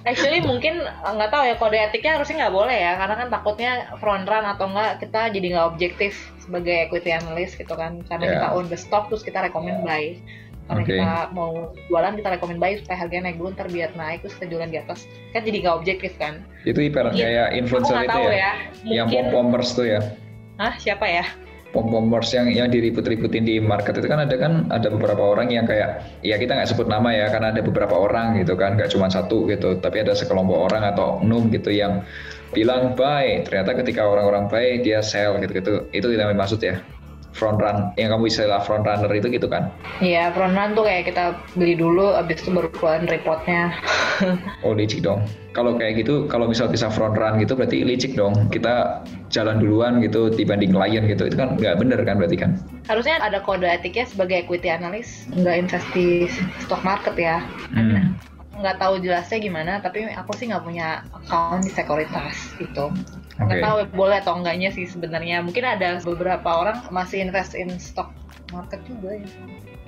Actually 0.06 0.44
mungkin 0.46 0.86
eh, 0.86 1.12
nggak 1.18 1.32
tahu 1.34 1.44
ya 1.50 1.56
kode 1.58 1.78
etiknya 1.82 2.22
harusnya 2.22 2.46
nggak 2.46 2.54
boleh 2.54 2.78
ya 2.78 2.94
karena 2.94 3.16
kan 3.18 3.28
takutnya 3.34 3.72
front 3.98 4.30
run 4.30 4.46
atau 4.46 4.70
enggak 4.70 5.02
kita 5.02 5.34
jadi 5.34 5.48
nggak 5.58 5.68
objektif 5.74 6.14
sebagai 6.38 6.86
equity 6.86 7.10
analyst 7.10 7.58
gitu 7.58 7.74
kan. 7.74 8.06
Karena 8.06 8.24
Yeah. 8.28 8.34
kita 8.38 8.48
own 8.54 8.66
the 8.70 8.78
stock 8.78 9.10
terus 9.10 9.26
kita 9.26 9.42
rekomend 9.42 9.82
buy. 9.82 10.14
Karena 10.66 10.82
Oke. 10.82 10.94
kita 10.98 11.10
mau 11.34 11.52
jualan 11.90 12.14
kita 12.18 12.30
rekomend 12.38 12.58
buy 12.58 12.74
supaya 12.78 12.98
harganya 13.00 13.30
naik 13.30 13.38
dulu 13.42 13.50
ntar 13.54 13.70
biar 13.70 13.94
naik 13.98 14.22
terus 14.22 14.34
kita 14.38 14.46
jualan 14.54 14.70
di 14.70 14.78
atas. 14.78 15.10
Kan 15.34 15.42
jadi 15.42 15.58
nggak 15.66 15.76
objektif 15.78 16.12
kan? 16.22 16.46
Itu 16.68 16.86
ibarat 16.86 17.14
Mungkin- 17.18 17.26
kayak 17.26 17.48
influencer 17.58 17.94
nggak 17.96 18.06
itu 18.06 18.22
ya, 18.22 18.30
ya, 18.30 18.52
yang 18.86 19.08
mungkin 19.10 19.24
pom-pommers 19.34 19.74
tuh 19.74 19.86
ya. 19.90 20.02
Hah, 20.62 20.74
siapa 20.78 21.06
ya 21.10 21.26
pom-pommers 21.76 22.32
yang 22.32 22.48
yang 22.48 22.72
diribut-ributin 22.72 23.44
di 23.44 23.60
market 23.60 24.00
itu 24.00 24.08
kan 24.08 24.24
ada 24.24 24.36
kan 24.40 24.72
ada 24.72 24.88
beberapa 24.88 25.36
orang 25.36 25.52
yang 25.52 25.68
kayak 25.68 26.00
ya 26.24 26.40
kita 26.40 26.56
nggak 26.56 26.72
sebut 26.72 26.88
nama 26.88 27.12
ya 27.12 27.28
karena 27.28 27.52
ada 27.52 27.60
beberapa 27.60 28.00
orang 28.00 28.40
gitu 28.40 28.56
kan 28.56 28.80
nggak 28.80 28.96
cuma 28.96 29.12
satu 29.12 29.44
gitu 29.52 29.76
tapi 29.84 30.00
ada 30.00 30.16
sekelompok 30.16 30.72
orang 30.72 30.88
atau 30.88 31.20
oknum 31.20 31.52
gitu 31.52 31.76
yang 31.76 32.08
bilang 32.56 32.96
buy. 32.96 33.44
Ternyata 33.44 33.76
ketika 33.84 34.08
orang-orang 34.08 34.48
buy 34.48 34.80
dia 34.80 35.04
sell 35.04 35.36
gitu-gitu. 35.44 35.92
Itu 35.92 36.08
tidak 36.08 36.32
maksud 36.40 36.64
ya 36.64 36.80
front 37.36 37.60
run 37.60 37.92
yang 38.00 38.16
kamu 38.16 38.32
istilah 38.32 38.64
front 38.64 38.88
runner 38.88 39.12
itu 39.12 39.28
gitu 39.28 39.52
kan 39.52 39.68
Iya, 40.00 40.32
front 40.32 40.56
run 40.56 40.72
tuh 40.72 40.88
kayak 40.88 41.12
kita 41.12 41.36
beli 41.60 41.76
dulu, 41.76 42.16
abis 42.16 42.42
itu 42.42 42.50
baru 42.56 42.72
keluarin 42.72 43.06
reportnya. 43.12 43.76
oh 44.66 44.72
licik 44.72 45.04
dong 45.04 45.28
kalau 45.52 45.76
kayak 45.76 46.04
gitu 46.04 46.28
kalau 46.32 46.48
misal 46.48 46.72
bisa 46.72 46.88
front 46.88 47.16
run 47.20 47.36
gitu 47.40 47.56
berarti 47.56 47.84
licik 47.84 48.16
dong 48.16 48.48
kita 48.52 49.04
jalan 49.32 49.60
duluan 49.60 50.00
gitu 50.00 50.32
dibanding 50.32 50.72
klien 50.72 51.04
gitu 51.08 51.28
itu 51.28 51.36
kan 51.36 51.60
nggak 51.60 51.76
bener 51.80 52.00
kan 52.08 52.16
berarti 52.20 52.40
kan 52.40 52.52
Harusnya 52.88 53.18
ada 53.20 53.42
kode 53.42 53.66
etiknya 53.66 54.06
sebagai 54.06 54.46
equity 54.46 54.70
analyst, 54.70 55.26
nggak 55.34 55.56
invest 55.58 55.88
di 55.98 56.30
stock 56.62 56.86
market 56.86 57.18
ya. 57.18 57.42
hmm. 57.74 58.14
Nggak 58.56 58.78
tahu 58.80 58.94
jelasnya 59.04 59.40
gimana, 59.44 59.74
tapi 59.84 60.08
aku 60.12 60.32
sih 60.36 60.48
nggak 60.48 60.64
punya 60.64 61.04
account 61.12 61.68
di 61.68 61.72
sekuritas. 61.72 62.56
Oke. 62.60 63.04
Nggak 63.36 63.60
tahu 63.62 63.78
boleh 63.92 64.18
atau 64.24 64.34
enggaknya 64.40 64.72
sih 64.72 64.88
sebenarnya. 64.88 65.44
Mungkin 65.44 65.64
ada 65.64 66.00
beberapa 66.02 66.48
orang 66.48 66.88
masih 66.90 67.20
invest 67.20 67.54
in 67.54 67.72
stock 67.76 68.16
market 68.56 68.80
juga 68.88 69.20
ya. 69.20 69.28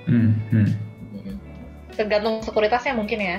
Hmm, 0.04 0.36
hmm. 0.52 0.68
Tergantung 1.96 2.44
sekuritasnya 2.44 2.92
mungkin 2.92 3.20
ya. 3.24 3.38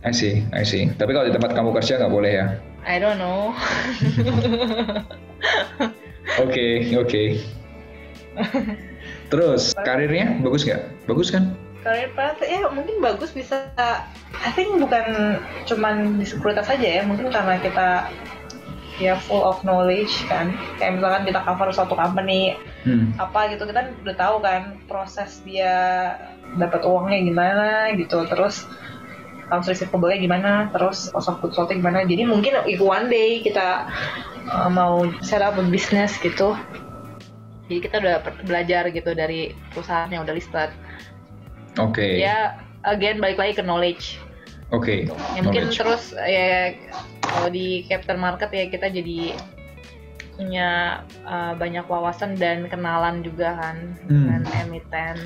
I 0.00 0.16
see, 0.16 0.40
I 0.56 0.64
see. 0.64 0.88
Tapi 0.96 1.12
kalau 1.12 1.28
di 1.28 1.34
tempat 1.36 1.52
kamu 1.52 1.76
kerja 1.76 2.00
nggak 2.00 2.12
boleh 2.12 2.32
ya? 2.32 2.46
I 2.88 2.96
don't 2.96 3.20
know. 3.20 3.52
Oke, 6.40 6.94
oke. 6.94 7.24
Terus 9.32 9.74
karirnya 9.74 10.38
bagus 10.40 10.62
nggak? 10.62 10.82
Bagus 11.10 11.28
kan? 11.34 11.52
Karir 11.80 12.12
path 12.12 12.44
ya 12.44 12.68
mungkin 12.68 13.00
bagus 13.00 13.32
bisa 13.32 13.72
I 14.40 14.50
think 14.52 14.76
bukan 14.76 15.40
cuman 15.64 16.20
di 16.20 16.28
sekuritas 16.28 16.68
saja 16.68 17.00
ya 17.00 17.02
mungkin 17.08 17.32
karena 17.32 17.56
kita 17.60 17.88
ya 19.00 19.16
full 19.16 19.40
of 19.40 19.64
knowledge 19.64 20.12
kan. 20.28 20.52
Kayak 20.76 21.00
misalkan 21.00 21.22
kita 21.24 21.40
cover 21.44 21.68
suatu 21.72 21.96
company 21.96 22.56
Hmm. 22.80 23.12
apa 23.20 23.52
gitu 23.52 23.68
kita 23.68 23.92
udah 23.92 24.16
tahu 24.16 24.40
kan 24.40 24.80
proses 24.88 25.44
dia 25.44 26.16
dapat 26.56 26.80
uangnya 26.80 27.18
gimana 27.28 27.68
gitu. 27.92 28.24
Terus 28.24 28.64
accounts 29.44 29.68
receivable-nya 29.68 30.16
gimana 30.16 30.52
terus 30.72 31.12
cost 31.12 31.28
of 31.28 31.44
goods 31.44 31.60
gimana. 31.68 32.08
Jadi 32.08 32.24
mungkin 32.24 32.56
if 32.64 32.80
one 32.80 33.12
day 33.12 33.44
kita 33.44 33.84
uh, 34.48 34.70
mau 34.72 35.04
set 35.20 35.44
up 35.44 35.60
a 35.60 35.64
business 35.68 36.16
gitu. 36.24 36.56
Jadi 37.68 37.78
kita 37.84 38.00
udah 38.00 38.16
belajar 38.48 38.88
gitu 38.88 39.12
dari 39.12 39.52
perusahaan 39.76 40.08
yang 40.08 40.24
udah 40.24 40.32
listed 40.32 40.72
Oke, 41.76 42.18
ya 42.18 42.56
again 42.82 43.18
balik 43.18 43.36
lagi 43.36 43.54
ke 43.54 43.62
knowledge 43.62 44.18
oke. 44.70 45.06
ya 45.06 45.40
mungkin 45.40 45.68
Knowledge. 45.68 45.76
terus 45.76 46.02
ya 46.16 46.74
kalau 47.20 47.48
di 47.48 47.84
capital 47.84 48.16
market 48.16 48.48
ya 48.48 48.64
kita 48.66 48.88
jadi 48.88 49.36
punya 50.32 50.68
uh, 51.22 51.52
banyak 51.52 51.84
wawasan 51.84 52.34
dan 52.34 52.64
kenalan 52.66 53.20
juga 53.20 53.54
kan 53.54 53.76
Hmm. 54.04 54.40
dengan 54.40 54.42
emiten 54.58 55.16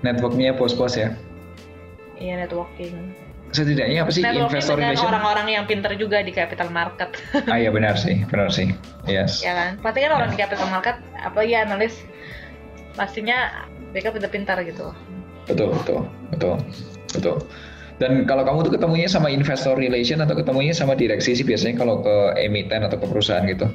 Networknya 0.00 0.52
pos-pos 0.52 0.96
ya. 0.96 1.12
iya 2.16 2.38
networking 2.38 3.12
Setidaknya 3.46 4.02
apa 4.02 4.10
sih 4.10 4.20
networking 4.20 4.48
investor 4.50 4.76
relation? 4.76 5.06
orang-orang 5.06 5.46
yang 5.50 5.64
pinter 5.64 5.92
juga 5.94 6.18
di 6.18 6.30
capital 6.30 6.68
market 6.68 7.14
Ah 7.52 7.56
iya 7.56 7.68
benar 7.68 7.94
sih, 7.94 8.24
benar 8.24 8.48
sih. 8.48 8.72
Yes. 9.04 9.40
ya 9.40 9.52
kan 9.52 9.70
pasti 9.78 10.00
kan 10.00 10.12
orang 10.14 10.32
di 10.32 10.36
capital 10.36 10.66
market 10.66 10.96
apalagi 11.16 11.54
analis 11.54 11.94
pastinya 12.92 13.68
mereka 13.92 14.08
pintar-pintar 14.10 14.60
gitu 14.62 14.90
Betul, 15.46 15.70
betul, 15.72 16.00
betul, 16.30 16.54
betul. 17.14 17.36
Dan 17.96 18.28
kalau 18.28 18.44
kamu 18.44 18.68
tuh 18.68 18.72
ketemunya 18.76 19.08
sama 19.08 19.32
investor 19.32 19.78
relation 19.78 20.20
atau 20.20 20.36
ketemunya 20.36 20.76
sama 20.76 20.92
direksi 20.92 21.32
sih 21.32 21.46
biasanya 21.46 21.80
kalau 21.80 22.04
ke 22.04 22.36
emiten 22.36 22.84
atau 22.84 23.00
ke 23.00 23.06
perusahaan 23.08 23.46
gitu. 23.46 23.66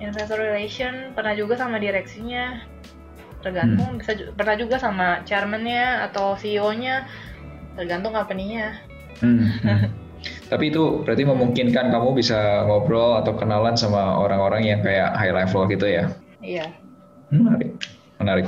investor 0.00 0.40
relation 0.40 1.12
pernah 1.12 1.36
juga 1.36 1.60
sama 1.60 1.76
direksinya 1.76 2.56
Hmm. 2.56 3.44
tergantung 3.44 4.00
bisa 4.00 4.12
ju- 4.16 4.32
pernah 4.32 4.56
juga 4.56 4.80
sama 4.80 5.20
chairman-nya 5.28 6.08
atau 6.08 6.36
CEO-nya 6.36 7.04
tergantung 7.76 8.16
company-nya 8.16 8.80
Hmm, 9.20 9.44
hmm. 9.60 9.80
Tapi 10.52 10.72
itu 10.72 11.04
berarti 11.04 11.24
memungkinkan 11.24 11.92
kamu 11.92 12.16
bisa 12.16 12.64
ngobrol 12.64 13.20
atau 13.20 13.36
kenalan 13.36 13.76
sama 13.76 14.16
orang-orang 14.16 14.64
yang 14.64 14.80
kayak 14.80 15.12
high 15.16 15.32
level 15.32 15.68
gitu 15.68 15.84
ya. 15.84 16.08
iya 16.40 16.72
Hmm, 17.28 17.44
Menarik, 17.44 17.70
menarik. 18.16 18.46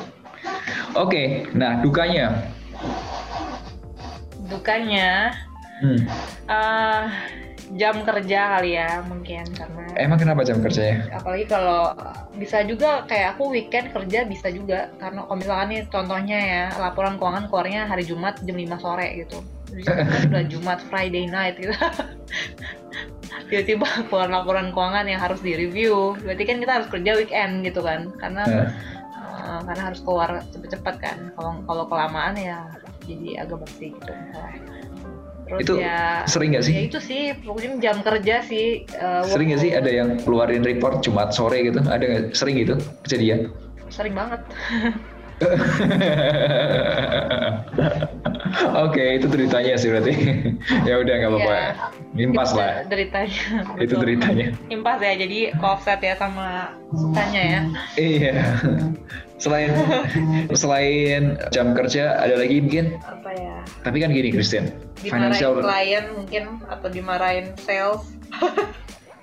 Oke, 0.93 1.25
nah 1.53 1.81
dukanya. 1.81 2.53
dukanya 4.45 5.33
Hmm. 5.81 6.05
eh 6.45 7.05
jam 7.73 8.05
kerja 8.05 8.41
kali 8.53 8.77
ya 8.77 9.01
mungkin 9.03 9.49
karena 9.49 9.83
Emang 9.97 10.21
kenapa 10.21 10.45
jam 10.45 10.61
kerjanya? 10.61 11.09
apalagi 11.11 11.49
kalau 11.49 11.89
bisa 12.33 12.61
juga 12.63 13.01
kayak 13.03 13.35
aku 13.35 13.49
weekend 13.49 13.91
kerja 13.91 14.23
bisa 14.23 14.53
juga 14.53 14.93
karena 14.95 15.25
kalau 15.25 15.41
misalkan 15.41 15.69
nih 15.73 15.83
contohnya 15.89 16.39
ya 16.39 16.65
laporan 16.77 17.17
keuangan 17.17 17.49
keluarnya 17.49 17.89
hari 17.89 18.05
Jumat 18.05 18.45
jam 18.45 18.55
5 18.55 18.77
sore 18.79 19.09
gitu 19.17 19.41
Jadi 19.73 19.83
kan 19.89 19.97
udah 20.29 20.45
Jumat 20.47 20.79
Friday 20.85 21.25
night 21.27 21.57
gitu 21.57 21.73
tiba-tiba 23.49 23.89
keluar 24.07 24.29
laporan 24.29 24.69
keuangan 24.71 25.09
yang 25.09 25.19
harus 25.19 25.41
direview 25.41 26.13
berarti 26.21 26.45
kan 26.45 26.57
kita 26.61 26.73
harus 26.77 26.89
kerja 26.89 27.11
weekend 27.17 27.65
gitu 27.65 27.81
kan 27.81 28.13
karena 28.21 28.43
Eh, 28.45 28.69
eh, 29.33 29.61
karena 29.65 29.83
harus 29.89 30.01
keluar 30.05 30.31
cepet-cepet 30.53 30.95
kan 31.01 31.19
kalau 31.35 31.53
kalau 31.65 31.85
kelamaan 31.89 32.37
ya 32.37 32.69
jadi 33.03 33.43
agak 33.43 33.65
bersih 33.65 33.91
gitu 33.97 34.13
terus 35.43 35.61
Itu 35.69 35.75
ya 35.83 36.25
sering 36.25 36.57
nggak 36.57 36.65
sih? 36.65 36.73
ya 36.73 36.83
itu 36.89 36.99
sih 37.03 37.21
pokoknya 37.45 37.77
jam 37.83 37.97
kerja 38.01 38.41
sih 38.47 38.87
work 38.89 39.29
Sering 39.29 39.53
nggak 39.53 39.61
sih 39.61 39.71
ada 39.77 39.91
yang 39.91 40.17
keluarin 40.23 40.65
report 40.65 41.05
Jumat 41.05 41.35
sore 41.37 41.61
gitu? 41.67 41.83
Ada 41.83 42.05
nggak? 42.09 42.25
Sering 42.33 42.57
gitu 42.57 42.75
kejadian? 43.05 43.53
sering 43.93 44.17
banget 44.17 44.41
Oke, 48.75 49.17
itu 49.17 49.27
ceritanya 49.27 49.75
sih 49.75 49.89
berarti. 49.89 50.13
ya 50.89 50.95
udah 50.99 51.15
nggak 51.15 51.31
apa-apa. 51.31 51.53
Iya. 51.53 51.73
Impas 52.21 52.51
Itu 52.51 52.59
lah. 52.59 52.73
deritanya 52.87 53.41
Itu 53.85 53.95
ceritanya. 53.97 54.47
impas 54.69 54.99
ya 55.01 55.13
jadi 55.17 55.39
offset 55.59 56.01
ya 56.01 56.15
sama 56.15 56.77
sukanya 56.91 57.41
ya 57.43 57.61
Iya. 57.97 58.35
Selain 59.39 59.73
selain 60.53 61.23
jam 61.51 61.73
kerja 61.73 62.15
ada 62.17 62.37
lagi 62.37 62.61
mungkin. 62.61 63.01
apa 63.01 63.31
ya 63.33 63.57
Tapi 63.83 63.97
kan 63.99 64.13
gini 64.13 64.29
Christian, 64.31 64.71
dimarahin 65.01 65.33
financial. 65.33 65.53
klien 65.59 66.05
mungkin 66.15 66.43
atau 66.65 66.89
dimarahin 66.89 67.47
sales 67.59 68.05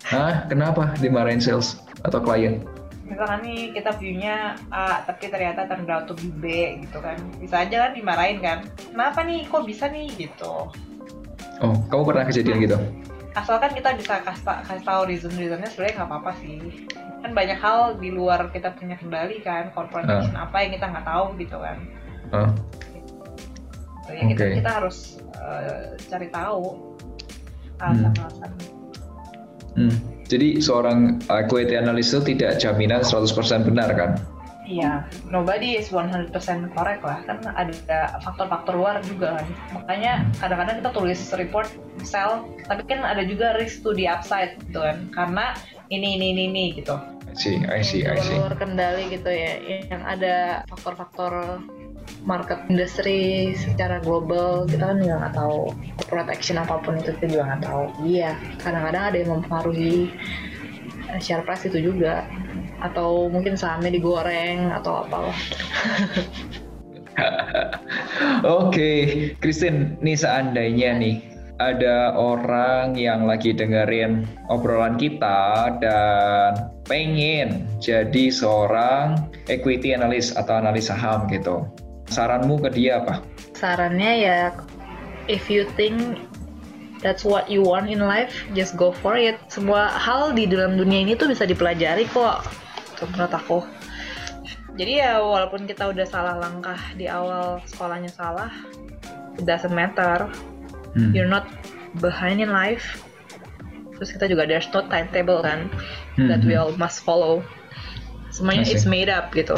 Hah? 0.03 0.43
Kenapa 0.47 0.91
dimarahin 0.97 1.39
sales 1.39 1.77
atau 2.01 2.19
klien? 2.19 2.65
Misalkan 3.09 3.41
nih 3.41 3.73
kita 3.73 3.91
view-nya 3.97 4.53
A 4.69 5.01
tapi 5.03 5.27
ternyata 5.27 5.65
turned 5.65 5.89
out 5.89 6.05
to 6.05 6.13
be 6.13 6.29
B 6.29 6.45
gitu 6.85 7.01
kan. 7.01 7.17
Bisa 7.41 7.65
aja 7.65 7.89
kan 7.89 7.91
dimarahin 7.91 8.39
kan. 8.39 8.59
Kenapa 8.93 9.25
nih? 9.25 9.49
Kok 9.49 9.65
bisa 9.65 9.89
nih? 9.89 10.07
Gitu. 10.15 10.53
Oh, 11.59 11.75
kamu 11.89 12.03
pernah 12.05 12.23
kejadian 12.23 12.59
gitu? 12.63 12.77
asalkan 13.29 13.71
kita 13.71 13.93
bisa 13.93 14.19
kasih, 14.25 14.41
kasih 14.65 14.83
tahu 14.83 15.01
reason 15.05 15.31
reasonnya 15.37 15.69
sebenarnya 15.69 15.95
nggak 16.01 16.09
apa-apa 16.11 16.31
sih. 16.41 16.59
Kan 17.21 17.31
banyak 17.31 17.55
hal 17.55 17.95
di 18.01 18.09
luar 18.09 18.49
kita 18.49 18.73
punya 18.73 18.97
kendali 18.97 19.37
kan 19.39 19.69
corporate 19.71 20.09
Ah. 20.09 20.17
action 20.19 20.35
apa 20.35 20.57
yang 20.65 20.71
kita 20.75 20.85
nggak 20.89 21.05
tahu 21.05 21.25
gitu 21.37 21.57
kan. 21.61 21.77
Oh, 22.33 22.49
So, 24.03 24.17
ya 24.17 24.25
kita 24.25 24.43
kita 24.57 24.71
harus 24.81 25.21
eh, 25.37 25.93
cari 26.09 26.27
tahu 26.33 26.97
Hmm. 27.77 28.01
alasan-alasan. 28.01 28.51
Hmm. 29.77 29.93
Jadi 30.29 30.61
seorang 30.61 31.17
equity 31.33 31.73
analyst 31.73 32.13
itu 32.13 32.37
tidak 32.37 32.61
jaminan 32.61 33.01
100% 33.01 33.33
benar 33.65 33.89
kan? 33.97 34.21
Iya, 34.69 35.09
nobody 35.25 35.81
is 35.81 35.89
100% 35.89 36.29
correct 36.77 37.01
lah. 37.01 37.25
Kan 37.25 37.41
ada 37.57 38.13
faktor-faktor 38.21 38.77
luar 38.77 39.01
juga 39.01 39.41
kan. 39.41 39.47
Makanya 39.73 40.29
kadang-kadang 40.37 40.85
kita 40.85 40.91
tulis 40.93 41.19
report 41.33 41.73
sell, 42.05 42.45
tapi 42.69 42.85
kan 42.85 43.01
ada 43.01 43.25
juga 43.25 43.57
risk 43.57 43.81
to 43.81 43.97
the 43.97 44.05
upside 44.05 44.61
gitu 44.69 44.77
kan. 44.77 45.09
Karena 45.09 45.57
ini 45.89 46.21
ini 46.21 46.37
ini, 46.37 46.43
ini 46.53 46.65
gitu. 46.77 46.93
I 47.29 47.33
see, 47.33 47.57
I 47.65 47.81
see, 47.81 48.05
I 48.05 48.21
Yang 48.21 48.29
see. 48.29 48.37
luar 48.37 48.53
kendali 48.57 49.03
gitu 49.09 49.29
ya. 49.33 49.53
Yang 49.89 50.03
ada 50.05 50.35
faktor-faktor 50.69 51.65
market 52.25 52.59
industri 52.69 53.53
secara 53.55 53.99
global 54.03 54.67
kita 54.67 54.93
kan 54.93 54.97
juga 55.01 55.15
nggak 55.25 55.35
tahu. 55.35 55.61
Corporate 56.01 56.29
action 56.33 56.57
apa 56.59 56.81
pun 56.81 56.99
itu 56.99 57.11
kita 57.17 57.27
juga 57.31 57.43
nggak 57.53 57.63
tahu. 57.65 57.83
Iya 58.05 58.35
kadang-kadang 58.61 59.03
ada 59.13 59.17
yang 59.17 59.29
mempengaruhi 59.39 60.13
share 61.21 61.43
price 61.43 61.65
itu 61.69 61.91
juga. 61.93 62.25
Atau 62.79 63.27
mungkin 63.27 63.59
sahamnya 63.59 63.91
digoreng 63.91 64.71
atau 64.71 65.03
apa 65.03 65.35
Oke, 68.47 68.91
Christine, 69.43 69.99
nih 69.99 70.15
seandainya 70.15 70.95
nih 70.95 71.29
ada 71.59 72.15
orang 72.15 72.95
yang 72.95 73.27
lagi 73.27 73.51
dengerin 73.51 74.23
obrolan 74.47 74.95
kita 74.95 75.75
dan 75.83 76.71
pengen 76.87 77.67
jadi 77.83 78.31
seorang 78.31 79.27
equity 79.51 79.91
analyst 79.91 80.39
atau 80.39 80.55
analis 80.55 80.87
saham 80.87 81.27
gitu. 81.27 81.67
Saranmu 82.09 82.57
ke 82.61 82.69
dia 82.73 83.01
apa? 83.01 83.21
Sarannya 83.53 84.13
ya, 84.25 84.37
if 85.29 85.47
you 85.47 85.69
think 85.77 86.17
that's 87.05 87.21
what 87.21 87.47
you 87.47 87.61
want 87.61 87.87
in 87.87 88.01
life, 88.01 88.33
just 88.57 88.73
go 88.75 88.91
for 88.91 89.13
it. 89.15 89.37
Semua 89.47 89.93
hal 89.93 90.33
di 90.33 90.49
dalam 90.49 90.75
dunia 90.75 91.05
ini 91.05 91.13
tuh 91.13 91.29
bisa 91.29 91.45
dipelajari 91.45 92.09
kok, 92.09 92.43
menurut 93.13 93.33
aku. 93.33 93.59
Jadi 94.79 95.03
ya 95.03 95.19
walaupun 95.19 95.67
kita 95.67 95.91
udah 95.91 96.07
salah 96.07 96.39
langkah 96.39 96.79
di 96.95 97.05
awal 97.05 97.59
sekolahnya 97.67 98.07
salah, 98.09 98.47
it 99.39 99.47
doesn't 99.47 99.71
matter 99.71 100.27
hmm. 100.93 101.15
you're 101.15 101.27
not 101.27 101.47
behind 102.03 102.43
in 102.43 102.51
life 102.51 103.03
terus 103.95 104.11
kita 104.15 104.31
juga 104.31 104.47
there's 104.47 104.67
no 104.71 104.83
timetable 104.87 105.39
kan 105.43 105.71
hmm. 106.19 106.27
that 106.27 106.43
we 106.43 106.55
all 106.55 106.71
must 106.75 107.03
follow 107.03 107.43
semuanya 108.31 108.67
it's 108.67 108.87
made 108.87 109.07
up 109.11 109.31
gitu 109.31 109.55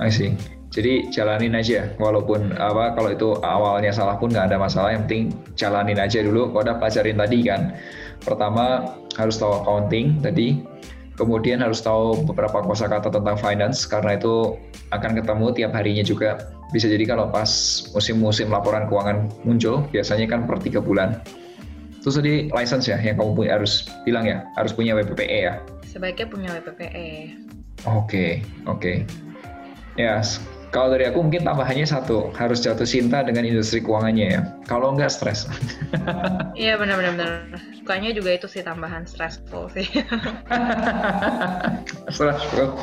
I 0.00 0.12
see 0.12 0.36
jadi 0.76 1.08
jalanin 1.08 1.56
aja 1.56 1.88
walaupun 1.96 2.52
apa 2.60 2.92
kalau 2.92 3.08
itu 3.08 3.28
awalnya 3.40 3.88
salah 3.88 4.20
pun 4.20 4.28
nggak 4.28 4.52
ada 4.52 4.60
masalah 4.60 4.92
yang 4.92 5.08
penting 5.08 5.32
jalanin 5.56 5.96
aja 5.96 6.20
dulu. 6.20 6.52
Kau 6.52 6.60
udah 6.60 6.76
pelajarin 6.76 7.16
tadi 7.16 7.38
kan 7.48 7.72
pertama 8.20 8.92
harus 9.16 9.40
tahu 9.40 9.64
accounting 9.64 10.20
tadi 10.20 10.60
kemudian 11.16 11.64
harus 11.64 11.80
tahu 11.80 12.20
beberapa 12.28 12.60
kosakata 12.60 13.08
tentang 13.08 13.40
finance 13.40 13.88
karena 13.88 14.20
itu 14.20 14.60
akan 14.92 15.16
ketemu 15.16 15.46
tiap 15.56 15.72
harinya 15.72 16.04
juga. 16.04 16.52
Bisa 16.76 16.92
jadi 16.92 17.08
kalau 17.08 17.32
pas 17.32 17.48
musim-musim 17.96 18.52
laporan 18.52 18.84
keuangan 18.84 19.32
muncul 19.48 19.88
biasanya 19.88 20.28
kan 20.28 20.44
per 20.44 20.60
tiga 20.60 20.84
bulan. 20.84 21.24
Terus 22.04 22.20
tadi 22.20 22.52
license 22.52 22.86
ya 22.86 23.00
yang 23.00 23.16
kamu 23.16 23.32
punya 23.32 23.50
harus 23.56 23.88
bilang 24.04 24.28
ya 24.28 24.44
harus 24.60 24.76
punya 24.76 24.92
WPPE 24.92 25.38
ya? 25.40 25.56
Sebaiknya 25.88 26.28
punya 26.28 26.52
WPPE 26.60 27.46
oke 27.84 28.10
okay, 28.10 28.30
oke 28.64 28.80
okay. 28.80 28.96
ya 30.00 30.24
kalau 30.74 30.92
dari 30.92 31.06
aku 31.06 31.22
mungkin 31.22 31.46
tambahannya 31.46 31.86
satu, 31.86 32.34
harus 32.34 32.62
jatuh 32.62 32.86
cinta 32.86 33.22
dengan 33.22 33.46
industri 33.46 33.78
keuangannya 33.78 34.26
ya. 34.26 34.40
Kalau 34.66 34.94
enggak 34.94 35.14
stres. 35.14 35.46
Iya 36.56 36.80
benar-benar. 36.80 37.52
Sukanya 37.76 38.16
juga 38.16 38.32
itu 38.32 38.48
sih 38.48 38.64
tambahan 38.64 39.04
stressful 39.04 39.68
sih. 39.76 39.84
stressful. 42.16 42.72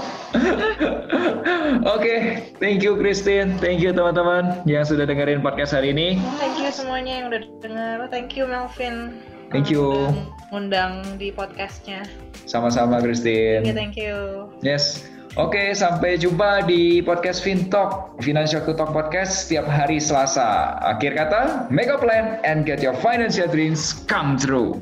Oke, 1.84 1.90
okay, 1.90 2.20
thank 2.62 2.86
you 2.86 2.94
Christine, 2.94 3.58
thank 3.58 3.82
you 3.82 3.90
teman-teman 3.90 4.62
yang 4.70 4.86
sudah 4.86 5.10
dengerin 5.10 5.42
podcast 5.42 5.74
hari 5.74 5.90
ini. 5.90 6.22
Thank 6.38 6.62
you 6.62 6.70
semuanya 6.70 7.14
yang 7.20 7.26
udah 7.34 7.42
denger. 7.66 7.98
Thank 8.14 8.38
you 8.38 8.46
Melvin. 8.46 9.26
Thank 9.50 9.74
you. 9.74 10.14
Undang 10.54 11.18
di 11.18 11.34
podcastnya. 11.34 12.06
Sama-sama 12.46 13.02
Christine. 13.02 13.66
Thank 13.66 13.70
you, 13.70 13.78
thank 13.78 13.96
you. 13.98 14.18
Yes. 14.62 15.13
Oke, 15.34 15.74
sampai 15.74 16.22
jumpa 16.22 16.62
di 16.70 17.02
podcast 17.02 17.42
FinTalk, 17.42 18.22
Financial 18.22 18.62
Talk 18.78 18.94
Podcast 18.94 19.50
setiap 19.50 19.66
hari 19.66 19.98
Selasa. 19.98 20.78
Akhir 20.86 21.18
kata, 21.18 21.66
make 21.74 21.90
a 21.90 21.98
plan 21.98 22.38
and 22.46 22.70
get 22.70 22.86
your 22.86 22.94
financial 23.02 23.50
dreams 23.50 23.98
come 24.06 24.38
true. 24.38 24.78